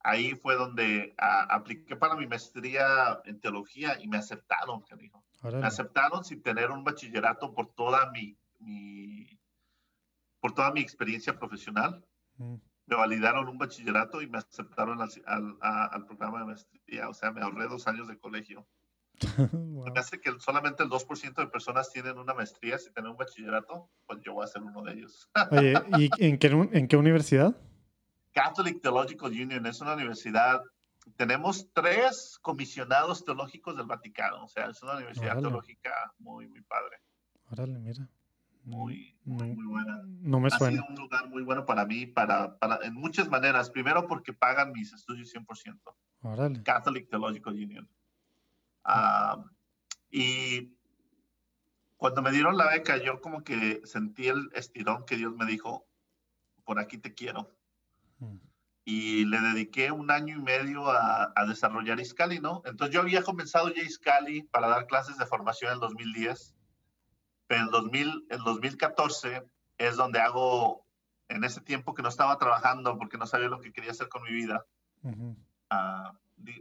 ahí 0.00 0.34
fue 0.34 0.56
donde 0.56 1.14
apliqué 1.18 1.94
para 1.96 2.16
mi 2.16 2.26
maestría 2.26 3.20
en 3.24 3.40
teología 3.40 4.00
y 4.00 4.08
me 4.08 4.16
aceptaron, 4.16 4.82
dijo. 4.98 5.24
Me 5.42 5.66
aceptaron 5.66 6.24
sin 6.24 6.42
tener 6.42 6.70
un 6.72 6.82
bachillerato 6.82 7.54
por 7.54 7.72
toda 7.74 8.10
mi, 8.10 8.36
por 10.40 10.52
toda 10.52 10.72
mi 10.72 10.80
experiencia 10.80 11.38
profesional. 11.38 12.04
Mm. 12.36 12.54
Me 12.88 12.96
validaron 12.96 13.48
un 13.48 13.58
bachillerato 13.58 14.22
y 14.22 14.28
me 14.28 14.38
aceptaron 14.38 15.00
al, 15.02 15.56
al, 15.60 16.06
programa 16.06 16.40
de 16.40 16.46
maestría. 16.46 17.08
O 17.08 17.14
sea, 17.14 17.30
me 17.30 17.42
ahorré 17.42 17.68
dos 17.68 17.86
años 17.86 18.08
de 18.08 18.18
colegio. 18.18 18.66
Me 19.92 19.98
hace 19.98 20.20
que 20.20 20.32
solamente 20.38 20.84
el 20.84 20.88
2% 20.88 21.34
de 21.34 21.46
personas 21.48 21.90
tienen 21.90 22.18
una 22.18 22.34
maestría 22.34 22.78
si 22.78 22.92
tienen 22.92 23.10
un 23.10 23.16
bachillerato, 23.16 23.90
pues 24.06 24.20
yo 24.22 24.32
voy 24.32 24.44
a 24.44 24.46
ser 24.46 24.62
uno 24.62 24.82
de 24.82 24.92
ellos. 24.92 25.28
Oye, 25.50 25.74
¿y 25.98 26.10
en 26.24 26.38
qué, 26.38 26.46
en 26.46 26.86
qué 26.86 26.96
universidad? 26.96 27.56
Catholic 28.32 28.80
Theological 28.80 29.32
Union 29.32 29.66
es 29.66 29.80
una 29.80 29.94
universidad. 29.94 30.62
Tenemos 31.16 31.68
tres 31.72 32.38
comisionados 32.40 33.24
teológicos 33.24 33.76
del 33.76 33.86
Vaticano, 33.86 34.44
o 34.44 34.48
sea, 34.48 34.66
es 34.66 34.80
una 34.82 34.94
universidad 34.94 35.40
teológica 35.40 35.90
muy, 36.18 36.46
muy 36.46 36.62
padre. 36.62 36.98
Órale, 37.50 37.78
mira. 37.80 38.08
Muy, 38.68 39.16
muy, 39.24 39.54
muy 39.54 39.64
buena. 39.64 40.02
No 40.20 40.40
me 40.40 40.50
suena. 40.50 40.80
Ha 40.80 40.82
sido 40.82 40.94
un 40.94 41.02
lugar 41.02 41.28
muy 41.30 41.42
bueno 41.42 41.64
para 41.64 41.86
mí, 41.86 42.04
para, 42.04 42.58
para, 42.58 42.84
en 42.84 42.92
muchas 42.92 43.30
maneras. 43.30 43.70
Primero, 43.70 44.06
porque 44.06 44.34
pagan 44.34 44.72
mis 44.72 44.92
estudios 44.92 45.34
100%. 45.34 45.80
Órale. 46.20 46.62
Catholic 46.62 47.08
Theological 47.08 47.54
Union. 47.54 47.88
Ah, 48.84 49.42
y 50.10 50.76
cuando 51.96 52.20
me 52.20 52.30
dieron 52.30 52.58
la 52.58 52.68
beca, 52.68 52.98
yo 52.98 53.22
como 53.22 53.42
que 53.42 53.80
sentí 53.84 54.28
el 54.28 54.50
estirón 54.52 55.06
que 55.06 55.16
Dios 55.16 55.34
me 55.34 55.46
dijo, 55.46 55.86
por 56.64 56.78
aquí 56.78 56.98
te 56.98 57.14
quiero. 57.14 57.50
Mm. 58.18 58.36
Y 58.84 59.24
le 59.24 59.40
dediqué 59.40 59.92
un 59.92 60.10
año 60.10 60.36
y 60.36 60.42
medio 60.42 60.90
a, 60.90 61.32
desarrollar 61.46 62.00
Iscali, 62.00 62.38
¿no? 62.38 62.60
Entonces 62.66 62.94
yo 62.94 63.00
había 63.00 63.22
comenzado 63.22 63.72
ya 63.72 63.82
Iscali 63.82 64.42
para 64.42 64.68
dar 64.68 64.86
clases 64.86 65.16
de 65.16 65.24
formación 65.24 65.72
en 65.72 65.80
2010, 65.80 66.54
pero 67.48 67.62
en 67.62 67.70
2000, 67.70 68.26
en 68.30 68.44
2014 68.44 69.42
es 69.78 69.96
donde 69.96 70.20
hago, 70.20 70.86
en 71.28 71.42
ese 71.42 71.60
tiempo 71.60 71.94
que 71.94 72.02
no 72.02 72.08
estaba 72.08 72.38
trabajando 72.38 72.96
porque 72.98 73.18
no 73.18 73.26
sabía 73.26 73.48
lo 73.48 73.60
que 73.60 73.72
quería 73.72 73.90
hacer 73.90 74.08
con 74.08 74.22
mi 74.22 74.30
vida, 74.30 74.64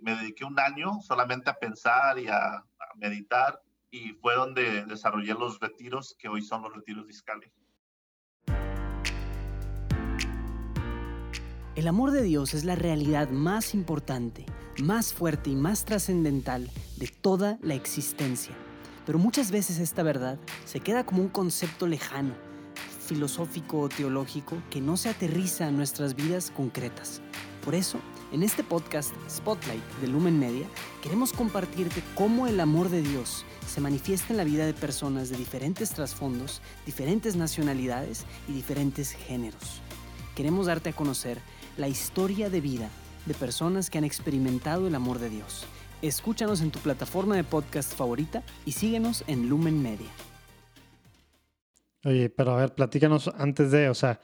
me 0.02 0.16
dediqué 0.16 0.46
un 0.46 0.60
año 0.60 1.00
solamente 1.02 1.50
a 1.50 1.60
pensar 1.60 2.18
y 2.18 2.28
a, 2.28 2.64
meditar 2.96 3.62
y 3.92 4.14
fue 4.14 4.34
donde 4.34 4.84
desarrollé 4.86 5.36
los 5.36 5.60
retiros 5.60 6.16
que 6.18 6.28
hoy 6.28 6.42
son 6.42 6.64
los 6.64 6.74
retiros 6.74 7.06
de 7.06 7.12
Iscali. 7.12 7.52
El 11.76 11.88
amor 11.88 12.10
de 12.10 12.24
Dios 12.24 12.56
es 12.56 12.66
la 12.66 12.76
realidad 12.76 13.30
más 13.30 13.76
importante, 13.76 14.48
más 14.82 15.14
fuerte 15.14 15.52
y 15.52 15.56
más 15.56 15.86
trascendental 15.86 16.72
de 16.98 17.08
toda 17.08 17.60
la 17.62 17.76
existencia. 17.76 18.56
Pero 19.08 19.20
muchas 19.20 19.52
veces 19.52 19.80
esta 19.80 20.04
verdad 20.04 20.38
se 20.66 20.82
queda 20.82 21.06
como 21.06 21.22
un 21.22 21.30
concepto 21.30 21.88
lejano, 21.88 22.36
filosófico 23.08 23.80
o 23.80 23.90
teológico 23.90 24.62
que 24.70 24.82
no 24.82 24.98
se 24.98 25.08
aterriza 25.08 25.70
en 25.70 25.78
nuestras 25.78 26.14
vidas 26.14 26.52
concretas. 26.52 27.22
Por 27.64 27.74
eso, 27.74 28.00
en 28.34 28.44
este 28.44 28.66
podcast 28.66 29.14
Spotlight 29.30 29.84
de 30.02 30.08
Lumen 30.10 30.38
Media, 30.38 30.68
queremos 31.02 31.32
compartirte 31.32 32.04
cómo 32.16 32.48
el 32.48 32.60
amor 32.60 32.90
de 32.90 33.02
Dios 33.02 33.46
se 33.66 33.80
manifiesta 33.80 34.34
en 34.34 34.38
la 34.38 34.44
vida 34.44 34.66
de 34.66 34.74
personas 34.74 35.30
de 35.30 35.38
diferentes 35.38 35.92
trasfondos, 35.92 36.62
diferentes 36.86 37.38
nacionalidades 37.38 38.26
y 38.50 38.52
diferentes 38.52 39.12
géneros. 39.12 39.82
Queremos 40.36 40.66
darte 40.66 40.90
a 40.90 40.94
conocer 40.94 41.40
la 41.78 41.88
historia 41.88 42.50
de 42.50 42.60
vida 42.60 42.90
de 43.26 43.34
personas 43.34 43.90
que 43.90 44.00
han 44.00 44.04
experimentado 44.04 44.86
el 44.86 44.96
amor 44.96 45.20
de 45.20 45.30
Dios. 45.30 45.66
Escúchanos 46.02 46.62
en 46.62 46.72
tu 46.72 46.80
plataforma 46.80 47.36
de 47.36 47.44
podcast 47.44 47.94
favorita 47.94 48.44
y 48.66 48.74
síguenos 48.74 49.24
en 49.28 49.50
Lumen 49.50 49.82
Media. 49.82 50.10
Oye, 52.06 52.30
pero 52.30 52.54
a 52.54 52.58
ver, 52.58 52.76
platícanos 52.76 53.30
antes 53.36 53.72
de, 53.72 53.90
o 53.90 53.96
sea, 53.96 54.20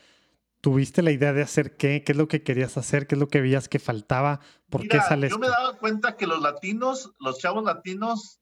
¿Tuviste 0.63 1.01
la 1.01 1.11
idea 1.11 1.33
de 1.33 1.41
hacer 1.41 1.75
qué? 1.75 2.05
¿Qué 2.05 2.13
es 2.13 2.17
lo 2.17 2.29
que 2.29 2.41
querías 2.41 2.77
hacer? 2.77 3.05
¿Qué 3.05 3.15
es 3.15 3.19
lo 3.19 3.27
que 3.27 3.41
veías 3.41 3.67
que 3.67 3.79
faltaba? 3.79 4.39
¿Por 4.69 4.87
qué 4.87 5.01
sales? 5.01 5.29
Yo 5.29 5.37
me 5.37 5.49
daba 5.49 5.77
cuenta 5.77 6.15
que 6.15 6.25
los 6.25 6.41
latinos, 6.41 7.11
los 7.19 7.37
chavos 7.37 7.65
latinos 7.65 8.39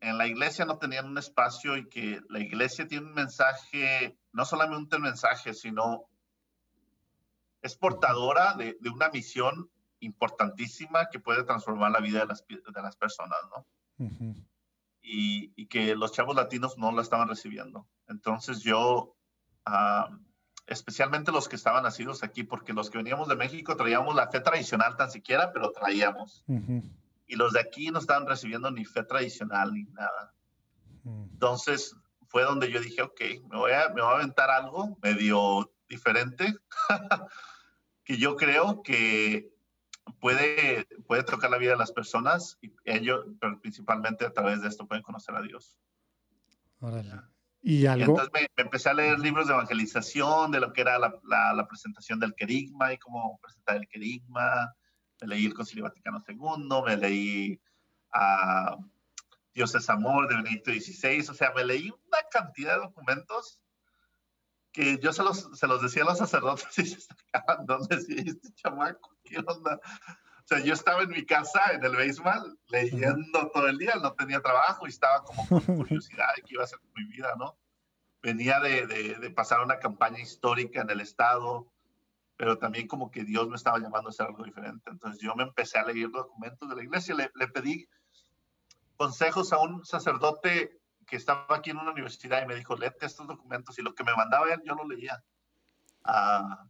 en 0.00 0.18
la 0.18 0.26
iglesia 0.26 0.66
no 0.66 0.76
tenían 0.76 1.06
un 1.06 1.16
espacio 1.16 1.78
y 1.78 1.88
que 1.88 2.20
la 2.28 2.40
iglesia 2.40 2.86
tiene 2.86 3.06
un 3.06 3.14
mensaje, 3.14 4.18
no 4.32 4.44
solamente 4.44 4.96
un 4.96 5.02
mensaje, 5.04 5.54
sino 5.54 6.10
es 7.62 7.74
portadora 7.74 8.52
de, 8.52 8.76
una 8.94 9.08
misión 9.08 9.70
importantísima 10.02 11.08
que 11.10 11.20
puede 11.20 11.44
transformar 11.44 11.90
la 11.90 12.00
vida 12.00 12.20
de 12.20 12.26
las, 12.26 12.46
de 12.46 12.82
las 12.82 12.96
personas, 12.96 13.38
¿no? 13.50 13.66
y, 15.02 15.52
y, 15.56 15.66
que 15.66 15.94
los 15.96 16.12
chavos 16.12 16.36
latinos 16.36 16.78
no 16.78 16.92
la 16.92 17.02
estaban 17.02 17.28
recibiendo. 17.28 17.88
Entonces 18.08 18.60
yo... 18.60 19.16
Uh, 19.66 20.16
especialmente 20.66 21.32
los 21.32 21.48
que 21.48 21.56
estaban 21.56 21.82
nacidos 21.82 22.22
aquí, 22.22 22.44
porque 22.44 22.72
los 22.72 22.90
que 22.90 22.98
veníamos 22.98 23.28
de 23.28 23.36
México 23.36 23.76
traíamos 23.76 24.14
la 24.14 24.28
fe 24.28 24.40
tradicional 24.40 24.96
tan 24.96 25.10
siquiera, 25.10 25.52
pero 25.52 25.72
traíamos. 25.72 26.44
Y 27.26 27.36
los 27.36 27.52
de 27.52 27.60
aquí 27.60 27.90
no 27.90 27.98
estaban 27.98 28.26
recibiendo 28.26 28.70
ni 28.70 28.84
fe 28.84 29.02
tradicional 29.04 29.72
ni 29.72 29.84
nada. 29.84 30.34
Entonces 31.04 31.96
fue 32.28 32.44
donde 32.44 32.70
yo 32.70 32.80
dije, 32.80 33.02
ok, 33.02 33.20
me 33.50 33.58
voy 33.58 33.72
a, 33.72 33.88
me 33.88 34.02
voy 34.02 34.12
a 34.12 34.16
aventar 34.16 34.50
algo 34.50 34.96
medio 35.02 35.70
diferente, 35.88 36.54
que 38.04 38.16
yo 38.16 38.36
creo 38.36 38.82
que 38.82 39.51
puede, 40.20 40.86
puede 41.06 41.22
tocar 41.24 41.50
la 41.50 41.58
vida 41.58 41.72
de 41.72 41.78
las 41.78 41.92
personas 41.92 42.58
y 42.60 42.72
ellos, 42.84 43.26
pero 43.40 43.60
principalmente 43.60 44.24
a 44.24 44.32
través 44.32 44.62
de 44.62 44.68
esto 44.68 44.86
pueden 44.86 45.02
conocer 45.02 45.34
a 45.34 45.42
Dios. 45.42 45.78
Órale. 46.80 47.12
¿Y 47.60 47.86
algo? 47.86 48.12
Entonces 48.12 48.30
me, 48.32 48.48
empecé 48.56 48.88
a 48.88 48.94
leer 48.94 49.20
libros 49.20 49.46
de 49.46 49.54
evangelización, 49.54 50.50
de 50.50 50.60
lo 50.60 50.72
que 50.72 50.80
era 50.80 50.98
la, 50.98 51.14
la, 51.22 51.68
presentación 51.68 52.18
del 52.18 52.34
querigma 52.34 52.92
y 52.92 52.98
cómo 52.98 53.38
presentar 53.40 53.76
el 53.76 53.86
querigma. 53.86 54.74
Me 55.20 55.28
leí 55.28 55.46
el 55.46 55.54
Concilio 55.54 55.84
Vaticano 55.84 56.22
II, 56.26 56.82
me 56.84 56.96
leí 56.96 57.60
a 58.12 58.76
Dios 59.54 59.74
es 59.74 59.88
Amor 59.88 60.28
de 60.28 60.36
Benedicto 60.36 60.72
XVI. 60.72 61.30
O 61.30 61.34
sea, 61.34 61.52
me 61.54 61.64
leí 61.64 61.88
una 61.90 62.18
cantidad 62.30 62.74
de 62.74 62.82
documentos 62.82 63.61
que 64.72 64.98
yo 64.98 65.12
se 65.12 65.22
los, 65.22 65.50
se 65.58 65.66
los 65.66 65.82
decía 65.82 66.02
a 66.02 66.06
los 66.06 66.18
sacerdotes 66.18 66.66
y 66.78 66.86
se 66.86 67.00
sacaban, 67.00 67.66
¿dónde 67.66 67.96
decía 67.96 68.22
este 68.26 68.52
chamaco? 68.54 69.16
¿Qué 69.22 69.38
onda? 69.38 69.80
O 70.44 70.46
sea, 70.46 70.58
yo 70.60 70.74
estaba 70.74 71.02
en 71.02 71.10
mi 71.10 71.24
casa, 71.24 71.60
en 71.72 71.84
el 71.84 71.94
basement, 71.94 72.58
leyendo 72.68 73.50
todo 73.52 73.68
el 73.68 73.78
día, 73.78 73.94
no 74.02 74.14
tenía 74.14 74.40
trabajo 74.40 74.86
y 74.86 74.90
estaba 74.90 75.22
como 75.22 75.46
con 75.46 75.60
curiosidad 75.76 76.26
de 76.36 76.42
qué 76.42 76.54
iba 76.54 76.62
a 76.62 76.64
hacer 76.64 76.80
con 76.80 76.90
mi 76.94 77.04
vida, 77.04 77.34
¿no? 77.38 77.56
Venía 78.22 78.60
de, 78.60 78.86
de, 78.86 79.30
pasar 79.30 79.60
una 79.60 79.78
campaña 79.78 80.20
histórica 80.20 80.80
en 80.80 80.90
el 80.90 81.00
Estado, 81.00 81.72
pero 82.36 82.56
también 82.56 82.86
como 82.86 83.10
que 83.10 83.24
Dios 83.24 83.48
me 83.48 83.56
estaba 83.56 83.78
llamando 83.78 84.08
a 84.08 84.10
hacer 84.10 84.26
algo 84.26 84.44
diferente. 84.44 84.90
Entonces 84.90 85.20
yo 85.20 85.34
me 85.34 85.42
empecé 85.42 85.78
a 85.78 85.84
leer 85.84 86.10
documentos 86.10 86.68
de 86.68 86.76
la 86.76 86.82
iglesia, 86.84 87.16
le, 87.16 87.30
le 87.34 87.48
pedí 87.48 87.88
consejos 88.96 89.52
a 89.52 89.58
un 89.58 89.84
sacerdote 89.84 90.81
que 91.12 91.18
estaba 91.18 91.44
aquí 91.50 91.68
en 91.68 91.76
una 91.76 91.90
universidad 91.90 92.42
y 92.42 92.46
me 92.46 92.54
dijo, 92.54 92.74
léete 92.74 93.04
estos 93.04 93.26
documentos 93.26 93.78
y 93.78 93.82
lo 93.82 93.94
que 93.94 94.02
me 94.02 94.16
mandaba 94.16 94.50
él 94.50 94.62
yo 94.64 94.74
lo 94.74 94.88
leía. 94.88 95.22
Ah, 96.04 96.64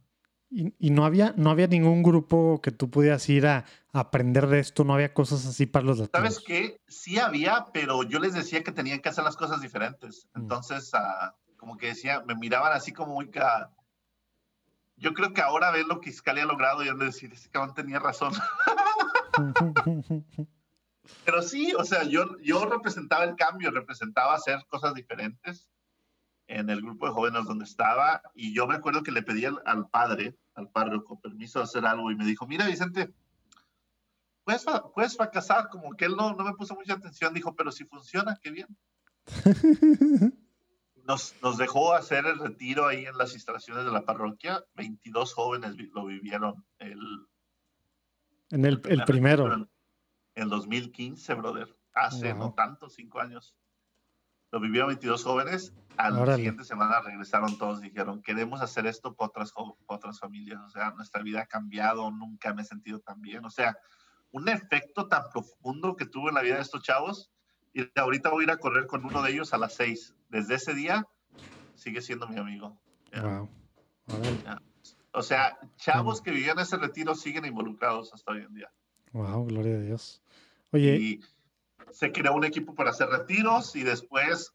y, 0.49 0.89
no, 0.89 1.05
había, 1.05 1.33
no 1.37 1.49
había 1.49 1.67
ningún 1.67 2.03
grupo 2.03 2.59
que 2.61 2.71
tú 2.71 2.89
pudieras 2.89 3.29
ir 3.29 3.47
a, 3.47 3.63
aprender 3.93 4.47
de 4.47 4.59
esto, 4.59 4.83
no 4.83 4.95
había 4.95 5.13
cosas 5.13 5.45
así 5.45 5.65
para 5.65 5.85
los 5.85 5.99
latinos. 5.99 6.33
¿Sabes 6.33 6.45
qué? 6.45 6.81
Sí 6.89 7.19
había, 7.19 7.67
pero 7.71 8.03
yo 8.03 8.19
les 8.19 8.33
decía 8.33 8.65
que 8.65 8.73
tenían 8.73 8.99
que 8.99 9.07
hacer 9.07 9.23
las 9.23 9.37
cosas 9.37 9.61
diferentes. 9.61 10.27
Mm. 10.33 10.41
Entonces, 10.41 10.91
ah, 10.93 11.37
como 11.55 11.77
que 11.77 11.87
decía, 11.87 12.21
me 12.27 12.35
miraban 12.35 12.73
así 12.73 12.91
como 12.91 13.13
muy... 13.13 13.31
Yo 14.97 15.13
creo 15.13 15.31
que 15.31 15.41
ahora 15.41 15.71
ven 15.71 15.87
lo 15.87 16.01
que 16.01 16.09
Iscali 16.09 16.41
ha 16.41 16.45
logrado 16.45 16.83
y 16.83 16.89
han 16.89 16.99
de 16.99 17.05
decir, 17.05 17.31
ese 17.31 17.49
cabrón 17.49 17.73
tenía 17.73 17.99
razón. 17.99 18.33
pero 21.25 21.41
sí, 21.41 21.73
o 21.77 21.83
sea, 21.83 22.03
yo, 22.03 22.37
yo 22.39 22.65
representaba 22.65 23.23
el 23.23 23.35
cambio, 23.35 23.71
representaba 23.71 24.35
hacer 24.35 24.65
cosas 24.67 24.93
diferentes 24.93 25.69
en 26.47 26.69
el 26.69 26.81
grupo 26.81 27.07
de 27.07 27.13
jóvenes 27.13 27.45
donde 27.45 27.65
estaba 27.65 28.21
y 28.33 28.53
yo 28.53 28.67
me 28.67 28.75
acuerdo 28.75 29.03
que 29.03 29.11
le 29.11 29.23
pedí 29.23 29.45
al, 29.45 29.89
padre, 29.89 30.37
al 30.55 30.69
párroco, 30.69 31.19
permiso 31.19 31.59
de 31.59 31.65
hacer 31.65 31.85
algo 31.85 32.11
y 32.11 32.15
me 32.15 32.25
dijo, 32.25 32.47
mira 32.47 32.67
Vicente, 32.67 33.13
puedes, 34.43 34.65
puedes 34.93 35.17
fracasar, 35.17 35.69
como 35.69 35.93
que 35.95 36.05
él 36.05 36.15
no, 36.15 36.33
no 36.33 36.43
me 36.43 36.53
puso 36.53 36.75
mucha 36.75 36.93
atención, 36.93 37.33
dijo, 37.33 37.55
pero 37.55 37.71
si 37.71 37.85
funciona, 37.85 38.37
qué 38.41 38.51
bien. 38.51 38.67
Nos, 41.05 41.35
nos, 41.41 41.57
dejó 41.57 41.93
hacer 41.93 42.25
el 42.25 42.39
retiro 42.39 42.87
ahí 42.87 43.05
en 43.05 43.17
las 43.17 43.33
instalaciones 43.33 43.83
de 43.83 43.91
la 43.91 44.05
parroquia, 44.05 44.63
22 44.75 45.33
jóvenes 45.33 45.75
lo 45.91 46.05
vivieron 46.05 46.65
el... 46.79 46.97
En 48.51 48.63
el, 48.63 48.79
el 48.85 49.03
primero. 49.03 49.67
En, 50.35 50.43
el 50.43 50.49
2015, 50.49 51.33
brother, 51.35 51.75
hace 51.93 52.33
no 52.33 52.53
tanto, 52.53 52.89
cinco 52.89 53.19
años. 53.19 53.55
lo 54.51 54.59
vivieron 54.59 54.87
22 54.87 55.23
jóvenes. 55.23 55.73
A 55.97 56.09
la 56.09 56.35
siguiente 56.35 56.63
semana 56.63 57.01
regresaron 57.01 57.57
todos, 57.57 57.81
dijeron, 57.81 58.21
queremos 58.21 58.61
hacer 58.61 58.87
esto 58.87 59.13
por 59.13 59.29
otras, 59.29 59.53
otras 59.85 60.19
familias. 60.19 60.59
O 60.65 60.69
sea, 60.69 60.91
nuestra 60.91 61.21
vida 61.21 61.41
ha 61.41 61.45
cambiado, 61.45 62.09
nunca 62.11 62.53
me 62.53 62.63
he 62.63 62.65
sentido 62.65 62.99
tan 62.99 63.21
bien. 63.21 63.45
O 63.45 63.51
sea, 63.51 63.77
un 64.31 64.49
efecto 64.49 65.07
tan 65.07 65.29
profundo 65.31 65.95
que 65.95 66.05
tuvo 66.05 66.29
en 66.29 66.35
la 66.35 66.41
vida 66.41 66.55
de 66.55 66.61
estos 66.61 66.81
chavos. 66.81 67.31
Y 67.73 67.87
ahorita 67.95 68.29
voy 68.29 68.43
a 68.43 68.45
ir 68.45 68.51
a 68.51 68.57
correr 68.57 68.87
con 68.87 69.05
uno 69.05 69.21
de 69.21 69.31
ellos 69.31 69.53
a 69.53 69.57
las 69.57 69.75
6. 69.75 70.15
Desde 70.29 70.55
ese 70.55 70.73
día 70.73 71.07
sigue 71.75 72.01
siendo 72.01 72.27
mi 72.27 72.37
amigo. 72.37 72.79
Wow. 73.15 73.49
O 75.11 75.21
sea, 75.21 75.57
chavos 75.77 76.21
que 76.21 76.31
vivían 76.31 76.57
ese 76.59 76.77
retiro 76.77 77.13
siguen 77.13 77.45
involucrados 77.45 78.13
hasta 78.13 78.31
hoy 78.31 78.41
en 78.41 78.53
día. 78.53 78.71
Wow, 79.13 79.45
gloria 79.45 79.75
a 79.75 79.79
Dios. 79.79 80.21
Oye. 80.71 80.95
Y 80.95 81.21
se 81.91 82.11
creó 82.11 82.33
un 82.33 82.43
equipo 82.43 82.73
para 82.75 82.89
hacer 82.89 83.07
retiros 83.07 83.75
y 83.75 83.83
después. 83.83 84.53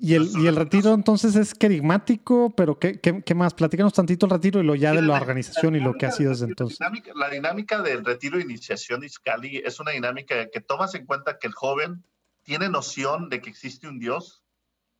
y 0.00 0.14
el, 0.14 0.28
y 0.36 0.46
el 0.48 0.56
retiro 0.56 0.92
entonces 0.92 1.36
es 1.36 1.54
querigmático, 1.54 2.52
pero 2.56 2.78
¿qué, 2.78 3.00
qué, 3.00 3.34
más? 3.34 3.54
Platícanos 3.54 3.92
tantito 3.92 4.26
el 4.26 4.30
retiro 4.30 4.60
y 4.60 4.64
lo 4.64 4.74
ya 4.74 4.92
de 4.92 5.02
la, 5.02 5.14
organización 5.14 5.76
y 5.76 5.80
lo 5.80 5.94
que 5.94 6.06
ha 6.06 6.10
sido 6.10 6.30
desde 6.30 6.46
entonces. 6.46 6.78
La 7.14 7.30
dinámica, 7.30 7.80
del 7.80 8.04
retiro 8.04 8.36
de 8.36 8.44
iniciación 8.44 9.04
Iscali 9.04 9.58
es 9.64 9.78
una 9.78 9.92
dinámica 9.92 10.48
que 10.50 10.60
tomas 10.60 10.94
en 10.96 11.06
cuenta 11.06 11.38
que 11.38 11.46
el 11.46 11.54
joven 11.54 12.04
tiene 12.42 12.68
noción 12.68 13.28
de 13.28 13.40
que 13.40 13.50
existe 13.50 13.86
un 13.86 14.00
Dios, 14.00 14.42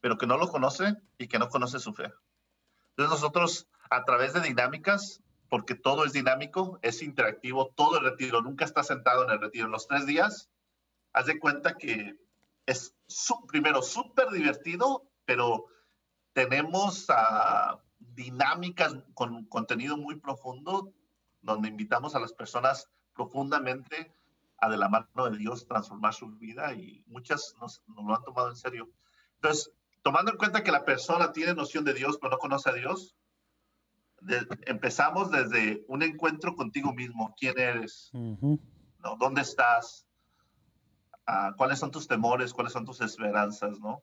pero 0.01 0.17
que 0.17 0.27
no 0.27 0.39
lo 0.39 0.49
conoce 0.49 0.95
y 1.19 1.27
que 1.27 1.41
no 1.41 1.49
conoce 1.49 1.81
su 1.81 1.93
fe. 1.93 2.13
Entonces 2.91 3.21
nosotros 3.21 3.69
a 3.91 4.05
través 4.05 4.33
de 4.33 4.41
dinámicas, 4.41 5.21
porque 5.53 5.75
todo 5.75 6.07
es 6.07 6.15
dinámico, 6.15 6.79
es 6.81 7.03
interactivo, 7.03 7.75
todo 7.77 7.99
el 7.99 8.05
retiro, 8.05 8.41
nunca 8.41 8.65
está 8.65 8.83
sentado 8.83 9.25
en 9.25 9.33
el 9.33 9.39
retiro. 9.39 9.67
En 9.67 9.73
los 9.73 9.87
tres 9.87 10.07
días, 10.07 10.49
haz 11.13 11.27
de 11.27 11.39
cuenta 11.39 11.77
que 11.77 12.17
es 12.65 12.97
primero 13.49 13.83
súper 13.83 14.31
divertido, 14.31 15.11
pero 15.27 15.67
tenemos 16.33 17.07
uh, 17.11 17.77
dinámicas 17.99 18.97
con 19.13 19.45
contenido 19.45 19.99
muy 19.99 20.19
profundo, 20.19 20.95
donde 21.43 21.69
invitamos 21.69 22.15
a 22.15 22.21
las 22.21 22.33
personas 22.33 22.89
profundamente 23.13 24.11
a 24.57 24.71
de 24.71 24.79
la 24.79 24.89
mano 24.89 25.29
de 25.29 25.37
Dios 25.37 25.67
transformar 25.67 26.15
su 26.15 26.31
vida 26.31 26.73
y 26.73 27.05
muchas 27.09 27.57
nos, 27.61 27.83
nos 27.89 28.07
lo 28.07 28.15
han 28.15 28.25
tomado 28.25 28.49
en 28.49 28.57
serio. 28.57 28.89
Entonces, 29.35 29.71
tomando 30.01 30.31
en 30.31 30.39
cuenta 30.39 30.65
que 30.65 30.73
la 30.73 30.87
persona 30.87 31.31
tiene 31.31 31.53
noción 31.53 31.85
de 31.85 31.93
Dios, 31.93 32.17
pero 32.19 32.31
no 32.31 32.39
conoce 32.39 32.71
a 32.71 32.73
Dios, 32.73 33.17
empezamos 34.67 35.31
desde 35.31 35.85
un 35.89 36.03
encuentro 36.03 36.55
contigo 36.55 36.93
mismo. 36.93 37.35
¿Quién 37.39 37.59
eres? 37.59 38.11
¿No? 38.13 39.17
¿Dónde 39.19 39.43
estás? 39.43 40.07
Ah, 41.27 41.53
¿Cuáles 41.57 41.79
son 41.79 41.91
tus 41.91 42.09
temores? 42.09 42.53
¿Cuáles 42.53 42.73
son 42.73 42.85
tus 42.85 43.01
esperanzas? 43.01 43.79
¿no? 43.81 44.03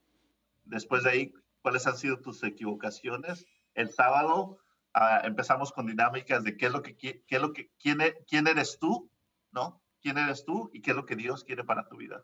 Después 0.64 1.04
de 1.04 1.10
ahí, 1.10 1.34
¿cuáles 1.62 1.86
han 1.88 1.98
sido 1.98 2.20
tus 2.20 2.44
equivocaciones? 2.44 3.46
El 3.74 3.90
sábado 3.90 4.58
ah, 4.94 5.22
empezamos 5.24 5.72
con 5.72 5.88
dinámicas 5.88 6.44
de 6.44 6.58
qué 6.58 6.68
es 6.68 6.72
lo 6.72 6.82
que, 6.82 6.96
qué 6.98 7.24
es 7.28 7.42
lo 7.42 7.54
que 7.54 7.72
quién, 7.80 8.02
e, 8.02 8.16
quién 8.28 8.48
eres 8.48 8.78
tú, 8.80 9.10
¿no? 9.52 9.82
¿Quién 10.02 10.18
eres 10.18 10.46
tú 10.46 10.70
y 10.74 10.82
qué 10.82 10.92
es 10.92 10.98
lo 10.98 11.06
que 11.06 11.16
Dios 11.16 11.44
quiere 11.44 11.64
para 11.64 11.88
tu 11.88 11.98
vida? 11.98 12.24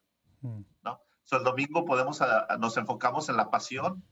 ¿no? 0.84 1.02
el 1.32 1.44
domingo 1.44 1.86
podemos, 1.86 2.22
ah, 2.22 2.58
nos 2.60 2.78
enfocamos 2.78 3.30
en 3.30 3.38
la 3.38 3.50
pasión, 3.50 4.04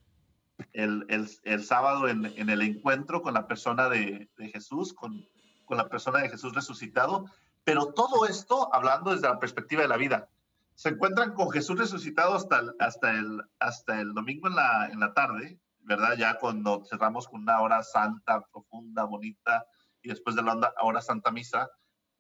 el, 0.74 1.06
el, 1.10 1.30
el 1.44 1.64
sábado 1.64 2.08
en, 2.08 2.26
en, 2.26 2.50
el 2.50 2.62
encuentro 2.62 3.22
con 3.22 3.34
la 3.34 3.48
persona 3.48 3.90
de, 3.90 4.30
de 4.38 4.50
Jesús, 4.50 4.94
con, 4.94 5.26
con, 5.66 5.78
la 5.78 5.90
persona 5.90 6.20
de 6.20 6.30
Jesús 6.30 6.54
resucitado, 6.54 7.26
pero 7.64 7.94
todo 7.94 8.26
esto 8.26 8.74
hablando 8.74 9.12
desde 9.12 9.28
la 9.28 9.40
perspectiva 9.40 9.82
de 9.82 9.88
la 9.88 9.98
vida. 9.98 10.30
Se 10.76 10.90
encuentran 10.90 11.34
con 11.34 11.52
Jesús 11.52 11.78
resucitado 11.78 12.34
hasta 12.34 12.60
el, 12.60 12.74
hasta 12.80 13.12
el, 13.12 13.42
hasta 13.60 14.02
el 14.02 14.14
domingo 14.14 14.48
en 14.48 14.56
la, 14.56 14.90
en 14.92 15.00
la 15.00 15.14
tarde, 15.14 15.60
¿verdad? 15.80 16.16
Ya 16.18 16.40
cuando 16.40 16.84
cerramos 16.86 17.28
con 17.28 17.42
una 17.42 17.62
hora 17.62 17.84
santa, 17.84 18.42
profunda, 18.52 19.04
bonita, 19.04 19.66
y 20.02 20.10
después 20.10 20.36
de 20.36 20.44
la 20.44 20.74
hora 20.82 21.02
santa 21.02 21.32
misa, 21.32 21.70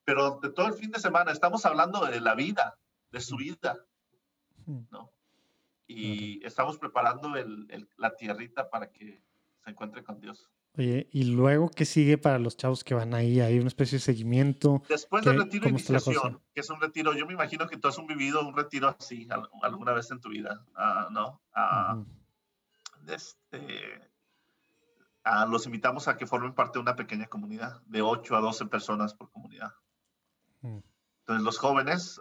pero 0.06 0.40
de 0.42 0.50
todo 0.50 0.68
el 0.68 0.74
fin 0.74 0.92
de 0.92 1.00
semana 1.00 1.32
estamos 1.32 1.66
hablando 1.66 2.06
de 2.06 2.22
la 2.22 2.36
vida, 2.36 2.78
de 3.12 3.22
su 3.22 3.38
vida, 3.38 3.78
¿no? 4.66 5.12
Y 5.88 6.46
estamos 6.46 6.78
preparando 6.78 7.36
el, 7.36 7.90
la 7.98 8.16
tierrita 8.16 8.70
para 8.70 8.92
que 8.92 9.22
se 9.64 9.70
encuentre 9.70 10.04
con 10.04 10.20
Dios. 10.20 10.50
Oye, 10.76 11.08
¿y 11.12 11.26
luego 11.26 11.70
qué 11.70 11.86
sigue 11.86 12.18
para 12.18 12.40
los 12.40 12.58
chavos 12.58 12.84
que 12.84 12.96
van 12.96 13.14
ahí? 13.14 13.40
¿Hay 13.42 13.60
una 13.60 13.68
especie 13.68 14.00
de 14.00 14.04
seguimiento? 14.04 14.82
Después 14.90 15.24
del 15.24 15.38
retiro 15.38 15.66
de 15.66 15.70
iniciación, 15.70 16.42
que 16.52 16.62
es 16.62 16.70
un 16.70 16.82
retiro, 16.82 17.14
yo 17.14 17.28
me 17.28 17.34
imagino 17.34 17.68
que 17.68 17.78
tú 17.78 17.88
has 17.88 18.06
vivido 18.08 18.42
un 18.42 18.56
retiro 18.56 18.88
así 18.88 19.28
alguna 19.62 19.94
vez 19.94 20.10
en 20.10 20.20
tu 20.20 20.30
vida, 20.30 20.66
uh, 20.76 21.12
¿no? 21.14 21.42
Uh, 21.56 22.04
este, 23.08 24.02
uh, 25.26 25.48
los 25.48 25.68
invitamos 25.68 26.08
a 26.08 26.18
que 26.18 26.26
formen 26.26 26.56
parte 26.56 26.80
de 26.80 26.82
una 26.82 26.96
pequeña 26.96 27.28
comunidad, 27.28 27.84
de 27.86 28.02
8 28.02 28.36
a 28.36 28.42
12 28.42 28.66
personas 28.66 29.14
por 29.14 29.30
comunidad. 29.30 29.76
Mm. 30.62 30.80
Entonces, 31.20 31.44
los 31.44 31.60
jóvenes, 31.60 32.20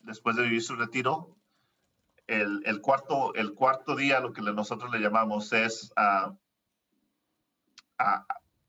después 0.00 0.34
de 0.34 0.42
vivir 0.42 0.62
su 0.62 0.74
retiro, 0.74 1.37
el, 2.28 2.80
cuarto, 2.82 3.34
el 3.34 3.54
cuarto 3.54 3.96
día, 3.96 4.20
lo 4.20 4.32
que 4.32 4.42
nosotros 4.42 4.90
le 4.92 5.00
llamamos 5.00 5.52
es 5.52 5.92
a, 5.96 6.36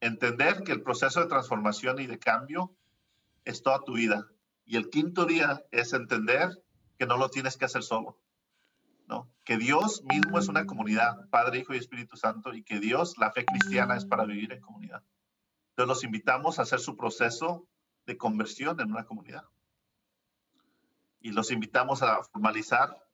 entender 0.01 0.63
que 0.63 0.71
el 0.71 0.81
proceso 0.81 1.19
de 1.19 1.27
transformación 1.27 1.99
y 1.99 2.07
de 2.07 2.17
cambio 2.17 2.73
es 3.43 3.61
toda 3.61 3.83
tu 3.83 3.93
vida. 3.93 4.27
Y 4.65 4.77
el 4.77 4.89
quinto 4.89 5.25
día 5.25 5.65
es 5.71 5.93
entender 5.93 6.63
que 6.97 7.05
no 7.05 7.17
lo 7.17 7.29
tienes 7.29 7.57
que 7.57 7.65
hacer 7.65 7.83
solo. 7.83 8.17
¿no? 9.07 9.29
Que 9.43 9.57
Dios 9.57 10.03
mismo 10.03 10.39
es 10.39 10.47
una 10.47 10.65
comunidad, 10.65 11.29
Padre, 11.29 11.59
Hijo 11.59 11.73
y 11.73 11.77
Espíritu 11.77 12.15
Santo, 12.15 12.53
y 12.53 12.63
que 12.63 12.79
Dios, 12.79 13.17
la 13.17 13.31
fe 13.31 13.45
cristiana, 13.45 13.97
es 13.97 14.05
para 14.05 14.25
vivir 14.25 14.53
en 14.53 14.61
comunidad. 14.61 15.03
Entonces 15.71 15.87
los 15.87 16.03
invitamos 16.03 16.59
a 16.59 16.61
hacer 16.61 16.79
su 16.79 16.95
proceso 16.95 17.67
de 18.05 18.17
conversión 18.17 18.79
en 18.79 18.91
una 18.91 19.05
comunidad. 19.05 19.43
Y 21.19 21.31
los 21.31 21.51
invitamos 21.51 22.01
a 22.03 22.23
formalizar 22.23 23.08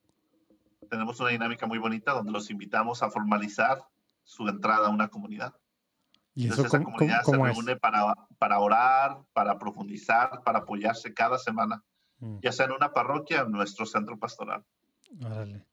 tenemos 0.89 1.19
una 1.19 1.29
dinámica 1.29 1.65
muy 1.67 1.77
bonita 1.77 2.13
donde 2.13 2.31
los 2.31 2.49
invitamos 2.49 3.03
a 3.03 3.09
formalizar 3.09 3.85
su 4.23 4.47
entrada 4.47 4.87
a 4.87 4.89
una 4.89 5.09
comunidad. 5.09 5.55
¿Y 6.33 6.43
Entonces, 6.43 6.65
esa 6.65 6.83
comunidad 6.83 7.23
se 7.23 7.37
reúne 7.37 7.77
para, 7.77 8.13
para 8.37 8.59
orar, 8.59 9.19
para 9.33 9.57
profundizar, 9.57 10.41
para 10.43 10.59
apoyarse 10.59 11.13
cada 11.13 11.37
semana, 11.37 11.83
mm. 12.19 12.39
ya 12.41 12.51
sea 12.51 12.65
en 12.65 12.73
una 12.73 12.91
parroquia 12.91 13.43
o 13.43 13.45
en 13.45 13.51
nuestro 13.51 13.85
centro 13.85 14.19
pastoral. 14.19 14.65
Órale. 15.23 15.65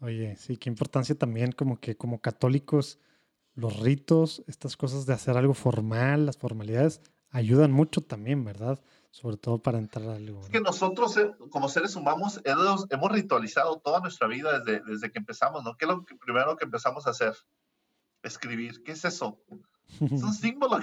Oye, 0.00 0.36
sí, 0.36 0.56
qué 0.56 0.68
importancia 0.68 1.16
también 1.16 1.52
como 1.52 1.78
que 1.78 1.96
como 1.96 2.20
católicos 2.20 2.98
los 3.54 3.78
ritos, 3.78 4.42
estas 4.48 4.76
cosas 4.76 5.06
de 5.06 5.14
hacer 5.14 5.36
algo 5.36 5.54
formal, 5.54 6.26
las 6.26 6.36
formalidades, 6.36 7.00
ayudan 7.30 7.72
mucho 7.72 8.00
también, 8.00 8.44
¿verdad? 8.44 8.82
Sobre 9.14 9.36
todo 9.36 9.62
para 9.62 9.78
entrar 9.78 10.08
al 10.08 10.28
Es 10.28 10.48
que 10.48 10.60
nosotros, 10.60 11.16
eh, 11.18 11.32
como 11.48 11.68
seres 11.68 11.94
humanos, 11.94 12.40
hemos, 12.42 13.12
ritualizado 13.12 13.78
toda 13.78 14.00
nuestra 14.00 14.26
vida 14.26 14.58
desde, 14.58 14.80
desde 14.80 15.12
que 15.12 15.20
empezamos, 15.20 15.62
¿no? 15.62 15.76
¿Qué 15.76 15.84
es 15.84 15.88
lo 15.88 16.04
primero 16.04 16.56
que 16.56 16.64
empezamos 16.64 17.06
a 17.06 17.10
hacer? 17.10 17.32
Escribir. 18.24 18.82
¿Qué 18.82 18.90
es 18.90 19.04
eso? 19.04 19.40
Es 20.00 20.20
un 20.20 20.34
símbolo, 20.34 20.80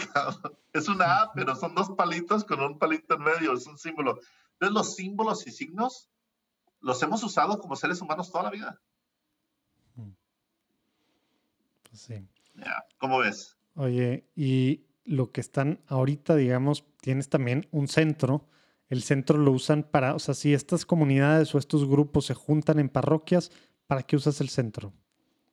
es 0.71 0.87
una 0.87 1.23
A, 1.23 1.33
pero 1.33 1.57
son 1.57 1.75
dos 1.75 1.89
palitos 1.89 2.45
con 2.45 2.61
un 2.61 2.79
palito 2.79 3.15
en 3.15 3.21
medio, 3.21 3.51
es 3.51 3.67
un 3.67 3.77
símbolo. 3.77 4.17
Entonces, 4.53 4.75
los 4.75 4.95
símbolos 4.95 5.45
y 5.45 5.51
signos 5.51 6.09
los 6.79 7.03
hemos 7.03 7.21
usado 7.25 7.59
como 7.59 7.75
seres 7.75 8.01
humanos 8.01 8.31
toda 8.31 8.45
la 8.45 8.51
vida. 8.51 8.81
Pues 11.83 12.01
sí. 12.01 12.25
¿Cómo 12.97 13.19
ves? 13.19 13.57
Oye, 13.75 14.25
y 14.37 14.85
lo 15.03 15.31
que 15.31 15.41
están 15.41 15.81
ahorita, 15.87 16.35
digamos, 16.35 16.85
tienes 17.01 17.29
también 17.29 17.67
un 17.71 17.87
centro. 17.87 18.47
El 18.89 19.03
centro 19.03 19.37
lo 19.37 19.51
usan 19.51 19.83
para, 19.83 20.15
o 20.15 20.19
sea, 20.19 20.33
si 20.33 20.53
estas 20.53 20.85
comunidades 20.85 21.53
o 21.55 21.57
estos 21.57 21.87
grupos 21.87 22.25
se 22.25 22.33
juntan 22.33 22.79
en 22.79 22.89
parroquias, 22.89 23.51
¿para 23.87 24.03
qué 24.03 24.15
usas 24.15 24.41
el 24.41 24.49
centro? 24.49 24.93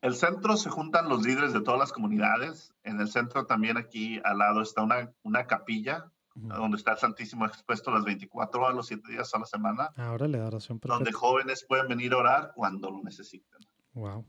El 0.01 0.15
centro 0.15 0.57
se 0.57 0.71
juntan 0.71 1.09
los 1.09 1.25
líderes 1.25 1.53
de 1.53 1.61
todas 1.61 1.81
las 1.81 1.93
comunidades. 1.93 2.73
En 2.85 3.01
el 3.01 3.09
centro 3.09 3.47
también 3.47 3.77
aquí 3.77 4.21
al 4.25 4.39
lado 4.39 4.63
está 4.63 4.83
una, 4.83 5.13
una 5.23 5.47
capilla 5.47 6.11
donde 6.35 6.77
está 6.77 6.93
el 6.93 6.99
Santísimo 6.99 7.47
expuesto 7.47 7.91
las 7.91 8.05
24 8.05 8.61
horas, 8.61 8.77
los 8.77 8.87
7 8.87 9.11
días 9.11 9.35
a 9.35 9.39
la 9.41 9.47
semana. 9.47 9.91
Ahora 9.97 10.29
le 10.29 10.39
da 10.39 10.47
oración 10.47 10.79
Donde 10.83 11.13
jóvenes 11.13 11.65
pueden 11.69 11.89
venir 11.89 12.13
a 12.13 12.19
orar 12.19 12.53
cuando 12.55 12.91
lo 12.91 13.03
necesiten. 13.03 13.59
Wow. 13.95 14.25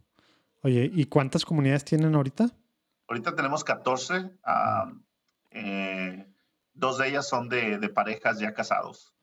Oye, 0.63 0.89
¿y 0.91 1.05
cuántas 1.05 1.45
comunidades 1.45 1.85
tienen 1.85 2.15
ahorita? 2.15 2.49
Ahorita 3.07 3.35
tenemos 3.35 3.63
14. 3.63 4.31
Eh, 5.51 6.27
dos 6.73 6.97
de 6.97 7.09
ellas 7.09 7.27
son 7.27 7.49
de, 7.49 7.77
parejas 7.89 8.39
ya 8.39 8.53
casados. 8.53 9.13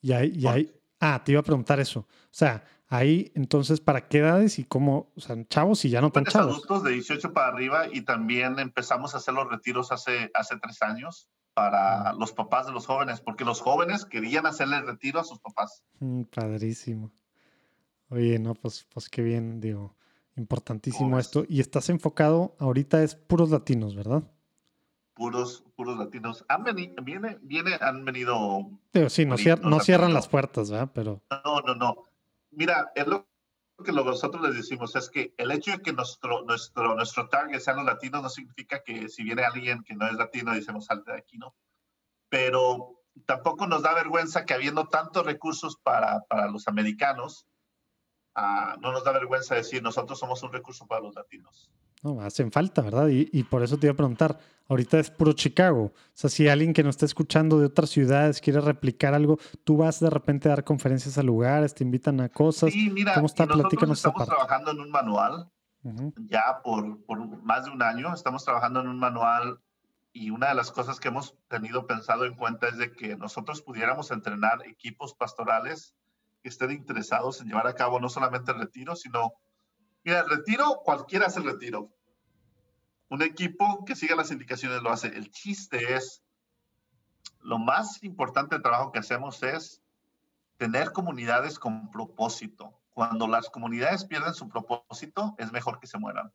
Y 0.00 0.12
hay, 0.12 0.46
hay, 0.46 0.74
ah, 1.00 1.22
te 1.24 1.32
iba 1.32 1.40
a 1.40 1.44
preguntar 1.44 1.80
eso. 1.80 2.00
O 2.00 2.08
sea, 2.30 2.64
ahí 2.88 3.32
entonces, 3.34 3.80
¿para 3.80 4.08
qué 4.08 4.18
edades 4.18 4.58
y 4.58 4.64
cómo? 4.64 5.12
O 5.16 5.20
sea, 5.20 5.36
chavos 5.48 5.84
y 5.84 5.90
ya 5.90 6.00
no 6.00 6.10
tan 6.10 6.24
chavos. 6.24 6.56
adultos 6.56 6.82
de 6.82 6.92
18 6.92 7.32
para 7.32 7.48
arriba 7.48 7.86
y 7.90 8.02
también 8.02 8.58
empezamos 8.58 9.14
a 9.14 9.18
hacer 9.18 9.34
los 9.34 9.48
retiros 9.48 9.92
hace, 9.92 10.30
hace 10.34 10.56
tres 10.58 10.82
años 10.82 11.28
para 11.54 12.12
los 12.14 12.32
papás 12.32 12.66
de 12.66 12.72
los 12.72 12.86
jóvenes, 12.86 13.20
porque 13.20 13.44
los 13.44 13.60
jóvenes 13.60 14.04
querían 14.04 14.46
hacerle 14.46 14.80
retiro 14.80 15.20
a 15.20 15.24
sus 15.24 15.38
papás. 15.38 15.82
Mm, 16.00 16.22
padrísimo. 16.24 17.12
Oye, 18.08 18.38
no, 18.38 18.54
pues, 18.54 18.86
pues 18.92 19.08
qué 19.08 19.22
bien, 19.22 19.60
digo, 19.60 19.96
importantísimo 20.36 21.18
esto. 21.18 21.44
Y 21.48 21.60
estás 21.60 21.88
enfocado, 21.88 22.56
ahorita 22.58 23.02
es 23.02 23.14
puros 23.14 23.50
latinos, 23.50 23.94
¿verdad? 23.94 24.22
Puros, 25.14 25.64
puros 25.76 25.98
latinos. 25.98 26.44
Han 26.48 26.64
venido, 26.64 26.94
viene, 27.02 27.38
viene, 27.42 27.76
han 27.80 28.04
venido. 28.04 28.70
Sí, 29.08 29.26
no, 29.26 29.36
no 29.62 29.80
cierran 29.80 30.14
las 30.14 30.28
puertas, 30.28 30.70
¿verdad? 30.70 30.90
Pero. 30.94 31.22
No, 31.44 31.60
no, 31.60 31.74
no. 31.74 31.96
Mira, 32.50 32.90
es 32.94 33.06
lo 33.06 33.26
que 33.82 33.92
nosotros 33.92 34.42
les 34.42 34.54
decimos 34.54 34.94
es 34.96 35.10
que 35.10 35.34
el 35.36 35.50
hecho 35.50 35.72
de 35.72 35.80
que 35.80 35.92
nuestro, 35.92 36.42
nuestro, 36.42 36.94
nuestro 36.94 37.28
target 37.28 37.60
sean 37.60 37.76
los 37.76 37.84
latinos 37.84 38.22
no 38.22 38.28
significa 38.28 38.82
que 38.82 39.08
si 39.08 39.22
viene 39.22 39.42
alguien 39.42 39.82
que 39.82 39.94
no 39.94 40.06
es 40.06 40.14
latino, 40.14 40.52
decimos 40.54 40.86
salte 40.86 41.12
de 41.12 41.18
aquí, 41.18 41.38
¿no? 41.38 41.54
Pero 42.28 43.02
tampoco 43.26 43.66
nos 43.66 43.82
da 43.82 43.94
vergüenza 43.94 44.44
que 44.44 44.54
habiendo 44.54 44.88
tantos 44.88 45.26
recursos 45.26 45.76
para, 45.76 46.20
para 46.28 46.48
los 46.48 46.68
americanos, 46.68 47.46
ah, 48.34 48.76
no 48.80 48.92
nos 48.92 49.04
da 49.04 49.12
vergüenza 49.12 49.54
decir 49.54 49.82
nosotros 49.82 50.18
somos 50.18 50.42
un 50.42 50.52
recurso 50.52 50.86
para 50.86 51.00
los 51.00 51.14
latinos. 51.14 51.70
No, 52.02 52.20
hacen 52.20 52.50
falta, 52.50 52.82
¿verdad? 52.82 53.08
Y, 53.08 53.28
y, 53.32 53.44
por 53.44 53.62
eso 53.62 53.78
te 53.78 53.86
iba 53.86 53.92
a 53.92 53.96
preguntar, 53.96 54.38
ahorita 54.68 54.98
es 54.98 55.10
puro 55.10 55.34
Chicago. 55.34 55.84
O 55.84 56.10
sea, 56.14 56.28
si 56.28 56.48
alguien 56.48 56.72
que 56.72 56.82
nos 56.82 56.96
está 56.96 57.06
escuchando 57.06 57.60
de 57.60 57.66
otras 57.66 57.90
ciudades 57.90 58.40
quiere 58.40 58.60
replicar 58.60 59.14
algo, 59.14 59.38
tú 59.62 59.76
vas 59.76 60.00
de 60.00 60.10
repente 60.10 60.48
a 60.48 60.56
dar 60.56 60.64
conferencias 60.64 61.16
a 61.16 61.22
lugares, 61.22 61.74
te 61.74 61.84
invitan 61.84 62.20
a 62.20 62.28
cosas. 62.28 62.72
Sí, 62.72 62.90
mira, 62.90 63.14
¿Cómo 63.14 63.26
está? 63.26 63.46
Platícanos 63.46 63.98
estamos 63.98 64.26
trabajando 64.26 64.72
en 64.72 64.80
un 64.80 64.90
manual 64.90 65.48
ya 66.28 66.60
por, 66.62 67.04
por 67.04 67.42
más 67.42 67.64
de 67.64 67.70
un 67.70 67.82
año. 67.82 68.12
Estamos 68.14 68.44
trabajando 68.44 68.80
en 68.80 68.88
un 68.88 68.98
manual 68.98 69.60
y 70.12 70.30
una 70.30 70.48
de 70.48 70.54
las 70.54 70.70
cosas 70.70 71.00
que 71.00 71.08
hemos 71.08 71.36
tenido 71.48 71.86
pensado 71.86 72.24
en 72.24 72.34
cuenta 72.34 72.68
es 72.68 72.78
de 72.78 72.92
que 72.92 73.16
nosotros 73.16 73.62
pudiéramos 73.62 74.10
entrenar 74.10 74.66
equipos 74.66 75.14
pastorales 75.14 75.94
que 76.42 76.48
estén 76.48 76.72
interesados 76.72 77.40
en 77.40 77.48
llevar 77.48 77.66
a 77.66 77.74
cabo 77.74 78.00
no 78.00 78.08
solamente 78.08 78.52
el 78.52 78.58
retiro, 78.58 78.96
sino, 78.96 79.32
mira, 80.04 80.20
el 80.20 80.28
retiro, 80.28 80.82
cualquiera 80.84 81.26
hace 81.26 81.40
el 81.40 81.46
retiro. 81.46 81.90
Un 83.08 83.22
equipo 83.22 83.84
que 83.84 83.96
siga 83.96 84.16
las 84.16 84.30
indicaciones 84.30 84.82
lo 84.82 84.90
hace. 84.90 85.08
El 85.08 85.30
chiste 85.30 85.94
es, 85.94 86.22
lo 87.40 87.58
más 87.58 88.02
importante 88.02 88.54
del 88.54 88.62
trabajo 88.62 88.92
que 88.92 88.98
hacemos 88.98 89.42
es 89.42 89.82
tener 90.56 90.92
comunidades 90.92 91.58
con 91.58 91.90
propósito. 91.90 92.78
Cuando 92.90 93.26
las 93.26 93.48
comunidades 93.50 94.04
pierden 94.04 94.34
su 94.34 94.48
propósito, 94.48 95.34
es 95.38 95.50
mejor 95.52 95.80
que 95.80 95.86
se 95.86 95.98
mueran 95.98 96.32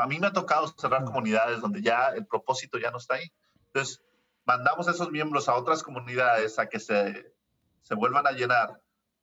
a 0.00 0.06
mí 0.06 0.18
me 0.18 0.28
ha 0.28 0.32
tocado 0.32 0.68
cerrar 0.68 1.04
comunidades 1.04 1.60
donde 1.60 1.82
ya 1.82 2.08
el 2.08 2.26
propósito 2.26 2.78
ya 2.78 2.90
no 2.90 2.96
está 2.98 3.14
ahí. 3.16 3.30
Entonces, 3.66 4.02
mandamos 4.44 4.88
a 4.88 4.92
esos 4.92 5.10
miembros 5.10 5.48
a 5.48 5.54
otras 5.54 5.82
comunidades 5.82 6.58
a 6.58 6.68
que 6.68 6.80
se, 6.80 7.34
se 7.82 7.94
vuelvan 7.94 8.26
a 8.26 8.32
llenar, 8.32 8.80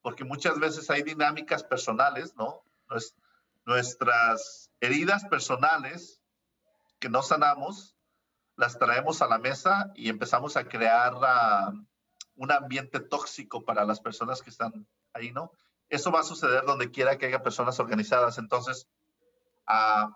porque 0.09 0.25
muchas 0.25 0.57
veces 0.59 0.89
hay 0.89 1.03
dinámicas 1.03 1.63
personales, 1.63 2.35
¿no? 2.35 2.63
Nuestras 3.63 4.71
heridas 4.79 5.23
personales 5.25 6.19
que 6.97 7.09
no 7.09 7.21
sanamos, 7.21 7.95
las 8.55 8.79
traemos 8.79 9.21
a 9.21 9.27
la 9.27 9.37
mesa 9.37 9.91
y 9.93 10.09
empezamos 10.09 10.57
a 10.57 10.67
crear 10.67 11.13
ah, 11.21 11.71
un 12.35 12.51
ambiente 12.51 12.99
tóxico 12.99 13.63
para 13.63 13.85
las 13.85 14.01
personas 14.01 14.41
que 14.41 14.49
están 14.49 14.87
ahí, 15.13 15.31
¿no? 15.31 15.51
Eso 15.89 16.11
va 16.11 16.21
a 16.21 16.23
suceder 16.23 16.65
donde 16.65 16.89
quiera 16.89 17.19
que 17.19 17.27
haya 17.27 17.43
personas 17.43 17.79
organizadas. 17.79 18.39
Entonces, 18.39 18.89
uh, 19.67 20.11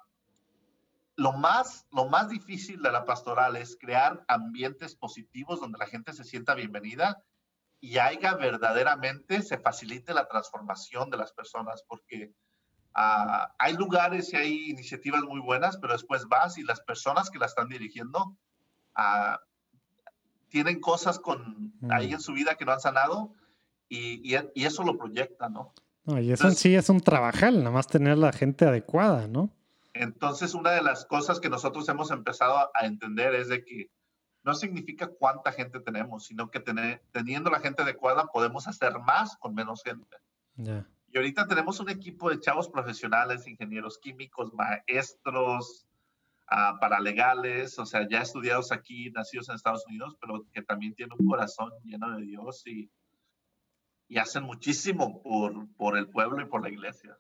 lo 1.18 1.34
más, 1.34 1.86
lo 1.92 2.06
más 2.06 2.30
difícil 2.30 2.82
de 2.82 2.92
la 2.92 3.06
pastoral 3.06 3.58
es 3.58 3.78
crear 3.80 4.26
ambientes 4.28 4.96
positivos 4.96 5.60
donde 5.60 5.78
la 5.78 5.86
gente 5.86 6.14
se 6.14 6.24
sienta 6.24 6.56
bienvenida 6.56 7.24
y 7.84 7.98
haya 7.98 8.36
verdaderamente, 8.36 9.42
se 9.42 9.58
facilite 9.58 10.14
la 10.14 10.26
transformación 10.30 11.10
de 11.10 11.18
las 11.18 11.34
personas, 11.34 11.84
porque 11.86 12.34
ah, 12.94 13.54
hay 13.60 13.74
lugares 13.74 14.32
y 14.32 14.38
hay 14.38 14.70
iniciativas 14.70 15.22
muy 15.24 15.42
buenas, 15.42 15.76
pero 15.76 15.92
después 15.92 16.26
vas 16.30 16.58
y 16.58 16.64
las 16.64 16.80
personas 16.80 17.30
que 17.30 17.40
la 17.40 17.46
están 17.46 17.68
dirigiendo 17.68 18.38
ah, 18.96 19.38
tienen 20.48 20.80
cosas 20.80 21.20
con, 21.20 21.74
ahí 21.90 22.12
mm. 22.12 22.14
en 22.14 22.20
su 22.22 22.32
vida 22.32 22.56
que 22.56 22.64
no 22.64 22.72
han 22.72 22.80
sanado 22.80 23.34
y, 23.90 24.34
y, 24.34 24.64
eso 24.64 24.86
lo 24.86 24.98
proyecta, 24.98 25.50
¿no? 25.50 25.74
no 26.06 26.22
y 26.22 26.32
eso 26.32 26.48
en 26.48 26.56
sí 26.56 26.74
es 26.76 26.88
un 26.88 27.02
trabajal, 27.02 27.58
nada 27.58 27.72
más 27.72 27.88
tener 27.88 28.18
la 28.18 28.32
gente 28.32 28.64
adecuada, 28.64 29.28
¿no? 29.28 29.52
Entonces, 29.92 30.54
una 30.54 30.72
de 30.72 30.84
las 30.84 31.04
cosas 31.06 31.42
que 31.42 31.50
nosotros 31.50 31.90
hemos 31.90 32.12
empezado 32.12 32.72
a, 32.74 32.86
entender 32.86 33.36
es 33.36 33.50
de 33.50 33.66
que 33.66 33.92
no 34.44 34.54
significa 34.54 35.08
cuánta 35.08 35.52
gente 35.52 35.80
tenemos, 35.80 36.26
sino 36.26 36.50
que 36.52 36.60
teniendo 37.12 37.50
la 37.50 37.60
gente 37.60 37.84
adecuada 37.84 38.28
podemos 38.28 38.68
hacer 38.68 39.00
más 39.00 39.38
con 39.38 39.54
menos 39.54 39.84
gente. 39.84 40.18
Y 40.56 41.18
ahorita 41.18 41.48
tenemos 41.48 41.80
un 41.80 41.90
equipo 41.90 42.30
de 42.30 42.40
chavos 42.40 42.70
profesionales, 42.70 43.48
ingenieros 43.48 44.00
químicos, 44.00 44.54
maestros, 44.54 45.88
uh, 46.52 46.80
paralegales, 46.80 47.78
o 47.80 47.86
sea, 47.86 48.08
ya 48.10 48.22
estudiados 48.22 48.72
aquí, 48.72 49.12
nacidos 49.12 49.50
en 49.50 49.56
Estados 49.56 49.86
Unidos, 49.88 50.18
pero 50.20 50.46
que 50.52 50.62
también 50.62 50.94
tienen 50.96 51.16
un 51.18 51.28
corazón 51.28 51.72
lleno 51.84 52.16
de 52.18 52.24
Dios 52.24 52.66
y, 52.66 52.92
y 54.08 54.18
hacen 54.18 54.44
muchísimo 54.44 55.22
por, 55.22 55.68
por 55.76 55.98
el 55.98 56.10
pueblo 56.10 56.42
y 56.42 56.46
por 56.46 56.62
la 56.62 56.70
iglesia. 56.70 57.18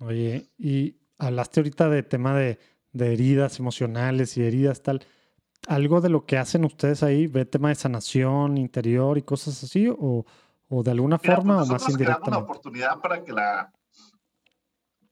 Oye, 0.00 0.50
y 0.58 0.96
hablaste 1.18 1.60
ahorita 1.60 1.88
de 1.88 2.02
tema 2.02 2.36
de, 2.36 2.58
heridas 2.92 3.58
emocionales 3.58 4.36
y 4.36 4.42
heridas 4.42 4.82
tal. 4.82 5.04
¿Algo 5.66 6.00
de 6.00 6.08
lo 6.08 6.24
que 6.24 6.38
hacen 6.38 6.64
ustedes 6.64 7.02
ahí 7.02 7.26
ve 7.26 7.44
tema 7.44 7.68
de 7.68 7.74
sanación 7.74 8.56
interior 8.56 9.18
y 9.18 9.22
cosas 9.22 9.62
así? 9.62 9.88
¿O, 9.90 10.24
de 10.70 10.90
alguna 10.90 11.18
pues 11.18 11.34
forma 11.34 11.62
o 11.62 11.66
más 11.66 11.88
indirectamente? 11.88 12.30
una 12.30 12.38
oportunidad 12.38 13.00
para 13.00 13.24
que 13.24 13.32
la... 13.32 13.72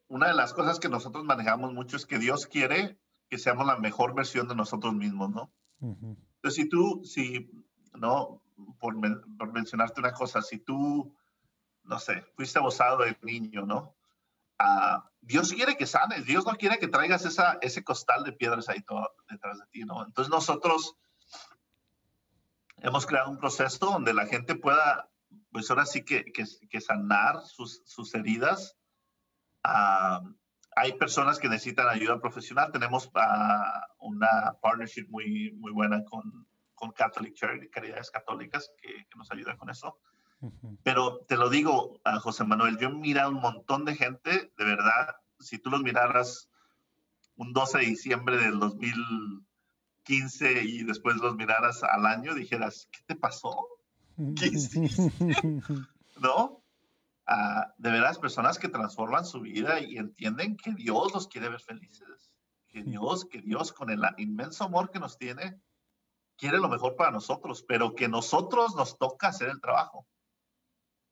Una 0.09 0.29
de 0.29 0.35
las 0.35 0.53
cosas 0.53 0.79
que 0.79 0.89
nosotros 0.89 1.25
manejamos 1.25 1.73
mucho 1.73 1.97
es 1.97 2.07
que 2.07 2.19
Dios 2.19 2.47
quiere 2.47 2.99
que 3.29 3.39
seamos 3.39 3.67
la 3.67 3.77
mejor 3.77 4.15
versión 4.15 4.47
de 4.47 4.55
nosotros 4.55 4.95
mismos, 4.95 5.31
¿no? 5.31 5.53
Entonces, 5.81 6.55
si 6.55 6.69
tú, 6.69 7.03
si, 7.05 7.51
¿no? 7.95 8.43
Por, 8.79 8.95
por, 9.37 9.53
mencionarte 9.53 10.01
una 10.01 10.13
cosa, 10.13 10.43
si 10.43 10.59
tú, 10.59 11.13
no 11.83 11.99
sé, 11.99 12.23
fuiste 12.37 12.59
abusado 12.59 12.99
de 12.99 13.17
niño, 13.23 13.67
¿no? 13.67 13.97
Dios 15.27 15.53
quiere 15.53 15.77
que 15.77 15.87
sanes, 15.87 16.25
Dios 16.25 16.47
no 16.47 16.53
quiere 16.55 16.79
que 16.79 16.87
traigas 16.87 17.25
esa, 17.25 17.59
ese 17.61 17.83
costal 17.83 18.23
de 18.23 18.33
piedras 18.33 18.69
ahí 18.69 18.81
todo 18.83 19.11
detrás 19.29 19.59
de 19.59 19.67
ti, 19.67 19.85
¿no? 19.85 20.07
Entonces 20.07 20.31
nosotros 20.31 20.97
hemos 22.77 23.07
creado 23.07 23.31
un 23.31 23.39
proceso 23.39 23.87
donde 23.87 24.15
la 24.15 24.27
gente 24.27 24.55
pueda, 24.55 25.11
pues 25.51 25.69
ahora 25.69 25.85
sí 25.85 26.05
que, 26.05 26.25
que, 26.25 26.81
sanar 26.81 27.43
sus, 27.43 27.83
sus 27.87 28.15
heridas. 28.15 28.77
hay 29.65 30.93
personas 30.93 31.41
que 31.41 31.49
necesitan 31.49 31.89
ayuda 31.89 32.21
profesional. 32.21 32.71
Tenemos 32.71 33.11
una 33.99 34.57
partnership 34.63 35.09
muy, 35.09 35.51
muy 35.57 35.73
buena 35.73 36.05
con, 36.05 36.47
con 36.77 36.93
Catholic 36.93 37.35
Charity, 37.35 37.69
Caridades 37.69 38.13
Católicas, 38.13 38.71
que, 38.81 39.07
que 39.09 39.19
nos 39.19 39.29
ayuda 39.33 39.57
con 39.57 39.71
eso. 39.71 39.99
Pero 40.83 41.25
te 41.27 41.37
lo 41.37 41.49
digo, 41.49 42.01
a 42.05 42.21
José 42.21 42.45
Manuel, 42.45 42.79
yo 42.79 42.89
he 42.89 42.93
mirado 42.93 43.31
un 43.31 43.41
montón 43.41 43.85
de 43.85 43.95
gente, 43.95 44.53
de 44.57 44.65
verdad, 44.65 45.17
si 45.41 45.59
tú 45.59 45.71
los 45.71 45.83
miraras 45.83 46.49
un 47.37 47.53
12 47.53 47.79
de 47.79 47.87
diciembre 47.87 48.37
del 48.39 48.59
2015 48.59 50.65
y 50.65 50.85
después 50.85 51.17
los 51.17 51.37
miraras 51.37 51.83
al 51.83 52.07
año, 52.07 52.35
dijeras, 52.35 52.89
¿qué 52.91 53.01
te 53.07 53.17
pasó? 53.17 53.69
¿Qué 54.37 54.47
hiciste? 54.47 55.13
¿No? 56.21 56.63
Ah, 57.27 57.75
de 57.77 57.91
veras, 57.91 58.19
personas 58.19 58.59
que 58.59 58.69
transforman 58.69 59.25
su 59.25 59.41
vida 59.41 59.81
y 59.81 59.99
entienden 59.99 60.57
que 60.57 60.73
Dios 60.73 61.13
los 61.13 61.29
quiere 61.29 61.49
ver 61.49 61.61
felices. 61.61 62.33
Que 62.69 62.83
Dios, 62.83 63.25
que 63.25 63.43
Dios 63.43 63.73
con 63.73 63.91
el 63.91 64.03
inmenso 64.19 64.65
amor 64.65 64.91
que 64.91 65.01
nos 65.01 65.19
tiene, 65.19 65.61
quiere 66.37 66.59
lo 66.59 66.69
mejor 66.69 66.97
para 66.97 67.11
nosotros, 67.11 67.65
pero 67.67 67.95
que 67.95 68.09
nosotros 68.09 68.77
nos 68.77 68.99
toca 68.99 69.29
hacer 69.29 69.49
el 69.49 69.61
trabajo. 69.61 70.07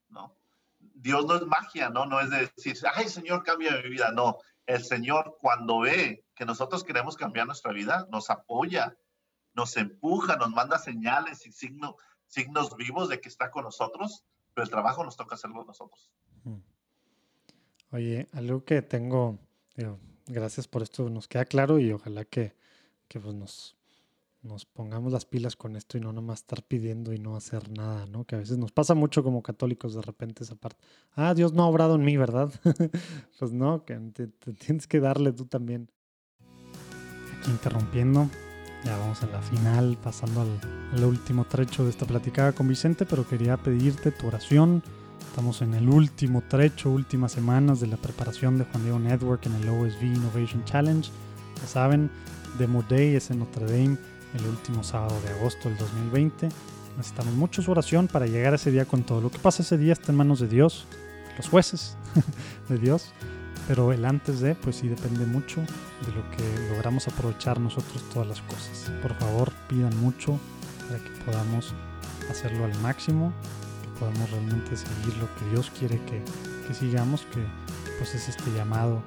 ¿No? 0.09 0.35
Dios 0.79 1.25
no 1.25 1.35
es 1.35 1.45
magia, 1.45 1.89
¿no? 1.89 2.05
No 2.05 2.19
es 2.19 2.29
decir, 2.29 2.77
ay, 2.93 3.09
Señor, 3.09 3.43
cambia 3.43 3.81
mi 3.83 3.89
vida. 3.89 4.11
No, 4.11 4.37
el 4.65 4.83
Señor 4.83 5.37
cuando 5.39 5.79
ve 5.79 6.25
que 6.35 6.45
nosotros 6.45 6.83
queremos 6.83 7.15
cambiar 7.15 7.45
nuestra 7.45 7.71
vida, 7.71 8.07
nos 8.11 8.29
apoya, 8.29 8.97
nos 9.53 9.77
empuja, 9.77 10.35
nos 10.37 10.49
manda 10.49 10.77
señales 10.79 11.45
y 11.45 11.51
signos 11.51 12.75
vivos 12.77 13.09
de 13.09 13.21
que 13.21 13.29
está 13.29 13.51
con 13.51 13.63
nosotros, 13.63 14.23
pero 14.53 14.63
el 14.63 14.71
trabajo 14.71 15.03
nos 15.03 15.15
toca 15.15 15.35
hacerlo 15.35 15.63
nosotros. 15.63 16.11
Oye, 17.91 18.27
algo 18.33 18.65
que 18.65 18.81
tengo, 18.81 19.39
gracias 20.25 20.67
por 20.67 20.81
esto, 20.81 21.09
nos 21.09 21.27
queda 21.27 21.45
claro 21.45 21.79
y 21.79 21.91
ojalá 21.91 22.25
que, 22.25 22.55
que 23.07 23.19
pues 23.19 23.35
nos, 23.35 23.74
nos 24.45 24.65
pongamos 24.65 25.11
las 25.11 25.25
pilas 25.25 25.55
con 25.55 25.75
esto 25.75 25.97
y 25.97 26.01
no 26.01 26.13
nomás 26.13 26.39
estar 26.39 26.63
pidiendo 26.63 27.13
y 27.13 27.19
no 27.19 27.35
hacer 27.35 27.69
nada, 27.71 28.05
¿no? 28.05 28.25
Que 28.25 28.35
a 28.35 28.37
veces 28.37 28.57
nos 28.57 28.71
pasa 28.71 28.93
mucho 28.93 29.23
como 29.23 29.41
católicos 29.41 29.95
de 29.95 30.01
repente 30.01 30.43
esa 30.43 30.55
parte. 30.55 30.77
Ah, 31.15 31.33
Dios 31.33 31.53
no 31.53 31.63
ha 31.63 31.67
obrado 31.67 31.95
en 31.95 32.05
mí, 32.05 32.15
¿verdad? 32.15 32.53
pues 33.39 33.51
no, 33.51 33.83
que 33.85 33.95
te, 34.13 34.27
tienes 34.53 34.87
que 34.87 34.99
darle 34.99 35.33
tú 35.33 35.45
también. 35.45 35.89
Aquí 37.39 37.51
interrumpiendo, 37.51 38.29
ya 38.83 38.97
vamos 38.97 39.23
a 39.23 39.27
la 39.27 39.41
final, 39.41 39.97
pasando 40.01 40.41
al, 40.41 41.03
último 41.03 41.45
trecho 41.45 41.83
de 41.83 41.89
esta 41.89 42.05
platicada 42.05 42.53
con 42.53 42.67
Vicente, 42.67 43.05
pero 43.05 43.27
quería 43.27 43.57
pedirte 43.57 44.11
tu 44.11 44.27
oración 44.27 44.83
Estamos 45.35 45.61
en 45.61 45.73
el 45.73 45.89
último 45.89 46.43
trecho, 46.47 46.89
últimas 46.91 47.33
semanas 47.33 47.81
de 47.81 47.87
la 47.87 47.97
preparación 47.97 48.57
de 48.57 48.63
Juan 48.63 48.83
Diego 48.83 48.99
Network 48.99 49.45
en 49.45 49.55
el 49.55 49.67
OSV 49.67 50.03
Innovation 50.03 50.63
Challenge. 50.63 51.09
Ya 51.57 51.67
saben, 51.67 52.09
Demo 52.57 52.83
Day 52.87 53.15
es 53.15 53.29
en 53.31 53.39
Notre 53.39 53.65
Dame 53.65 53.97
el 54.35 54.45
último 54.47 54.83
sábado 54.83 55.19
de 55.21 55.29
agosto 55.29 55.69
del 55.69 55.77
2020. 55.77 56.49
Necesitamos 56.97 57.33
mucho 57.33 57.61
su 57.61 57.71
oración 57.71 58.07
para 58.07 58.27
llegar 58.27 58.53
a 58.53 58.55
ese 58.55 58.71
día 58.71 58.85
con 58.85 59.03
todo. 59.03 59.21
Lo 59.21 59.29
que 59.29 59.39
pasa 59.39 59.63
ese 59.63 59.77
día 59.77 59.93
está 59.93 60.11
en 60.11 60.17
manos 60.17 60.39
de 60.39 60.47
Dios, 60.47 60.85
los 61.37 61.49
jueces 61.49 61.97
de 62.69 62.77
Dios, 62.77 63.11
pero 63.67 63.91
el 63.91 64.05
antes 64.05 64.39
de, 64.39 64.55
pues 64.55 64.77
sí 64.77 64.87
depende 64.87 65.25
mucho 65.25 65.61
de 65.61 66.11
lo 66.13 66.29
que 66.31 66.69
logramos 66.69 67.07
aprovechar 67.07 67.59
nosotros 67.59 68.03
todas 68.13 68.27
las 68.27 68.41
cosas. 68.41 68.91
Por 69.01 69.13
favor, 69.15 69.51
pidan 69.67 69.97
mucho 69.99 70.39
para 70.87 71.03
que 71.03 71.09
podamos 71.25 71.73
hacerlo 72.29 72.65
al 72.65 72.79
máximo, 72.79 73.33
que 73.81 73.99
podamos 73.99 74.29
realmente 74.31 74.77
seguir 74.77 75.17
lo 75.17 75.33
que 75.35 75.49
Dios 75.51 75.71
quiere 75.77 75.99
que, 76.05 76.23
que 76.67 76.73
sigamos, 76.73 77.21
que 77.33 77.43
pues 77.97 78.13
es 78.15 78.29
este 78.29 78.51
llamado 78.53 79.01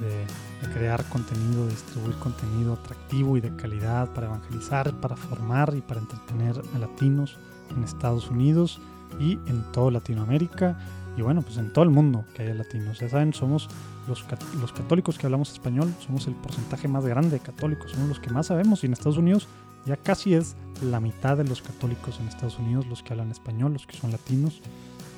de, 0.00 0.24
crear 0.72 1.04
contenido, 1.10 1.66
distribuir 1.68 2.16
contenido 2.16 2.72
atractivo 2.72 3.36
y 3.36 3.40
de 3.40 3.54
calidad 3.54 4.12
para 4.14 4.28
evangelizar, 4.28 4.92
para 4.94 5.14
formar 5.14 5.74
y 5.76 5.82
para 5.82 6.00
entretener 6.00 6.60
a 6.74 6.78
latinos 6.78 7.38
en 7.76 7.84
Estados 7.84 8.30
Unidos 8.30 8.80
y 9.20 9.32
en 9.46 9.62
toda 9.72 9.90
Latinoamérica 9.90 10.78
y 11.16 11.22
bueno, 11.22 11.42
pues 11.42 11.58
en 11.58 11.72
todo 11.72 11.84
el 11.84 11.90
mundo 11.90 12.24
que 12.34 12.42
haya 12.42 12.54
latinos. 12.54 12.98
Ya 12.98 13.08
saben, 13.08 13.32
somos 13.32 13.68
los, 14.08 14.24
los 14.60 14.72
católicos 14.72 15.18
que 15.18 15.26
hablamos 15.26 15.52
español, 15.52 15.92
somos 16.04 16.26
el 16.26 16.34
porcentaje 16.34 16.88
más 16.88 17.04
grande 17.04 17.30
de 17.30 17.40
católicos, 17.40 17.92
somos 17.92 18.08
los 18.08 18.20
que 18.20 18.30
más 18.30 18.46
sabemos 18.46 18.82
y 18.82 18.86
en 18.86 18.94
Estados 18.94 19.18
Unidos 19.18 19.46
ya 19.86 19.96
casi 19.96 20.34
es 20.34 20.56
la 20.82 20.98
mitad 20.98 21.36
de 21.36 21.44
los 21.44 21.60
católicos 21.60 22.18
en 22.18 22.28
Estados 22.28 22.58
Unidos 22.58 22.86
los 22.86 23.02
que 23.02 23.12
hablan 23.12 23.30
español, 23.30 23.74
los 23.74 23.86
que 23.86 23.96
son 23.96 24.10
latinos 24.10 24.60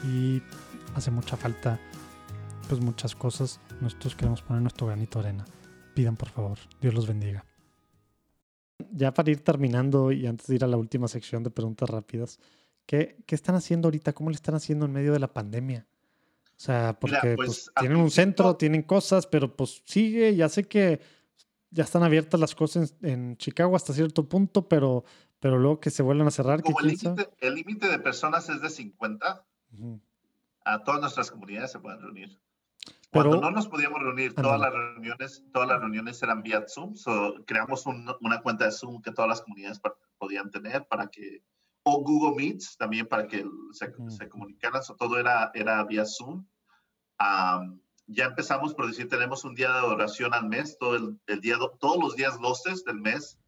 y 0.04 0.42
hace 0.94 1.10
mucha 1.10 1.36
falta 1.36 1.78
pues 2.68 2.80
muchas 2.80 3.14
cosas. 3.14 3.60
Nosotros 3.80 4.14
queremos 4.14 4.42
poner 4.42 4.62
nuestro 4.62 4.86
granito 4.86 5.20
de 5.20 5.28
arena. 5.28 5.44
Pidan 5.94 6.16
por 6.16 6.28
favor. 6.28 6.58
Dios 6.80 6.94
los 6.94 7.06
bendiga. 7.06 7.44
Ya 8.92 9.14
para 9.14 9.30
ir 9.30 9.42
terminando 9.42 10.12
y 10.12 10.26
antes 10.26 10.46
de 10.46 10.56
ir 10.56 10.64
a 10.64 10.66
la 10.66 10.76
última 10.76 11.08
sección 11.08 11.42
de 11.42 11.50
preguntas 11.50 11.88
rápidas, 11.88 12.38
¿qué, 12.84 13.16
qué 13.26 13.34
están 13.34 13.54
haciendo 13.54 13.88
ahorita? 13.88 14.12
¿Cómo 14.12 14.30
le 14.30 14.36
están 14.36 14.54
haciendo 14.54 14.86
en 14.86 14.92
medio 14.92 15.12
de 15.12 15.18
la 15.18 15.32
pandemia? 15.32 15.86
O 16.56 16.58
sea, 16.58 16.98
porque 16.98 17.34
pues, 17.36 17.46
pues, 17.48 17.70
tienen 17.80 17.98
un 17.98 18.10
centro, 18.10 18.56
tienen 18.56 18.82
cosas, 18.82 19.26
pero 19.26 19.54
pues 19.54 19.82
sigue, 19.84 20.34
ya 20.34 20.48
sé 20.48 20.64
que 20.64 21.00
ya 21.70 21.84
están 21.84 22.02
abiertas 22.02 22.40
las 22.40 22.54
cosas 22.54 22.94
en, 23.02 23.36
Chicago 23.36 23.76
hasta 23.76 23.92
cierto 23.92 24.26
punto, 24.26 24.66
pero, 24.66 25.04
pero 25.38 25.58
luego 25.58 25.80
que 25.80 25.90
se 25.90 26.02
vuelvan 26.02 26.28
a 26.28 26.30
cerrar. 26.30 26.62
Como 26.62 26.80
el 26.80 27.54
límite 27.54 27.88
de 27.88 27.98
personas 27.98 28.48
es 28.48 28.62
de 28.62 28.70
50, 28.70 29.44
a 30.64 30.84
todas 30.84 31.00
nuestras 31.02 31.30
comunidades 31.30 31.72
se 31.72 31.78
pueden 31.78 32.00
reunir. 32.00 32.38
Cuando 33.10 33.40
no 33.40 33.50
nos 33.50 33.68
podíamos 33.68 34.00
reunir, 34.00 34.34
todas 34.34 34.60
las 34.60 34.72
reuniones, 34.72 35.44
todas 35.52 35.68
las 35.68 35.80
reuniones 35.80 36.22
eran 36.22 36.42
vía 36.42 36.64
Zoom. 36.68 36.94
creamos 37.46 37.84
una 37.86 38.42
cuenta 38.42 38.66
de 38.66 38.72
Zoom 38.72 39.00
que 39.00 39.12
todas 39.12 39.28
las 39.28 39.42
comunidades 39.42 39.80
podían 40.18 40.50
tener 40.50 40.86
para 40.86 41.06
que, 41.08 41.42
o 41.82 42.02
Google 42.02 42.36
Meets 42.36 42.76
también 42.76 43.06
para 43.06 43.26
que 43.26 43.44
se, 43.72 43.92
se 44.08 44.28
comunicaran. 44.28 44.82
todo 44.98 45.18
era, 45.18 45.50
era 45.54 45.82
vía 45.84 46.04
Zoom. 46.04 46.44
ya 48.06 48.24
empezamos 48.24 48.74
por 48.74 48.86
decir, 48.86 49.08
tenemos 49.08 49.44
un 49.44 49.54
día 49.54 49.72
de 49.72 49.78
adoración 49.78 50.34
al 50.34 50.48
mes, 50.48 50.76
todo 50.78 50.96
el, 51.26 51.40
día, 51.40 51.56
todos 51.80 51.98
los 51.98 52.16
días 52.16 52.38
12 52.40 52.74
del 52.84 53.00
mes. 53.00 53.38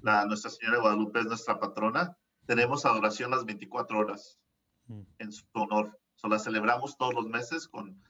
La, 0.00 0.24
Nuestra 0.26 0.50
Señora 0.50 0.76
de 0.76 0.82
Guadalupe 0.82 1.20
es 1.20 1.26
nuestra 1.26 1.58
patrona. 1.58 2.16
Tenemos 2.46 2.84
adoración 2.86 3.30
las 3.30 3.44
24 3.44 3.98
horas 3.98 4.38
en 5.18 5.32
su 5.32 5.44
honor. 5.54 5.98
So, 6.16 6.28
la 6.28 6.38
celebramos 6.38 6.96
todos 6.96 7.14
los 7.14 7.26
meses 7.26 7.66
con 7.66 8.00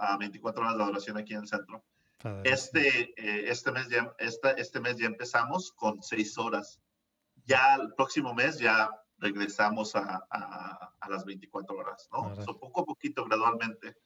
a 0.00 0.16
24 0.16 0.62
horas 0.62 0.76
de 0.76 0.82
adoración 0.82 1.16
aquí 1.16 1.34
en 1.34 1.40
el 1.40 1.48
centro. 1.48 1.84
Este, 2.42 3.12
eh, 3.16 3.50
este, 3.50 3.70
mes 3.70 3.88
ya, 3.88 4.14
este, 4.18 4.58
este 4.60 4.80
mes 4.80 4.96
ya 4.96 5.06
empezamos 5.06 5.72
con 5.72 6.02
seis 6.02 6.38
horas. 6.38 6.80
Ya 7.44 7.74
el 7.74 7.92
próximo 7.94 8.32
mes 8.32 8.58
ya 8.58 8.90
regresamos 9.18 9.94
a, 9.94 10.26
a, 10.30 11.08
las 11.08 11.24
24 11.24 11.76
horas, 11.76 12.08
¿no? 12.10 12.34
poco 12.58 12.80
a 12.80 12.84
poquito, 12.84 13.24
gradualmente. 13.26 13.96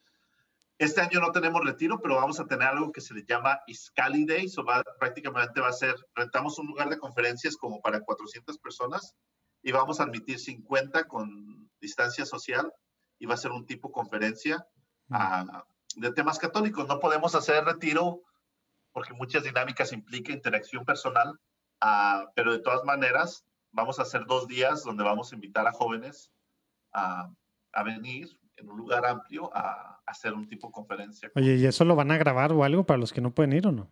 Este 0.79 1.01
año 1.01 1.21
no 1.21 1.33
tenemos 1.33 1.65
retiro, 1.65 2.01
pero 2.01 2.17
vamos 2.17 2.39
a 2.41 2.47
tener 2.47 2.69
algo 2.69 2.93
que 2.93 3.01
se 3.01 3.15
le 3.15 3.25
llama 3.25 3.61
Iscali 3.67 4.25
Day. 4.25 4.49
So 4.49 4.65
va, 4.65 4.83
prácticamente 4.99 5.61
va 5.61 5.69
a 5.69 5.73
ser, 5.73 5.95
rentamos 6.15 6.59
un 6.59 6.67
lugar 6.67 6.89
de 6.89 6.99
conferencias 6.99 7.57
como 7.57 7.81
para 7.81 8.01
400 8.01 8.59
personas 8.59 9.15
y 9.63 9.73
vamos 9.73 10.01
a 10.01 10.05
admitir 10.05 10.39
50 10.39 11.05
con 11.05 11.71
distancia 11.81 12.25
social 12.25 12.73
y 13.19 13.27
va 13.27 13.35
a 13.35 13.39
ser 13.39 13.51
un 13.53 13.67
tipo 13.67 13.91
conferencia 13.91 14.67
de 15.97 16.13
temas 16.13 16.39
católicos. 16.39 16.87
No 16.89 17.01
podemos 17.01 17.35
hacer 17.35 17.65
retiro 17.65 18.23
porque 18.93 19.15
muchas 19.15 19.45
dinámicas 19.45 19.93
implican 19.93 20.35
interacción 20.35 20.85
personal, 20.85 21.39
pero 22.35 22.53
de 22.53 22.59
todas 22.59 22.85
maneras 22.85 23.45
vamos 23.71 23.99
a 23.99 24.03
hacer 24.03 24.25
dos 24.27 24.49
días 24.49 24.83
donde 24.83 25.05
vamos 25.05 25.31
a 25.31 25.35
invitar 25.35 25.67
a 25.67 25.73
jóvenes 25.73 26.33
a, 26.93 27.31
venir 27.85 28.29
en 28.57 28.69
un 28.69 28.77
lugar 28.77 29.07
amplio 29.07 29.55
a, 29.55 30.01
hacer 30.07 30.33
un 30.33 30.49
tipo 30.49 30.73
conferencia. 30.73 31.31
Oye, 31.37 31.57
¿y 31.57 31.67
eso 31.67 31.85
lo 31.85 31.95
van 31.95 32.11
a 32.11 32.17
grabar 32.17 32.53
o 32.53 32.65
algo 32.65 32.87
para 32.87 32.99
los 32.99 33.13
que 33.13 33.21
no 33.21 33.35
pueden 33.35 33.53
ir 33.53 33.67
o 33.67 33.73
no? 33.73 33.91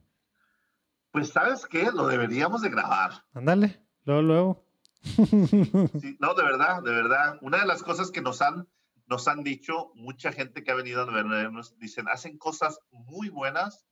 Pues 1.10 1.28
sabes 1.28 1.66
qué, 1.66 1.90
lo 1.92 2.06
deberíamos 2.06 2.62
de 2.62 2.70
grabar. 2.70 3.22
Ándale, 3.34 3.80
luego, 4.04 4.22
luego. 4.22 4.64
no, 6.18 6.34
de 6.34 6.42
verdad, 6.42 6.82
de 6.82 6.90
verdad. 6.90 7.38
Una 7.42 7.58
de 7.58 7.66
las 7.66 7.82
cosas 7.82 8.10
que 8.10 8.22
nos 8.22 8.40
han 8.40 8.66
nos 9.06 9.28
han 9.28 9.42
dicho, 9.42 9.92
mucha 9.94 10.32
gente 10.32 10.64
que 10.64 10.70
ha 10.70 10.74
venido 10.74 11.02
a 11.02 11.04
vernos, 11.04 11.78
dicen, 11.78 12.08
hacen 12.08 12.38
cosas 12.38 12.80
muy 12.90 13.28
buenas 13.28 13.86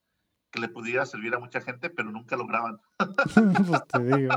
que 0.51 0.61
le 0.61 0.69
pudiera 0.69 1.07
servir 1.07 1.35
a 1.35 1.41
mucha 1.41 1.61
gente, 1.61 1.91
pero 1.91 2.11
nunca 2.11 2.37
lo 2.37 2.47
graban. 2.47 2.81
pues 3.69 3.87
te 3.89 3.99
digo. 4.01 4.35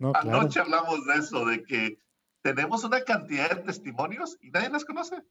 Anoche 0.14 0.60
hablamos 0.60 1.04
de 1.06 1.14
eso, 1.14 1.44
de 1.44 1.62
que 1.62 1.98
tenemos 2.42 2.84
una 2.84 3.02
cantidad 3.02 3.50
de 3.50 3.62
testimonios 3.62 4.38
y 4.40 4.50
nadie 4.50 4.70
las 4.70 4.84
conoce. 4.84 5.22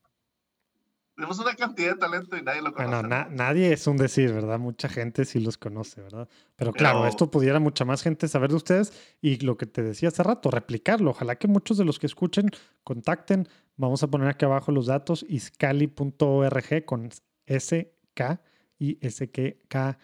Tenemos 1.20 1.38
una 1.38 1.54
cantidad 1.54 1.96
de 1.96 2.00
talento 2.00 2.38
y 2.38 2.42
nadie 2.42 2.62
lo 2.62 2.72
conoce. 2.72 3.06
Bueno, 3.06 3.28
nadie 3.32 3.74
es 3.74 3.86
un 3.88 3.98
decir, 3.98 4.32
¿verdad? 4.32 4.58
Mucha 4.58 4.88
gente 4.88 5.26
sí 5.26 5.42
los 5.42 5.58
conoce, 5.58 6.02
¿verdad? 6.02 6.30
Pero, 6.56 6.72
claro, 6.72 7.06
esto 7.08 7.30
pudiera 7.30 7.60
mucha 7.60 7.84
más 7.84 8.02
gente 8.02 8.30
saber 8.30 8.52
de 8.52 8.56
ustedes 8.56 8.94
y 9.20 9.38
lo 9.40 9.58
que 9.58 9.66
te 9.66 9.84
decía 9.84 10.08
hace 10.08 10.24
rato, 10.24 10.50
replicarlo. 10.50 11.12
Ojalá 11.12 11.36
que 11.36 11.50
muchos 11.50 11.78
de 11.78 11.84
los 11.84 12.00
que 12.00 12.06
escuchen 12.06 12.50
contacten. 12.86 13.50
Vamos 13.76 14.02
a 14.02 14.08
poner 14.08 14.30
aquí 14.30 14.46
abajo 14.46 14.72
los 14.72 14.86
datos, 14.86 15.26
iscali.org 15.28 16.86
con 16.86 17.10
S-K 17.48 18.42
y 18.78 18.98
S-K-A-L-I.org, 19.06 19.98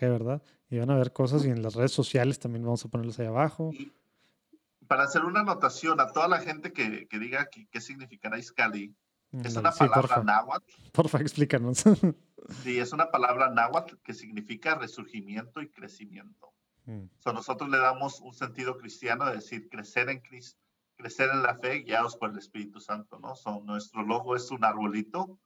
¿verdad? 0.00 0.42
Y 0.70 0.78
van 0.78 0.90
a 0.90 0.96
ver 0.96 1.12
cosas 1.12 1.44
y 1.44 1.50
en 1.50 1.60
las 1.60 1.74
redes 1.74 1.92
sociales 1.92 2.38
también 2.38 2.64
vamos 2.64 2.86
a 2.86 2.88
ponerlos 2.88 3.18
ahí 3.18 3.26
abajo. 3.26 3.70
para 4.86 5.02
hacer 5.02 5.26
una 5.26 5.40
anotación 5.40 6.00
a 6.00 6.06
toda 6.06 6.26
la 6.26 6.40
gente 6.40 6.72
que, 6.72 7.06
diga 7.18 7.50
qué 7.70 7.82
significará 7.82 8.38
Iscali, 8.38 8.94
es 9.32 9.56
una 9.56 9.72
palabra 9.72 10.22
náhuatl. 10.22 10.72
Porfa, 10.92 11.20
explícanos. 11.20 11.84
sí, 12.62 12.78
es 12.78 12.92
una 12.92 13.10
palabra 13.10 13.48
náhuatl 13.50 13.96
que 14.02 14.14
significa 14.14 14.74
resurgimiento 14.74 15.60
y 15.62 15.70
crecimiento. 15.70 16.52
Mm. 16.84 17.04
nosotros 17.32 17.70
le 17.70 17.78
damos 17.78 18.20
un 18.20 18.34
sentido 18.34 18.76
cristiano 18.76 19.26
de 19.26 19.36
decir 19.36 19.68
crecer 19.68 20.10
en 20.10 20.20
Cristo, 20.20 20.60
crecer 20.96 21.30
en 21.30 21.42
la 21.42 21.56
fe 21.56 21.80
guiados 21.80 22.16
por 22.16 22.30
el 22.30 22.38
Espíritu 22.38 22.80
Santo, 22.80 23.20
¿no? 23.20 23.34
nuestro 23.60 24.02
logo 24.02 24.34
es 24.34 24.50
un 24.50 24.64
arbolito, 24.64 25.38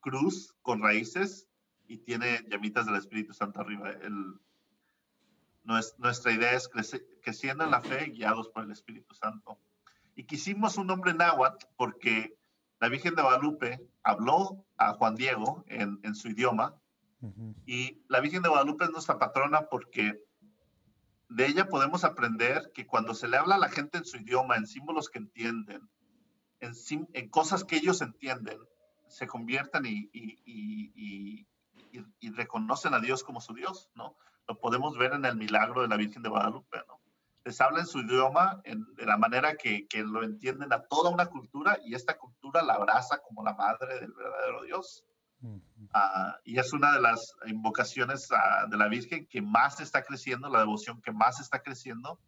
cruz 0.00 0.54
con 0.60 0.82
raíces 0.82 1.48
y 1.88 1.98
tiene 1.98 2.44
llamitas 2.48 2.86
del 2.86 2.96
Espíritu 2.96 3.32
Santo 3.32 3.60
arriba. 3.60 3.90
El, 3.90 4.38
nuestra 5.98 6.32
idea 6.32 6.52
es 6.52 6.68
crecer, 6.68 7.06
creciendo 7.22 7.64
en 7.64 7.70
la 7.70 7.80
fe 7.80 8.06
guiados 8.10 8.48
por 8.50 8.62
el 8.62 8.70
Espíritu 8.70 9.14
Santo. 9.14 9.58
Y 10.14 10.24
quisimos 10.24 10.76
un 10.76 10.86
nombre 10.86 11.12
náhuatl 11.14 11.66
porque 11.76 12.38
la 12.80 12.88
Virgen 12.88 13.14
de 13.14 13.22
Guadalupe 13.22 13.80
habló 14.02 14.64
a 14.76 14.92
Juan 14.94 15.14
Diego 15.14 15.64
en, 15.68 16.14
su 16.14 16.28
idioma 16.28 16.74
y 17.64 18.02
la 18.08 18.20
Virgen 18.20 18.42
de 18.42 18.48
Guadalupe 18.48 18.84
es 18.84 18.90
nuestra 18.90 19.18
patrona 19.18 19.68
porque 19.68 20.20
de 21.28 21.46
ella 21.46 21.68
podemos 21.68 22.04
aprender 22.04 22.70
que 22.72 22.86
cuando 22.86 23.14
se 23.14 23.28
le 23.28 23.36
habla 23.36 23.56
a 23.56 23.58
la 23.58 23.68
gente 23.68 23.98
en 23.98 24.04
su 24.04 24.18
idioma, 24.18 24.56
en 24.56 24.66
símbolos 24.66 25.08
que 25.08 25.18
entienden, 25.18 25.88
en, 26.60 26.74
en 27.12 27.28
cosas 27.28 27.64
que 27.64 27.76
ellos 27.76 28.00
entienden, 28.00 28.58
se 29.08 29.26
conviertan 29.26 29.86
y, 29.86 30.10
y, 30.12 31.46
reconocen 32.32 32.92
a 32.92 33.00
Dios 33.00 33.24
como 33.24 33.40
su 33.40 33.54
Dios, 33.54 33.88
¿no? 33.94 34.14
Lo 34.46 34.58
podemos 34.58 34.98
ver 34.98 35.14
en 35.14 35.24
el 35.24 35.36
milagro 35.36 35.80
de 35.80 35.88
la 35.88 35.96
Virgen 35.96 36.22
de 36.22 36.28
Guadalupe, 36.28 36.78
¿no? 36.86 36.95
Les 37.46 37.60
habla 37.60 37.78
en 37.78 37.86
su 37.86 38.00
idioma 38.00 38.60
de 38.64 39.06
la 39.06 39.16
manera 39.16 39.54
que, 39.54 39.86
que, 39.86 40.02
lo 40.02 40.24
entienden 40.24 40.72
a 40.72 40.82
toda 40.82 41.10
una 41.10 41.26
cultura 41.26 41.78
y 41.84 41.94
esta 41.94 42.18
cultura 42.18 42.60
la 42.60 42.74
abraza 42.74 43.18
como 43.18 43.44
la 43.44 43.54
madre 43.54 44.00
del 44.00 44.12
verdadero 44.12 44.64
Dios. 44.64 45.04
Ah, 45.92 46.40
y 46.44 46.58
es 46.58 46.72
una 46.72 46.92
de 46.92 47.00
las 47.00 47.36
invocaciones 47.46 48.26
ah, 48.32 48.66
de 48.68 48.76
la 48.76 48.88
Virgen 48.88 49.28
que 49.28 49.42
más 49.42 49.78
está 49.80 50.02
creciendo, 50.02 50.48
la 50.48 50.58
devoción 50.58 51.00
que 51.00 51.12
más 51.12 51.38
está 51.38 51.62
creciendo. 51.62 52.18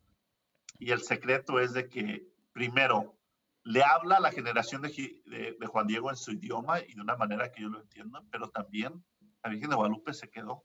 Y 0.78 0.92
el 0.92 1.02
secreto 1.02 1.58
es 1.58 1.72
de 1.72 1.88
que, 1.88 2.24
primero, 2.52 3.18
le 3.64 3.82
habla 3.82 4.18
a 4.18 4.20
la 4.20 4.30
generación 4.30 4.82
de, 4.82 5.56
Juan 5.66 5.88
Diego 5.88 6.10
en 6.10 6.16
su 6.16 6.30
idioma 6.30 6.78
y 6.78 6.94
de 6.94 7.00
una 7.00 7.16
manera 7.16 7.50
que 7.50 7.62
yo 7.62 7.70
lo 7.70 7.80
entiendo, 7.80 8.24
pero 8.30 8.50
también 8.50 9.04
la 9.42 9.50
Virgen 9.50 9.70
de 9.70 9.76
Guadalupe 9.76 10.14
se 10.14 10.30
quedó, 10.30 10.64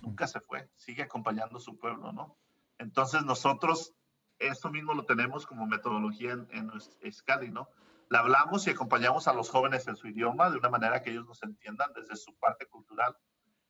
nunca 0.00 0.28
se 0.28 0.38
fue, 0.38 0.70
sigue 0.76 1.02
acompañando 1.02 1.58
a 1.58 1.60
su 1.60 1.76
pueblo, 1.76 2.12
¿no? 2.12 2.38
Entonces 2.78 3.24
nosotros 3.24 3.94
esto 4.38 4.70
mismo 4.70 4.94
lo 4.94 5.04
tenemos 5.04 5.46
como 5.46 5.66
metodología 5.66 6.32
en, 6.32 6.48
en 6.52 6.70
Escali, 7.02 7.50
¿no? 7.50 7.68
Le 8.10 8.18
hablamos 8.18 8.66
y 8.66 8.70
acompañamos 8.70 9.28
a 9.28 9.32
los 9.32 9.48
jóvenes 9.48 9.86
en 9.88 9.96
su 9.96 10.08
idioma 10.08 10.50
de 10.50 10.58
una 10.58 10.68
manera 10.68 11.02
que 11.02 11.10
ellos 11.10 11.26
nos 11.26 11.42
entiendan 11.42 11.90
desde 11.94 12.16
su 12.16 12.34
parte 12.34 12.66
cultural, 12.66 13.16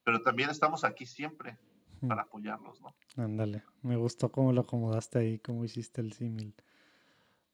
pero 0.03 0.21
también 0.21 0.49
estamos 0.49 0.83
aquí 0.83 1.05
siempre 1.05 1.57
para 2.07 2.23
apoyarlos, 2.23 2.81
¿no? 2.81 2.95
Ándale, 3.17 3.63
me 3.81 3.95
gustó 3.95 4.31
cómo 4.31 4.51
lo 4.51 4.61
acomodaste 4.61 5.19
ahí, 5.19 5.39
cómo 5.39 5.63
hiciste 5.63 6.01
el 6.01 6.13
símil. 6.13 6.53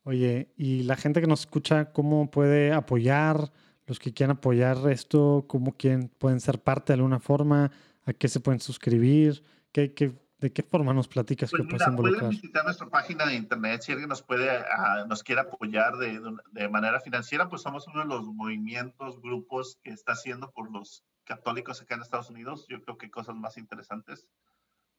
Oye, 0.03 0.51
y 0.57 0.83
la 0.83 0.95
gente 0.95 1.21
que 1.21 1.27
nos 1.27 1.41
escucha, 1.41 1.91
¿cómo 1.93 2.31
puede 2.31 2.73
apoyar? 2.73 3.51
Los 3.85 3.99
que 3.99 4.13
quieran 4.13 4.37
apoyar 4.37 4.77
esto, 4.89 5.45
¿cómo 5.47 5.73
quieren, 5.73 6.09
pueden 6.09 6.39
ser 6.39 6.61
parte 6.61 6.93
de 6.93 6.95
alguna 6.95 7.19
forma? 7.19 7.71
¿A 8.05 8.13
qué 8.13 8.27
se 8.27 8.39
pueden 8.39 8.59
suscribir? 8.59 9.43
¿Qué, 9.71 9.93
qué, 9.93 10.13
¿De 10.41 10.51
qué 10.51 10.63
forma 10.63 10.91
nos 10.91 11.07
platicas 11.07 11.51
pues 11.51 11.61
que? 11.61 11.91
Pueden 11.95 12.29
visitar 12.29 12.65
nuestra 12.65 12.89
página 12.89 13.27
de 13.27 13.35
internet 13.35 13.83
si 13.83 13.91
alguien 13.91 14.09
nos 14.09 14.23
puede, 14.23 14.49
ah, 14.49 15.05
nos 15.07 15.21
quiere 15.23 15.41
apoyar 15.41 15.97
de, 15.97 16.19
de, 16.51 16.67
manera 16.67 16.99
financiera, 16.99 17.47
pues 17.47 17.61
somos 17.61 17.87
uno 17.87 17.99
de 17.99 18.07
los 18.07 18.25
movimientos, 18.25 19.21
grupos 19.21 19.77
que 19.83 19.91
está 19.91 20.13
haciendo 20.13 20.49
por 20.51 20.71
los 20.71 21.05
católicos 21.25 21.79
acá 21.79 21.93
en 21.93 22.01
Estados 22.01 22.31
Unidos. 22.31 22.65
Yo 22.69 22.81
creo 22.81 22.97
que 22.97 23.11
cosas 23.11 23.35
más 23.35 23.57
interesantes. 23.57 24.25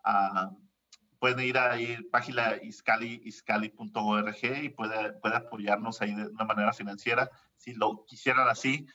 Uh, 0.04 0.56
pueden 1.18 1.40
ir 1.40 1.58
a 1.58 1.76
la 1.76 1.98
página 2.10 2.56
iscali, 2.62 3.20
iscali.org 3.24 4.62
y 4.62 4.68
puede, 4.68 5.12
puede 5.14 5.36
apoyarnos 5.36 6.02
ahí 6.02 6.14
de 6.14 6.28
una 6.28 6.44
manera 6.44 6.72
financiera. 6.72 7.28
Si 7.56 7.74
lo 7.74 8.04
quisieran 8.06 8.48
así, 8.48 8.86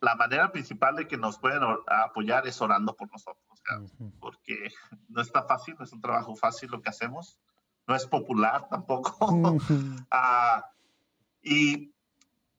la 0.00 0.14
manera 0.16 0.52
principal 0.52 0.96
de 0.96 1.08
que 1.08 1.16
nos 1.16 1.38
pueden 1.38 1.62
apoyar 1.86 2.46
es 2.46 2.60
orando 2.60 2.94
por 2.94 3.10
nosotros, 3.10 3.43
porque 4.20 4.70
no 5.08 5.20
está 5.20 5.44
fácil, 5.44 5.74
no 5.78 5.84
es 5.84 5.92
un 5.92 6.00
trabajo 6.00 6.36
fácil 6.36 6.70
lo 6.70 6.82
que 6.82 6.90
hacemos, 6.90 7.38
no 7.86 7.94
es 7.94 8.06
popular 8.06 8.68
tampoco. 8.68 9.16
Ah, 10.10 10.70
y 11.42 11.92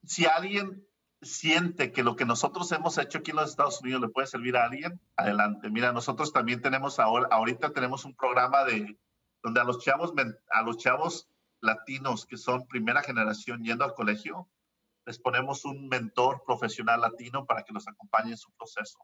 si 0.04 0.26
alguien 0.26 0.86
siente 1.22 1.92
que 1.92 2.02
lo 2.02 2.16
que 2.16 2.24
nosotros 2.24 2.70
hemos 2.72 2.98
hecho 2.98 3.18
aquí 3.18 3.30
en 3.30 3.38
los 3.38 3.50
Estados 3.50 3.80
Unidos 3.80 4.00
le 4.00 4.08
puede 4.08 4.26
servir 4.26 4.56
a 4.56 4.64
alguien, 4.64 5.00
adelante. 5.16 5.70
Mira, 5.70 5.92
nosotros 5.92 6.32
también 6.32 6.60
tenemos 6.60 6.98
ahora, 6.98 7.28
ahorita 7.30 7.70
tenemos 7.70 8.04
un 8.04 8.14
programa 8.14 8.64
de 8.64 8.98
donde 9.42 9.60
a 9.60 9.64
los 9.64 9.78
chavos, 9.78 10.12
a 10.50 10.62
los 10.62 10.76
chavos 10.78 11.28
latinos 11.60 12.26
que 12.26 12.36
son 12.36 12.66
primera 12.66 13.02
generación 13.02 13.62
yendo 13.64 13.84
al 13.84 13.94
colegio, 13.94 14.48
les 15.06 15.18
ponemos 15.18 15.64
un 15.64 15.88
mentor 15.88 16.42
profesional 16.44 17.00
latino 17.00 17.46
para 17.46 17.62
que 17.62 17.72
los 17.72 17.86
acompañe 17.88 18.32
en 18.32 18.36
su 18.36 18.50
proceso. 18.52 18.98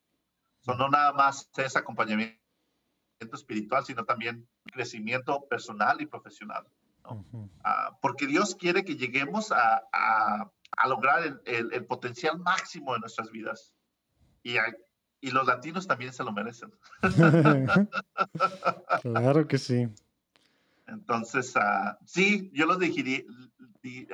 No 0.67 0.89
nada 0.89 1.13
más 1.13 1.51
es 1.57 1.77
acompañamiento 1.77 2.39
espiritual, 3.33 3.85
sino 3.85 4.05
también 4.05 4.49
crecimiento 4.65 5.47
personal 5.49 6.01
y 6.01 6.07
profesional. 6.07 6.67
Ah, 7.65 7.99
porque 8.01 8.27
Dios 8.27 8.55
quiere 8.55 8.85
que 8.85 8.97
lleguemos 8.97 9.53
a, 9.53 9.83
a, 9.93 10.89
lograr 10.89 11.41
el, 11.45 11.73
el, 11.73 11.85
potencial 11.87 12.39
máximo 12.39 12.95
de 12.95 13.01
nuestras 13.01 13.31
vidas. 13.31 13.75
Y, 14.43 14.57
y 15.21 15.31
los 15.31 15.47
latinos 15.47 15.87
también 15.87 16.13
se 16.13 16.25
lo 16.25 16.33
merecen. 16.33 16.73
claro 19.03 19.47
que 19.47 19.59
sí. 19.59 19.89
Entonces, 20.87 21.55
uh, 21.57 21.97
sí, 22.05 22.51
yo 22.53 22.67
los 22.67 22.79
digirí, 22.79 23.27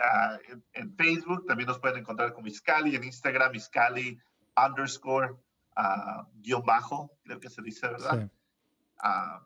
Ah, 0.03 0.39
en, 0.73 0.95
Facebook, 0.97 1.47
también 1.47 1.67
nos 1.67 1.79
pueden 1.79 1.99
encontrar 1.99 2.33
con 2.33 2.45
Miscali, 2.45 2.97
en 2.97 3.05
Instagram, 3.05 3.53
Miscali 3.53 4.19
underscore 4.57 5.35
uh, 5.79 6.27
guion 6.43 6.63
bajo, 6.65 7.19
creo 7.23 7.41
que 7.41 7.49
se 7.49 7.63
dice, 7.63 7.87
¿verdad? 7.87 8.31
Ah, 9.01 9.43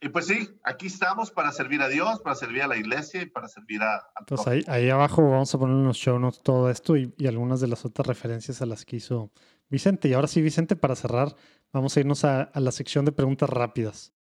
y 0.00 0.10
pues 0.10 0.26
sí, 0.26 0.50
aquí 0.62 0.88
estamos 0.88 1.30
para 1.30 1.52
servir 1.52 1.80
a 1.80 1.88
Dios, 1.88 2.20
para 2.20 2.36
servir 2.36 2.62
a 2.62 2.66
la 2.66 2.76
iglesia 2.76 3.22
y 3.22 3.26
para 3.26 3.48
servir 3.48 3.82
a... 3.82 4.06
Entonces 4.20 4.46
ahí, 4.46 4.64
ahí, 4.66 4.90
abajo 4.90 5.22
vamos 5.22 5.54
a 5.54 5.58
poner 5.58 5.76
en 5.76 5.84
los 5.84 5.96
show 5.96 6.18
notes 6.18 6.42
todo 6.42 6.68
esto 6.68 6.96
y, 6.96 7.14
y, 7.16 7.26
algunas 7.26 7.60
de 7.60 7.68
las 7.68 7.84
otras 7.86 8.06
referencias 8.06 8.60
a 8.60 8.66
las 8.66 8.84
que 8.84 8.96
hizo 8.96 9.32
Vicente. 9.70 10.08
Y 10.08 10.12
ahora 10.12 10.28
sí, 10.28 10.42
Vicente, 10.42 10.76
para 10.76 10.96
cerrar, 10.96 11.34
vamos 11.72 11.96
a 11.96 12.00
irnos 12.00 12.24
a, 12.24 12.42
a 12.42 12.60
la 12.60 12.72
sección 12.72 13.06
de 13.06 13.12
preguntas 13.12 13.48
rápidas. 13.48 14.12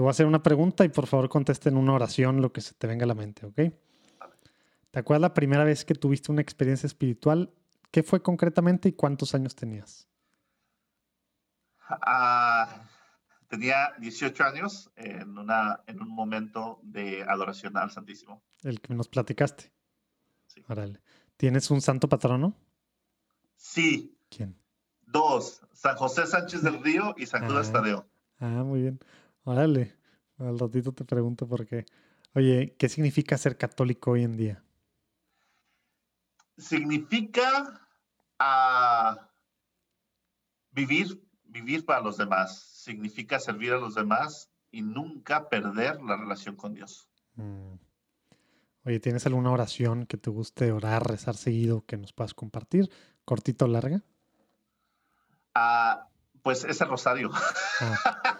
Te 0.00 0.02
voy 0.02 0.08
a 0.08 0.12
hacer 0.12 0.24
una 0.24 0.42
pregunta 0.42 0.82
y 0.82 0.88
por 0.88 1.06
favor 1.06 1.28
conteste 1.28 1.68
en 1.68 1.76
una 1.76 1.92
oración 1.92 2.40
lo 2.40 2.54
que 2.54 2.62
se 2.62 2.72
te 2.72 2.86
venga 2.86 3.04
a 3.04 3.06
la 3.06 3.14
mente, 3.14 3.44
¿ok? 3.44 3.54
¿Te 4.90 4.98
acuerdas 4.98 5.20
la 5.20 5.34
primera 5.34 5.62
vez 5.62 5.84
que 5.84 5.94
tuviste 5.94 6.32
una 6.32 6.40
experiencia 6.40 6.86
espiritual? 6.86 7.52
¿Qué 7.90 8.02
fue 8.02 8.22
concretamente 8.22 8.88
y 8.88 8.92
cuántos 8.94 9.34
años 9.34 9.54
tenías? 9.54 10.08
Ah, 11.86 12.88
tenía 13.46 13.92
18 13.98 14.42
años 14.42 14.90
en, 14.96 15.36
una, 15.36 15.82
en 15.86 16.00
un 16.00 16.08
momento 16.08 16.80
de 16.82 17.22
adoración 17.24 17.76
al 17.76 17.90
Santísimo. 17.90 18.42
El 18.62 18.80
que 18.80 18.94
nos 18.94 19.08
platicaste. 19.08 19.70
Sí. 20.46 20.64
¿Tienes 21.36 21.70
un 21.70 21.82
santo 21.82 22.08
patrono? 22.08 22.56
Sí. 23.54 24.16
¿Quién? 24.30 24.56
Dos. 25.02 25.60
San 25.74 25.96
José 25.96 26.26
Sánchez 26.26 26.62
del 26.62 26.82
Río 26.82 27.14
y 27.18 27.26
San 27.26 27.46
Judas 27.46 27.68
ah, 27.68 27.72
Tadeo. 27.74 28.06
Ah, 28.38 28.64
muy 28.64 28.80
bien. 28.80 28.98
Órale, 29.50 29.96
al 30.38 30.56
ratito 30.60 30.92
te 30.92 31.04
pregunto 31.04 31.48
por 31.48 31.66
qué. 31.66 31.84
Oye, 32.36 32.76
¿qué 32.78 32.88
significa 32.88 33.36
ser 33.36 33.58
católico 33.58 34.12
hoy 34.12 34.22
en 34.22 34.36
día? 34.36 34.62
Significa 36.56 37.84
ah, 38.38 39.28
vivir, 40.70 41.20
vivir 41.42 41.84
para 41.84 42.00
los 42.00 42.16
demás. 42.16 42.60
Significa 42.60 43.40
servir 43.40 43.72
a 43.72 43.78
los 43.78 43.96
demás 43.96 44.52
y 44.70 44.82
nunca 44.82 45.48
perder 45.48 46.00
la 46.00 46.16
relación 46.16 46.54
con 46.54 46.72
Dios. 46.72 47.08
Mm. 47.34 47.74
Oye, 48.84 49.00
¿tienes 49.00 49.26
alguna 49.26 49.50
oración 49.50 50.06
que 50.06 50.16
te 50.16 50.30
guste 50.30 50.70
orar, 50.70 51.08
rezar 51.08 51.34
seguido 51.34 51.84
que 51.86 51.96
nos 51.96 52.12
puedas 52.12 52.34
compartir? 52.34 52.88
¿Cortito 53.24 53.64
o 53.64 53.68
larga? 53.68 54.00
Ah, 55.56 56.06
pues 56.44 56.62
ese 56.62 56.84
rosario. 56.84 57.32
Ah. 57.80 58.39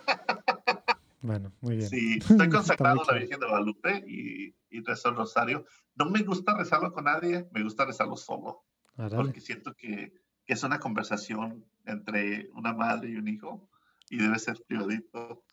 Bueno, 1.21 1.53
muy 1.61 1.77
bien. 1.77 1.89
Sí, 1.89 2.19
estoy 2.31 2.49
consagrado 2.49 3.03
a 3.03 3.13
la 3.13 3.19
Virgen 3.19 3.41
de 3.41 3.47
Guadalupe 3.47 4.05
y, 4.07 4.55
y 4.71 4.81
rezo 4.83 5.11
el 5.11 5.17
rosario. 5.17 5.65
No 5.95 6.07
me 6.07 6.23
gusta 6.23 6.57
rezarlo 6.57 6.93
con 6.93 7.05
nadie, 7.05 7.49
me 7.53 7.63
gusta 7.63 7.85
rezarlo 7.85 8.17
solo. 8.17 8.65
Porque 8.97 9.41
siento 9.41 9.75
que, 9.75 10.13
que, 10.45 10.53
es 10.53 10.63
una 10.63 10.79
conversación 10.79 11.65
entre 11.87 12.51
una 12.55 12.75
madre 12.75 13.11
y 13.11 13.17
un 13.17 13.29
hijo 13.29 13.69
y 14.11 14.19
debe 14.19 14.39
ser 14.39 14.61
privadito. 14.67 15.45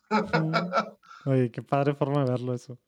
Oye, 1.24 1.50
qué 1.50 1.62
padre 1.62 1.94
forma 1.94 2.24
de 2.24 2.30
verlo 2.30 2.52
eso. 2.52 2.78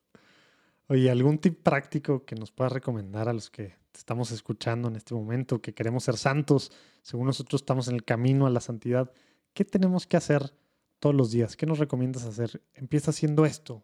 Oye, 0.87 1.09
¿algún 1.09 1.39
tip 1.39 1.63
práctico 1.63 2.25
que 2.25 2.35
nos 2.35 2.51
puedas 2.51 2.73
recomendar 2.73 3.29
a 3.29 3.33
los 3.33 3.49
que 3.49 3.75
estamos 3.93 4.31
escuchando 4.31 4.87
en 4.87 4.97
este 4.97 5.15
momento, 5.15 5.61
que 5.61 5.73
queremos 5.73 6.03
ser 6.03 6.17
santos, 6.17 6.71
según 7.01 7.27
nosotros 7.27 7.61
estamos 7.61 7.87
en 7.87 7.95
el 7.95 8.03
camino 8.03 8.45
a 8.45 8.49
la 8.49 8.59
santidad? 8.59 9.11
¿Qué 9.53 9.65
tenemos 9.65 10.05
que 10.05 10.17
hacer 10.17 10.53
todos 11.01 11.15
los 11.15 11.31
días? 11.31 11.57
¿Qué 11.57 11.65
nos 11.65 11.79
recomiendas 11.79 12.23
hacer? 12.23 12.63
Empieza 12.73 13.09
haciendo 13.11 13.45
esto. 13.45 13.83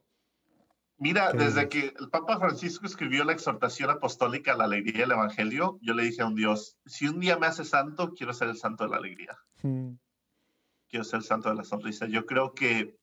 Mira, 0.99 1.33
desde 1.33 1.67
que 1.67 1.93
el 1.99 2.09
Papa 2.09 2.39
Francisco 2.39 2.85
escribió 2.85 3.23
la 3.23 3.33
exhortación 3.33 3.89
apostólica 3.89 4.53
a 4.53 4.57
la 4.57 4.63
alegría 4.63 5.01
del 5.01 5.11
Evangelio, 5.11 5.77
yo 5.81 5.93
le 5.93 6.03
dije 6.03 6.21
a 6.21 6.27
un 6.27 6.35
Dios, 6.35 6.77
si 6.85 7.07
un 7.07 7.19
día 7.19 7.37
me 7.37 7.47
hace 7.47 7.65
santo, 7.65 8.13
quiero 8.13 8.33
ser 8.33 8.49
el 8.49 8.57
santo 8.57 8.83
de 8.83 8.89
la 8.91 8.97
alegría. 8.97 9.37
Mm. 9.61 9.93
Quiero 10.89 11.03
ser 11.03 11.17
el 11.19 11.25
santo 11.25 11.49
de 11.49 11.55
la 11.55 11.63
sonrisa. 11.63 12.07
Yo 12.07 12.25
creo 12.25 12.53
que 12.53 12.97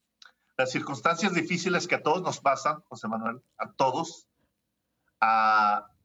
las 0.56 0.70
circunstancias 0.70 1.34
difíciles 1.34 1.86
que 1.86 1.96
a 1.96 2.02
todos 2.02 2.22
nos 2.22 2.40
pasan, 2.40 2.80
José 2.88 3.08
Manuel, 3.08 3.42
a 3.58 3.72
todos, 3.72 4.28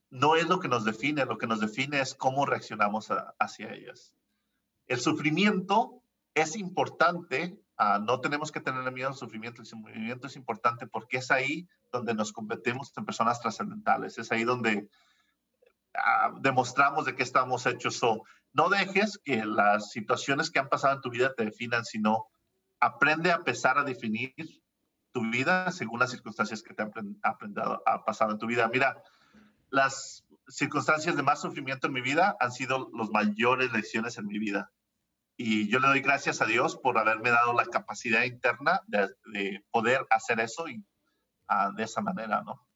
no 0.10 0.36
es 0.36 0.48
lo 0.48 0.60
que 0.60 0.68
nos 0.68 0.84
define, 0.84 1.26
lo 1.26 1.38
que 1.38 1.48
nos 1.48 1.60
define 1.60 2.02
es 2.02 2.16
cómo 2.16 2.46
reaccionamos 2.46 3.10
hacia 3.40 3.74
ellas. 3.74 4.14
El 4.88 5.00
sufrimiento 5.00 6.02
es 6.34 6.56
importante 6.56 7.60
Ah, 7.82 7.98
no 7.98 8.20
tenemos 8.20 8.52
que 8.52 8.60
tener 8.60 8.92
miedo 8.92 9.08
al 9.08 9.16
sufrimiento. 9.16 9.62
El 9.62 9.68
sufrimiento 9.68 10.28
es 10.28 10.36
importante 10.36 10.86
porque 10.86 11.18
es 11.18 11.32
ahí 11.32 11.68
donde 11.92 12.14
nos 12.14 12.34
convertimos 12.34 12.92
en 12.98 13.06
personas 13.06 13.40
trascendentales. 13.40 14.18
Es 14.18 14.32
ahí 14.32 14.44
donde 14.44 14.90
ah, 15.96 16.32
demostramos 16.42 17.06
de 17.06 17.16
qué 17.16 17.24
estamos 17.24 17.66
hechos. 17.66 18.02
no 18.52 18.70
dejes 18.70 19.18
que 19.24 19.46
las 19.46 19.92
situaciones 19.92 20.52
que 20.52 20.60
han 20.60 20.70
pasado 20.70 20.96
en 20.96 21.02
tu 21.02 21.10
vida 21.10 21.34
te 21.34 21.46
definan, 21.46 21.86
sino 21.86 22.28
aprende 22.82 23.32
a 23.32 23.36
empezar 23.36 23.78
a 23.78 23.84
definir 23.84 24.34
tu 25.12 25.22
vida 25.32 25.72
según 25.72 26.00
las 26.00 26.12
circunstancias 26.12 26.62
que 26.62 26.74
te 26.74 26.84
han 26.84 26.92
ha 27.24 28.04
pasado 28.04 28.32
en 28.32 28.38
tu 28.38 28.46
vida. 28.46 28.68
Mira, 28.68 29.02
las, 29.70 30.26
circunstancias 30.50 31.16
de 31.16 31.24
más 31.24 31.42
sufrimiento 31.42 31.88
en 31.88 31.94
mi 31.94 32.02
vida 32.02 32.36
han 32.40 32.52
sido 32.52 32.90
las 32.94 33.10
mayores 33.10 33.72
lecciones 33.72 34.18
en 34.18 34.28
mi 34.28 34.40
vida. 34.40 34.72
Y 35.42 35.70
yo 35.70 35.80
le 35.80 35.88
doy 35.88 36.02
gracias 36.02 36.42
a 36.42 36.46
Dios 36.46 36.76
por 36.76 36.98
haberme 36.98 37.30
dado 37.30 37.54
la 37.54 37.64
capacidad 37.64 38.24
interna 38.24 38.82
de, 38.88 39.64
poder 39.72 40.06
hacer 40.10 40.42
eso 40.42 40.68
y, 40.68 40.84
ah, 41.48 41.72
de 41.74 41.84
esa 41.84 42.02
manera, 42.02 42.42
¿no? 42.42 42.68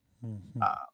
Ah, 0.62 0.88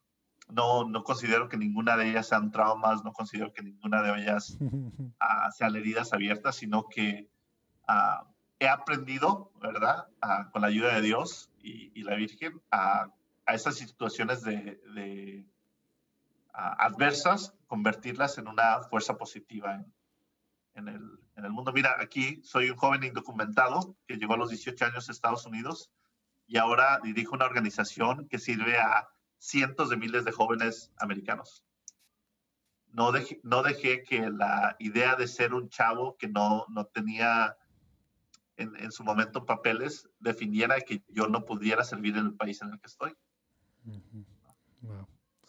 no, 0.47 0.85
no 0.85 1.03
considero 1.03 1.47
que 1.47 1.57
ninguna 1.57 1.95
de 1.95 2.09
ellas 2.09 2.27
sean 2.27 2.49
traumas, 2.49 3.03
no 3.03 3.13
considero 3.13 3.53
que 3.53 3.61
ninguna 3.61 4.01
de 4.01 4.19
ellas 4.19 4.57
uh, 4.59 4.91
sean 5.55 5.75
heridas 5.75 6.11
abiertas, 6.11 6.55
sino 6.55 6.87
que 6.89 7.29
he 8.57 8.67
aprendido, 8.67 9.51
¿verdad? 9.61 10.07
con 10.51 10.63
la 10.63 10.69
ayuda 10.69 10.95
de 10.95 11.01
Dios 11.01 11.51
y, 11.61 12.01
la 12.01 12.15
Virgen, 12.15 12.59
a, 12.71 13.13
esas 13.45 13.75
situaciones 13.75 14.41
de, 14.41 15.45
adversas, 16.51 17.53
convertirlas 17.67 18.39
en 18.39 18.47
una 18.47 18.81
fuerza 18.89 19.19
positiva 19.19 19.75
en, 19.75 19.93
el, 20.87 21.19
en, 21.35 21.45
el, 21.45 21.51
mundo. 21.51 21.71
Mira, 21.73 21.95
aquí 21.99 22.41
soy 22.43 22.69
un 22.69 22.77
joven 22.77 23.03
indocumentado 23.03 23.95
que 24.07 24.17
llegó 24.17 24.33
a 24.33 24.37
los 24.37 24.49
18 24.49 24.85
años 24.85 25.09
a 25.09 25.11
Estados 25.11 25.45
Unidos 25.45 25.91
y 26.47 26.57
ahora 26.57 26.99
dirijo 27.03 27.35
una 27.35 27.45
organización 27.45 28.27
que 28.27 28.39
sirve 28.39 28.77
a 28.77 29.09
cientos 29.37 29.89
de 29.89 29.97
miles 29.97 30.25
de 30.25 30.31
jóvenes 30.31 30.91
americanos. 30.97 31.63
No 32.91 33.11
dejé, 33.11 33.39
no 33.43 33.61
dejé 33.61 34.03
que 34.03 34.29
la 34.29 34.75
idea 34.79 35.15
de 35.15 35.27
ser 35.27 35.53
un 35.53 35.69
chavo 35.69 36.17
que 36.17 36.27
no, 36.27 36.65
no 36.69 36.85
tenía 36.85 37.55
en, 38.57 38.91
su 38.91 39.03
momento 39.03 39.45
papeles 39.45 40.09
definiera 40.19 40.79
que 40.81 41.03
yo 41.07 41.27
no 41.27 41.45
pudiera 41.45 41.83
servir 41.83 42.17
en 42.17 42.25
el 42.25 42.33
país 42.33 42.61
en 42.61 42.69
el 42.69 42.79
que 42.79 42.87
estoy. 42.87 43.15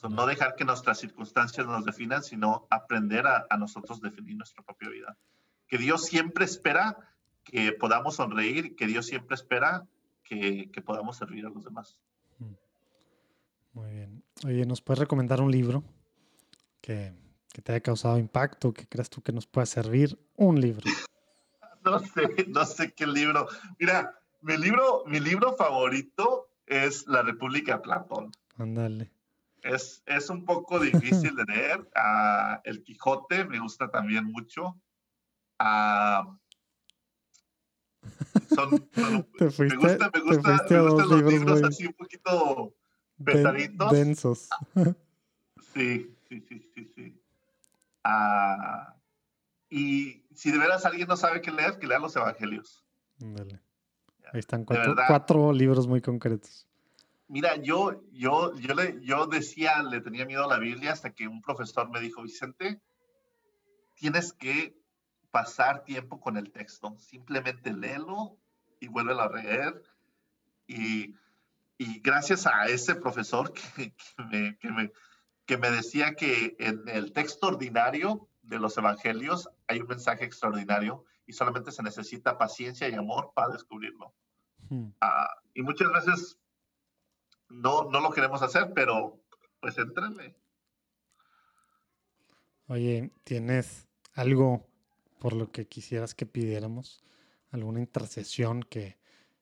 No 0.09 0.27
dejar 0.27 0.55
que 0.55 0.65
nuestras 0.65 0.99
circunstancias 0.99 1.67
nos 1.67 1.85
definan, 1.85 2.23
sino 2.23 2.67
aprender 2.71 3.27
a, 3.27 3.47
nosotros 3.59 4.01
definir 4.01 4.37
nuestra 4.37 4.63
propia 4.63 4.89
vida. 4.89 5.17
Que 5.67 5.79
Dios 5.79 6.05
siempre 6.05 6.45
espera 6.45 6.97
que 7.45 7.73
podamos 7.73 8.17
sonreír, 8.17 8.77
que 8.77 8.87
Dios 8.87 9.07
siempre 9.07 9.35
espera 9.35 9.87
que, 10.23 10.71
que 10.71 10.81
podamos 10.81 11.17
servir 11.17 11.47
a 11.47 11.51
los 11.51 11.65
demás. 11.65 11.99
Muy 13.73 13.91
bien. 13.91 14.23
Oye, 14.45 14.65
¿nos 14.67 14.81
puedes 14.81 14.99
recomendar 14.99 15.41
un 15.41 15.51
libro 15.51 15.85
que, 16.81 17.13
que 17.53 17.63
te 17.63 17.73
haya 17.73 17.81
causado 17.81 18.19
impacto, 18.19 18.73
que 18.73 18.87
creas 18.87 19.11
tú 19.11 19.23
que 19.23 19.33
nos 19.33 19.47
pueda 19.47 19.67
servir? 19.67 20.19
Un 20.37 20.61
libro. 20.61 20.83
no 21.85 21.99
sé, 22.01 22.47
no 22.49 22.65
sé 22.65 22.93
qué 22.93 23.07
libro. 23.07 23.47
Mira, 23.79 24.19
mi 24.43 24.57
libro, 24.57 25.05
mi 25.07 25.21
libro 25.21 25.55
favorito 25.57 26.49
es 26.67 27.07
La 27.07 27.23
República 27.23 27.77
de 27.77 27.83
Platón. 27.83 28.33
Ándale. 28.57 29.11
Es, 29.63 30.03
es 30.07 30.31
un 30.31 30.45
poco 30.45 30.79
difícil 30.81 31.35
de 31.37 31.45
leer. 31.45 31.91
Ah, 31.95 32.61
el 32.65 32.83
Quijote 32.83 33.45
me 33.45 33.59
gusta 33.59 33.91
también 33.91 34.25
mucho. 34.25 34.81
Uh, 35.61 36.37
son, 38.55 38.71
me 38.97 39.77
gusta, 39.77 40.11
me 40.13 40.21
gusta, 40.21 40.65
me 40.71 40.81
gustan 40.81 41.09
los 41.09 41.23
libros, 41.23 41.63
así 41.63 41.87
un 41.87 41.93
poquito 41.93 42.75
pesaditos. 43.25 43.91
Densos. 43.93 44.49
Sí, 45.73 46.17
sí, 46.29 46.41
sí, 46.49 46.69
sí, 46.75 46.93
sí. 46.97 47.23
Uh, 48.05 48.93
y 49.69 50.25
si 50.35 50.51
de 50.51 50.59
veras 50.59 50.85
alguien 50.85 51.07
no 51.07 51.17
sabe 51.17 51.41
qué 51.41 51.53
leer, 51.53 51.79
que 51.79 51.87
lea 51.87 52.01
los 52.01 52.17
evangelios. 52.17 52.85
Dale. 53.19 53.61
Ahí 54.33 54.41
están 54.41 54.65
cuatro, 54.65 55.53
libros 55.53 55.87
muy 55.87 56.01
concretos. 56.01 56.67
Mira, 57.31 57.55
yo, 57.63 58.03
yo, 58.11 58.53
yo, 58.57 58.75
le, 58.75 58.99
yo 59.03 59.27
decía, 59.27 59.85
le 59.85 60.01
tenía 60.01 60.27
miedo 60.27 60.45
a 60.45 60.49
la 60.49 60.59
Biblia 60.59 60.93
hasta 60.93 61.15
que 61.15 61.29
un 61.29 61.41
profesor 61.41 61.89
me 61.89 62.01
dijo, 62.01 62.23
Vicente, 62.23 62.81
tienes 63.95 64.33
que 64.33 64.77
pasar 65.31 65.85
tiempo 65.85 66.21
con 66.21 66.37
el 66.37 66.51
texto. 66.51 66.97
Simplemente 66.99 67.73
léelo 67.73 68.37
y 68.81 68.89
vuelve 68.89 69.13
a 69.13 69.29
leer. 69.29 69.81
Y, 70.67 71.15
y, 71.79 72.01
gracias 72.01 72.49
a 72.49 72.67
ese 72.67 72.97
profesor 72.97 73.53
que, 73.77 73.95
me, 74.29 74.59
que, 74.59 74.71
me, 74.73 74.93
que 75.47 75.57
me 75.57 75.71
decía 75.71 76.17
que 76.17 76.57
en 76.59 76.89
el 76.89 77.13
texto 77.13 77.47
ordinario 77.47 78.29
de 78.43 78.59
los 78.59 78.77
evangelios 78.77 79.49
hay 79.69 79.79
un 79.79 79.87
mensaje 79.87 80.25
extraordinario 80.25 81.05
y 81.29 81.33
solamente 81.33 81.71
se 81.71 81.85
necesita 81.85 82.39
paciencia 82.39 82.89
y 82.89 82.95
amor 82.95 83.31
para 83.37 83.53
descubrirlo. 83.53 84.13
Hmm. 84.69 84.89
Ah, 85.01 85.31
y 85.55 85.63
muchas 85.63 85.93
veces 85.93 86.41
no, 87.51 87.91
no 87.91 88.01
lo 88.01 88.11
queremos 88.11 88.43
hacer, 88.43 88.73
pero 88.75 89.21
pues 89.61 89.77
entrenle. 89.79 90.35
Oye, 92.69 93.11
¿tienes 93.25 93.89
algo 94.15 94.67
por 95.19 95.33
lo 95.33 95.51
que 95.51 95.67
quisieras 95.67 96.15
que 96.15 96.27
pidiéramos? 96.27 97.03
¿Alguna 97.51 97.81
intercesión 97.81 98.63
que, 98.63 98.97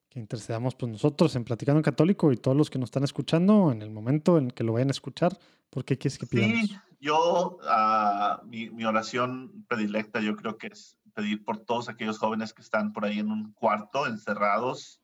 que 0.09 0.19
intercedamos 0.19 0.75
pues 0.75 0.91
nosotros 0.91 1.37
en 1.37 1.45
Platicando 1.45 1.79
en 1.79 1.85
Católico 1.85 2.33
y 2.33 2.37
todos 2.37 2.57
los 2.57 2.71
que 2.71 2.79
nos 2.79 2.89
están 2.89 3.05
escuchando 3.05 3.71
en 3.71 3.83
el 3.83 3.91
momento 3.91 4.39
en 4.39 4.51
que 4.51 4.65
lo 4.65 4.73
vayan 4.73 4.89
a 4.89 4.93
escuchar? 4.93 5.39
¿Por 5.71 5.85
qué 5.85 5.99
quieres 5.99 6.19
que 6.19 6.27
pidamos? 6.27 6.69
Sí, 6.69 6.77
yo, 7.01 7.59
uh, 7.63 8.47
mi, 8.47 8.71
mi, 8.71 8.85
oración 8.85 9.65
predilecta 9.69 10.21
yo 10.21 10.35
creo 10.35 10.57
que 10.57 10.69
es 10.69 10.99
pedir 11.15 11.45
por 11.45 11.59
todos 11.59 11.89
aquellos 11.89 12.19
jóvenes 12.19 12.55
que 12.55 12.63
están 12.63 12.93
por 12.93 13.05
ahí 13.05 13.19
en 13.19 13.31
un 13.31 13.53
cuarto, 13.53 14.07
encerrados, 14.07 15.01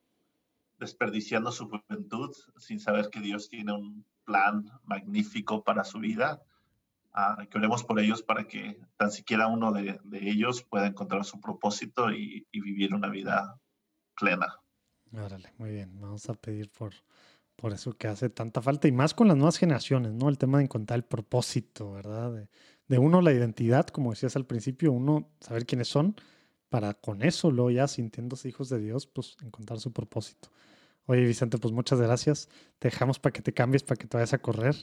desperdiciando 0.85 1.51
su 1.51 1.69
juventud, 1.69 2.31
sin 2.59 2.79
saber 2.79 3.11
que 3.11 3.21
Dios 3.21 3.49
tiene 3.49 3.73
un 3.73 4.05
plan 4.25 4.65
magnífico 4.85 5.65
para 5.65 5.85
su 5.85 5.99
vida. 5.99 6.43
Uh, 7.17 7.47
que 7.49 7.59
oremos 7.59 7.85
por 7.85 8.01
ellos 8.01 8.23
para 8.25 8.49
que 8.49 8.77
tan 8.97 9.13
siquiera 9.13 9.47
uno 9.47 9.71
de, 9.71 10.01
de 10.03 10.31
ellos 10.31 10.65
pueda 10.65 10.89
encontrar 10.89 11.25
su 11.25 11.41
propósito 11.41 12.11
y, 12.11 12.45
vivir 12.53 12.93
una 12.93 13.09
vida 13.09 13.61
plena. 14.17 14.59
Órale, 15.13 15.53
muy 15.59 15.71
bien. 15.71 16.01
Vamos 16.01 16.29
a 16.29 16.35
pedir 16.35 16.71
por, 16.73 16.93
por 17.55 17.73
eso 17.73 17.93
que 17.97 18.09
hace 18.09 18.31
tanta 18.31 18.61
falta 18.61 18.89
y 18.89 18.93
más 18.93 19.15
con 19.15 19.29
las 19.29 19.37
nuevas 19.37 19.59
generaciones, 19.59 20.13
¿no? 20.13 20.29
El 20.29 20.39
tema 20.39 20.59
de 20.59 20.65
encontrar 20.65 20.99
el 20.99 21.05
propósito, 21.05 21.93
¿verdad? 21.93 22.49
De, 22.89 22.99
uno 22.99 23.23
la 23.23 23.33
identidad, 23.33 23.87
como 23.87 24.11
decías 24.11 24.35
al 24.35 24.47
principio, 24.47 24.91
uno 24.91 25.31
saber 25.41 25.67
quiénes 25.67 25.89
son, 25.89 26.17
para 26.69 26.95
con 26.95 27.23
eso 27.23 27.53
luego 27.53 27.71
ya 27.71 27.87
sintiéndose 27.87 28.49
hijos 28.49 28.69
de 28.71 28.81
Dios, 28.81 29.07
pues 29.07 29.37
encontrar 29.43 29.79
su 29.79 29.93
propósito. 29.93 30.51
Oye 31.07 31.25
Vicente, 31.25 31.59
pues 31.59 31.73
muchas 31.73 32.01
gracias. 32.01 32.49
Te 32.79 32.89
dejamos 32.89 33.19
para 33.19 33.33
que 33.33 33.43
te 33.43 33.53
cambies, 33.53 33.83
para 33.83 33.97
que 33.97 34.07
te 34.07 34.17
vayas 34.17 34.33
a 34.33 34.39
correr. 34.39 34.77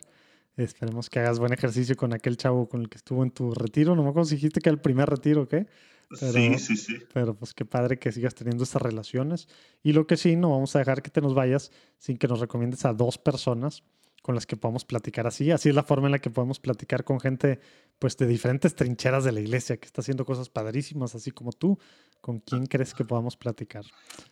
Esperemos 0.58 1.10
que 1.10 1.20
hagas 1.20 1.40
buen 1.40 1.54
ejercicio 1.54 1.96
con 1.96 2.14
aquel 2.14 2.38
chavo 2.38 2.68
con 2.68 2.82
el 2.82 2.90
que 2.90 2.98
estuvo 2.98 3.24
en 3.24 3.32
tu 3.32 3.54
retiro. 3.54 3.96
No 3.96 4.04
me 4.04 4.10
acuerdo 4.10 4.28
si 4.28 4.36
dijiste 4.36 4.60
que 4.60 4.70
era 4.70 4.76
el 4.76 4.82
primer 4.82 5.10
retiro, 5.10 5.48
¿qué? 5.48 5.68
sí, 6.12 6.60
sí, 6.60 6.78
sí. 6.78 6.98
Pero 7.14 7.36
pues 7.36 7.54
qué 7.54 7.66
padre 7.66 7.98
que 7.98 8.12
sigas 8.12 8.36
teniendo 8.36 8.64
estas 8.64 8.82
relaciones. 8.82 9.48
Y 9.82 9.94
lo 9.94 10.08
que 10.08 10.18
sí, 10.18 10.36
no 10.36 10.52
vamos 10.52 10.76
a 10.76 10.80
dejar 10.80 11.02
que 11.02 11.10
te 11.10 11.22
nos 11.22 11.34
vayas 11.34 11.72
sin 11.98 12.18
que 12.18 12.28
nos 12.28 12.40
recomiendes 12.40 12.86
a 12.86 12.94
dos 12.94 13.18
personas 13.18 13.84
con 14.22 14.36
las 14.36 14.46
que 14.46 14.56
podamos 14.56 14.86
platicar 14.86 15.26
así. 15.26 15.52
Así 15.52 15.70
es 15.70 15.76
la 15.76 15.84
forma 15.84 16.08
en 16.08 16.12
la 16.12 16.20
que 16.20 16.30
podemos 16.30 16.60
platicar 16.60 17.04
con 17.04 17.20
gente 17.20 17.60
pues 17.98 18.18
de 18.18 18.28
diferentes 18.28 18.76
trincheras 18.76 19.24
de 19.24 19.32
la 19.32 19.40
iglesia 19.40 19.78
que 19.78 19.86
está 19.86 20.02
haciendo 20.02 20.26
cosas 20.26 20.50
padrísimas, 20.50 21.16
así 21.16 21.32
como 21.32 21.52
tú. 21.52 21.80
¿Con 22.20 22.40
quién 22.40 22.68
crees 22.68 22.94
que 22.94 23.04
podamos 23.04 23.36
platicar? 23.36 23.84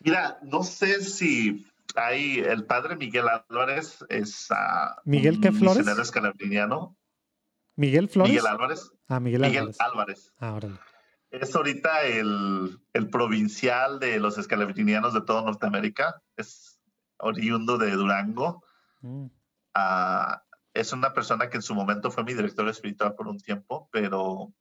Mira, 0.01 0.39
no 0.43 0.63
sé 0.63 1.01
si 1.03 1.65
hay 1.95 2.39
el 2.39 2.65
padre 2.65 2.95
Miguel 2.95 3.25
Álvarez 3.27 4.05
es 4.09 4.49
uh, 4.51 4.99
Miguel 5.05 5.39
qué 5.41 5.51
Flores 5.51 5.85
Miguel 7.75 8.09
Flores 8.09 8.31
Miguel 8.31 8.47
Álvarez 8.47 8.91
ah 9.07 9.19
Miguel, 9.19 9.41
Miguel 9.41 9.71
Álvarez, 9.79 10.33
Ah, 10.39 10.53
órale. 10.53 10.79
Es 11.31 11.55
ahorita 11.55 12.03
el, 12.05 12.79
el 12.93 13.09
provincial 13.09 13.99
de 13.99 14.19
los 14.19 14.37
escalabrinianos 14.37 15.13
de 15.13 15.21
toda 15.21 15.43
Norteamérica. 15.43 16.23
Es 16.35 16.79
oriundo 17.19 17.77
de 17.77 17.91
Durango. 17.91 18.63
Mm. 19.01 19.27
Ah, 19.75 20.43
es 20.73 20.91
una 20.91 21.13
persona 21.13 21.49
que 21.49 21.57
en 21.57 21.63
su 21.63 21.75
momento 21.75 22.09
fue 22.09 22.23
mi 22.23 22.33
director 22.33 22.67
espiritual 22.67 23.13
por 23.15 23.27
un 23.27 23.39
tiempo, 23.39 23.89
pero 23.91 24.53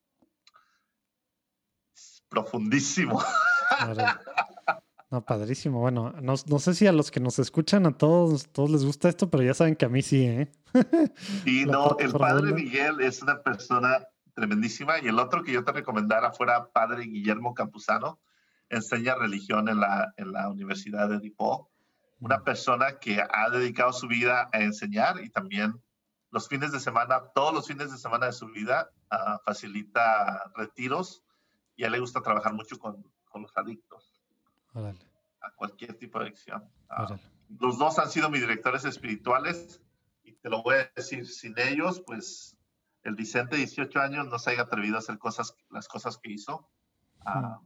profundísimo. 2.29 3.23
No, 5.11 5.25
padrísimo. 5.25 5.81
Bueno, 5.81 6.13
no, 6.21 6.35
no, 6.47 6.59
sé 6.59 6.75
si 6.75 6.87
a 6.87 6.93
los 6.93 7.11
que 7.11 7.21
nos 7.21 7.39
escuchan 7.39 7.87
a 7.87 7.97
todos, 7.97 8.49
todos 8.51 8.71
les 8.71 8.85
gusta 8.85 9.09
esto, 9.09 9.31
pero 9.31 9.43
ya 9.43 9.55
saben 9.55 9.75
que 9.75 9.87
a 9.87 9.89
mí 9.89 10.03
sí, 10.03 10.25
¿eh? 10.25 10.53
Sí, 11.45 11.65
no, 11.65 11.97
el 11.99 12.13
padre 12.13 12.53
Miguel 12.53 13.01
es 13.01 13.23
una 13.23 13.43
persona 13.43 14.07
tremendísima. 14.35 14.99
Y 15.01 15.09
el 15.09 15.19
otro 15.19 15.43
que 15.43 15.53
yo 15.53 15.65
te 15.65 15.73
recomendara 15.73 16.33
fuera 16.33 16.71
padre 16.71 17.05
Guillermo 17.05 17.55
Campuzano, 17.55 18.21
enseña 18.69 19.15
religión 19.15 19.69
en 19.71 19.81
la, 19.81 20.13
en 20.19 20.33
la 20.33 20.51
Universidad 20.51 21.09
de 21.09 21.21
Dipó. 21.21 21.71
Una 22.21 22.39
mm. 22.39 22.45
persona 22.45 22.99
que 22.99 23.23
ha 23.23 23.49
dedicado 23.49 23.95
su 23.95 24.09
vida 24.09 24.51
a 24.53 24.61
enseñar 24.61 25.25
y 25.25 25.31
también 25.31 25.81
los 26.31 26.49
fines 26.49 26.73
de 26.73 26.81
semana, 26.81 27.23
todos 27.35 27.55
los 27.55 27.67
fines 27.67 27.91
de 27.91 27.97
semana 27.97 28.27
de 28.27 28.33
su 28.33 28.47
vida, 28.49 28.91
uh, 29.11 29.39
facilita 29.45 30.51
retiros 30.55 31.25
y 31.77 31.85
a 31.85 31.87
él 31.87 31.93
le 31.93 32.01
gusta 32.01 32.21
trabajar 32.21 32.53
mucho 32.53 32.79
con, 32.79 33.03
con 33.25 33.43
los 33.43 33.57
adictos. 33.57 34.08
A 34.87 35.51
cualquier 35.57 35.95
tipo 35.95 36.19
de 36.19 36.27
adicción. 36.27 36.63
Uh, 36.91 37.17
los 37.61 37.79
dos 37.79 37.99
han 37.99 38.11
sido 38.11 38.31
mis 38.31 38.41
directores 38.41 38.85
espirituales 38.85 39.81
y 40.23 40.33
te 40.33 40.51
lo 40.51 40.63
voy 40.63 40.77
a 40.77 40.93
decir, 40.95 41.27
sin 41.27 41.59
ellos, 41.59 42.03
pues 42.07 42.57
el 43.03 43.15
Vicente, 43.15 43.57
18 43.57 44.01
años, 44.01 44.27
no 44.27 44.39
se 44.39 44.51
haya 44.51 44.63
atrevido 44.63 44.97
a 44.97 44.99
hacer 44.99 45.19
cosas, 45.19 45.55
las 45.71 45.89
cosas 45.89 46.19
que 46.19 46.33
hizo. 46.33 46.69
Ah, 47.25 47.61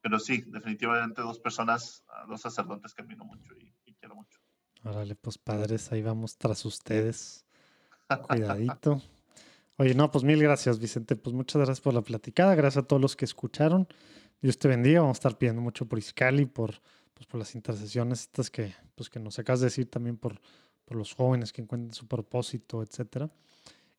pero 0.00 0.18
sí, 0.18 0.44
definitivamente 0.46 1.22
dos 1.22 1.38
personas, 1.38 2.04
ah, 2.08 2.26
dos 2.28 2.42
sacerdotes 2.42 2.94
que 2.94 3.02
admiro 3.02 3.24
mucho 3.24 3.54
y, 3.54 3.94
quiero 3.94 4.16
mucho. 4.16 4.38
Órale, 4.84 5.14
pues 5.14 5.38
padres, 5.38 5.90
ahí 5.92 6.02
vamos 6.02 6.36
tras 6.36 6.64
ustedes. 6.66 7.46
Cuidadito. 8.28 9.00
Oye, 9.76 9.94
no, 9.94 10.10
pues 10.10 10.22
mil 10.22 10.40
gracias, 10.40 10.78
Vicente. 10.78 11.16
Pues 11.16 11.34
muchas 11.34 11.56
gracias 11.56 11.80
por 11.80 11.94
la 11.94 12.02
platicada. 12.02 12.54
Gracias 12.54 12.84
a 12.84 12.86
todos 12.86 13.00
los 13.00 13.16
que 13.16 13.24
escucharon. 13.24 13.88
Dios 14.44 14.58
te 14.58 14.68
bendiga. 14.68 15.00
Vamos 15.00 15.16
a 15.16 15.20
estar 15.20 15.38
pidiendo 15.38 15.62
mucho 15.62 15.86
por 15.86 15.98
Iscali, 15.98 16.44
por, 16.44 16.74
pues, 17.14 17.26
por 17.26 17.38
las 17.38 17.54
intercesiones 17.54 18.20
estas 18.20 18.50
que, 18.50 18.74
pues, 18.94 19.08
que 19.08 19.18
nos 19.18 19.38
acabas 19.38 19.60
de 19.60 19.68
decir 19.68 19.88
también 19.88 20.18
por, 20.18 20.38
por 20.84 20.98
los 20.98 21.14
jóvenes 21.14 21.50
que 21.50 21.62
encuentren 21.62 21.94
su 21.94 22.06
propósito, 22.06 22.82
etcétera. 22.82 23.30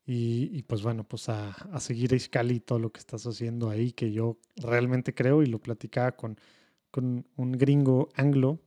Y, 0.06 0.62
pues 0.62 0.84
bueno, 0.84 1.04
pues 1.04 1.30
a, 1.30 1.50
a, 1.50 1.80
seguir 1.80 2.14
a 2.14 2.16
Iscali 2.16 2.58
y 2.58 2.60
todo 2.60 2.78
lo 2.78 2.92
que 2.92 3.00
estás 3.00 3.26
haciendo 3.26 3.72
ahí, 3.72 3.92
que 3.92 4.12
yo 4.12 4.38
realmente 4.58 5.16
creo 5.16 5.42
y 5.42 5.48
lo 5.48 5.58
platicaba 5.58 6.12
con, 6.12 6.40
con 6.92 7.26
un 7.38 7.52
gringo 7.54 8.10
anglo, 8.14 8.60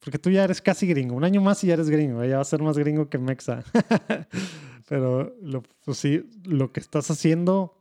porque 0.00 0.18
tú 0.18 0.30
ya 0.30 0.42
eres 0.42 0.60
casi 0.60 0.88
gringo, 0.88 1.14
un 1.14 1.22
año 1.22 1.40
más 1.40 1.62
y 1.62 1.68
ya 1.68 1.74
eres 1.74 1.90
gringo, 1.90 2.24
ya 2.24 2.36
va 2.36 2.42
a 2.42 2.44
ser 2.44 2.60
más 2.60 2.76
gringo 2.76 3.08
que 3.08 3.18
Mexa. 3.18 3.62
Pero 4.88 5.36
lo, 5.40 5.62
pues 5.84 5.96
sí, 5.96 6.28
lo 6.42 6.72
que 6.72 6.80
estás 6.80 7.08
haciendo 7.08 7.79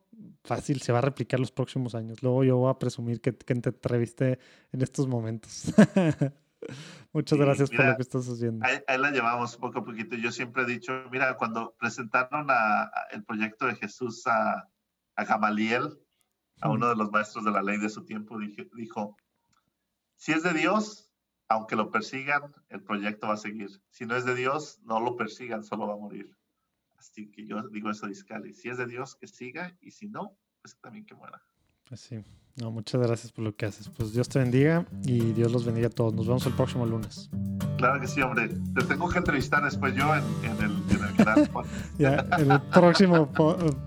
fácil 0.49 0.81
se 0.81 0.91
va 0.91 0.97
a 0.97 1.01
replicar 1.01 1.39
los 1.39 1.51
próximos 1.51 1.93
años. 1.93 2.23
Luego 2.23 2.43
yo 2.43 2.57
voy 2.57 2.71
a 2.71 2.79
presumir 2.79 3.21
que, 3.21 3.35
que 3.35 3.55
te 3.55 3.69
entrevisté 3.69 4.39
en 4.71 4.81
estos 4.81 5.07
momentos. 5.07 5.71
Muchas 7.13 7.37
gracias 7.37 7.69
por 7.69 7.85
lo 7.85 7.95
que 7.95 8.01
estás 8.01 8.27
haciendo. 8.27 8.65
Ahí, 8.65 8.97
la 8.97 9.11
llevamos 9.11 9.55
poco 9.57 9.79
a 9.79 9.85
poquito. 9.85 10.15
Yo 10.15 10.31
siempre 10.31 10.63
he 10.63 10.65
dicho, 10.65 10.91
mira, 11.11 11.37
cuando 11.37 11.75
presentaron 11.79 12.47
el 13.11 13.23
proyecto 13.23 13.67
de 13.67 13.75
Jesús 13.75 14.25
a, 14.25 14.67
a 15.15 15.23
Gamaliel, 15.23 15.99
a 16.61 16.69
uno 16.69 16.89
de 16.89 16.95
los 16.95 17.11
maestros 17.11 17.45
de 17.45 17.51
la 17.51 17.61
ley 17.61 17.77
de 17.77 17.89
su 17.89 18.03
tiempo, 18.03 18.37
dijo, 18.75 19.15
si 20.15 20.33
es 20.33 20.43
de 20.43 20.53
Dios, 20.53 21.11
aunque 21.47 21.75
lo 21.75 21.91
persigan, 21.91 22.53
el 22.69 22.83
proyecto 22.83 23.27
va 23.27 23.35
a 23.35 23.37
seguir. 23.37 23.69
Si 23.89 24.05
no 24.05 24.15
es 24.15 24.25
de 24.25 24.35
Dios, 24.35 24.79
no 24.83 24.99
lo 24.99 25.15
persigan, 25.15 25.63
solo 25.63 25.87
va 25.87 25.93
a 25.93 25.97
morir. 25.97 26.35
Así 26.99 27.31
que 27.31 27.45
yo 27.45 27.67
digo 27.69 27.89
eso 27.89 28.05
de 28.05 28.11
Iscali. 28.11 28.53
Si 28.53 28.69
es 28.69 28.77
de 28.77 28.85
Dios, 28.85 29.15
que 29.15 29.27
siga, 29.27 29.75
y 29.81 29.91
si 29.91 30.07
no, 30.07 30.37
pues 30.61 30.77
también 30.81 31.05
que 31.05 31.15
muera. 31.15 31.41
Pues 31.87 32.01
sí. 32.01 32.23
No, 32.57 32.71
muchas 32.71 33.01
gracias 33.01 33.31
por 33.31 33.45
lo 33.45 33.55
que 33.55 33.65
haces. 33.65 33.87
Pues 33.89 34.11
Dios 34.11 34.27
te 34.27 34.39
bendiga 34.39 34.85
y 35.05 35.31
Dios 35.31 35.51
los 35.51 35.63
bendiga 35.65 35.87
a 35.87 35.89
todos. 35.89 36.13
Nos 36.13 36.27
vemos 36.27 36.45
el 36.45 36.53
próximo 36.53 36.85
lunes. 36.85 37.29
Claro 37.77 38.01
que 38.01 38.07
sí, 38.07 38.21
hombre. 38.21 38.49
Te 38.49 38.83
tengo 38.83 39.07
que 39.07 39.17
entrevistar 39.17 39.63
después 39.63 39.95
yo 39.95 40.13
en, 40.13 40.23
el, 40.61 41.15
canal. 41.15 41.49
ya, 41.97 42.15
el 42.37 42.61
próximo 42.73 43.31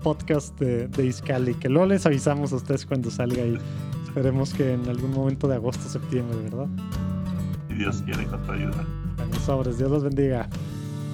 podcast 0.01 0.57
de, 0.59 0.87
de 0.87 1.05
Iscali, 1.05 1.53
que 1.53 1.69
luego 1.69 1.85
les 1.85 2.05
avisamos 2.07 2.51
a 2.51 2.55
ustedes 2.55 2.85
cuando 2.87 3.11
salga 3.11 3.45
y 3.45 3.59
esperemos 4.07 4.53
que 4.55 4.73
en 4.73 4.89
algún 4.89 5.11
momento 5.11 5.47
de 5.47 5.55
agosto, 5.55 5.87
septiembre, 5.87 6.35
¿verdad? 6.41 6.67
Si 7.67 7.75
Dios 7.75 8.01
quiere, 8.01 8.25
con 8.25 8.43
tu 8.43 8.51
ayuda. 8.53 8.87
Bueno, 9.17 9.39
sobres. 9.39 9.77
Dios 9.77 9.91
los 9.91 10.03
bendiga. 10.03 10.49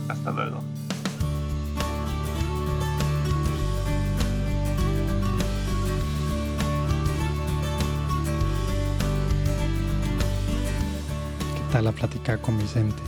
Hasta 0.08 0.32
luego. 0.32 0.64
La 11.78 11.91
plática 11.91 12.38
con 12.38 12.57
Vicente. 12.57 13.01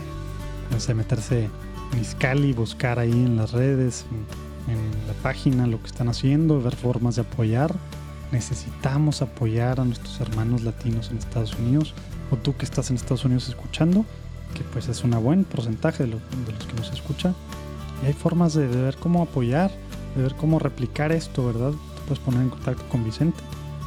No 0.70 0.95
meterse 0.95 1.49
en 1.91 1.99
Iscali, 1.99 2.53
buscar 2.53 2.99
ahí 2.99 3.12
en 3.12 3.36
las 3.36 3.51
redes, 3.51 4.05
en, 4.68 5.07
la 5.07 5.14
página 5.22 5.68
lo 5.68 5.82
que 5.82 5.88
están 5.88 6.07
haciendo, 6.07 6.62
ver 6.62 6.76
formas 6.76 7.16
de 7.16 7.24
apoyar. 7.24 7.76
Necesitamos 8.32 9.22
apoyar 9.22 9.82
a 9.82 9.86
nuestros 9.86 10.22
hermanos 10.22 10.62
latinos 10.62 11.12
en 11.12 11.18
Estados 11.18 11.55
Unidos, 11.55 11.93
o 12.30 12.38
tú 12.38 12.55
que 12.55 12.64
estás 12.64 12.89
en 12.89 12.95
Estados 12.95 13.26
Unidos 13.26 13.49
escuchando, 13.49 14.05
que 14.53 14.64
pues 14.64 14.88
es 14.88 15.03
un 15.03 15.12
buen 15.22 15.43
porcentaje 15.43 16.05
de, 16.05 16.12
los 16.12 16.22
que 16.66 16.74
nos 16.76 16.93
escuchan. 16.93 17.36
Y 18.03 18.07
hay 18.07 18.14
formas 18.14 18.53
de, 18.53 18.68
de 18.68 18.82
ver 18.82 18.95
cómo 18.95 19.24
apoyar, 19.24 19.72
de 20.16 20.24
ver 20.24 20.36
cómo 20.36 20.59
replicar 20.59 21.12
esto, 21.12 21.45
¿verdad? 21.45 21.72
Te 21.72 22.01
puedes 22.07 22.20
poner 22.20 22.41
en 22.41 22.49
contacto 22.49 22.84
con 22.89 23.03
Vicente. 23.03 23.39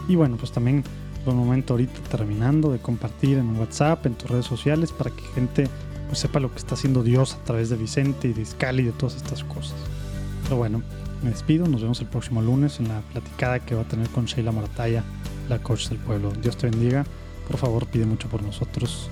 Y 0.08 0.16
bueno, 0.16 0.36
pues 0.36 0.52
también 0.52 0.84
un 1.32 1.38
momento 1.38 1.74
ahorita 1.74 2.00
terminando 2.10 2.70
de 2.70 2.78
compartir 2.78 3.38
en 3.38 3.56
WhatsApp, 3.56 4.06
en 4.06 4.14
tus 4.14 4.30
redes 4.30 4.46
sociales, 4.46 4.92
para 4.92 5.10
que 5.10 5.22
gente 5.34 5.68
pues, 6.06 6.18
sepa 6.18 6.40
lo 6.40 6.50
que 6.50 6.58
está 6.58 6.74
haciendo 6.74 7.02
Dios 7.02 7.34
a 7.34 7.44
través 7.44 7.70
de 7.70 7.76
Vicente 7.76 8.28
y 8.28 8.32
de 8.32 8.44
Scali 8.44 8.82
y 8.82 8.86
de 8.86 8.92
todas 8.92 9.16
estas 9.16 9.44
cosas. 9.44 9.76
Pero 10.44 10.56
bueno, 10.56 10.82
me 11.22 11.30
despido, 11.30 11.66
nos 11.66 11.82
vemos 11.82 12.00
el 12.00 12.06
próximo 12.06 12.42
lunes 12.42 12.78
en 12.80 12.88
la 12.88 13.00
platicada 13.12 13.60
que 13.60 13.74
va 13.74 13.82
a 13.82 13.88
tener 13.88 14.08
con 14.10 14.26
Sheila 14.26 14.52
Morataya, 14.52 15.02
la 15.48 15.58
coach 15.58 15.88
del 15.88 15.98
pueblo. 15.98 16.32
Dios 16.42 16.56
te 16.56 16.68
bendiga, 16.68 17.04
por 17.48 17.56
favor 17.56 17.86
pide 17.86 18.04
mucho 18.04 18.28
por 18.28 18.42
nosotros. 18.42 19.10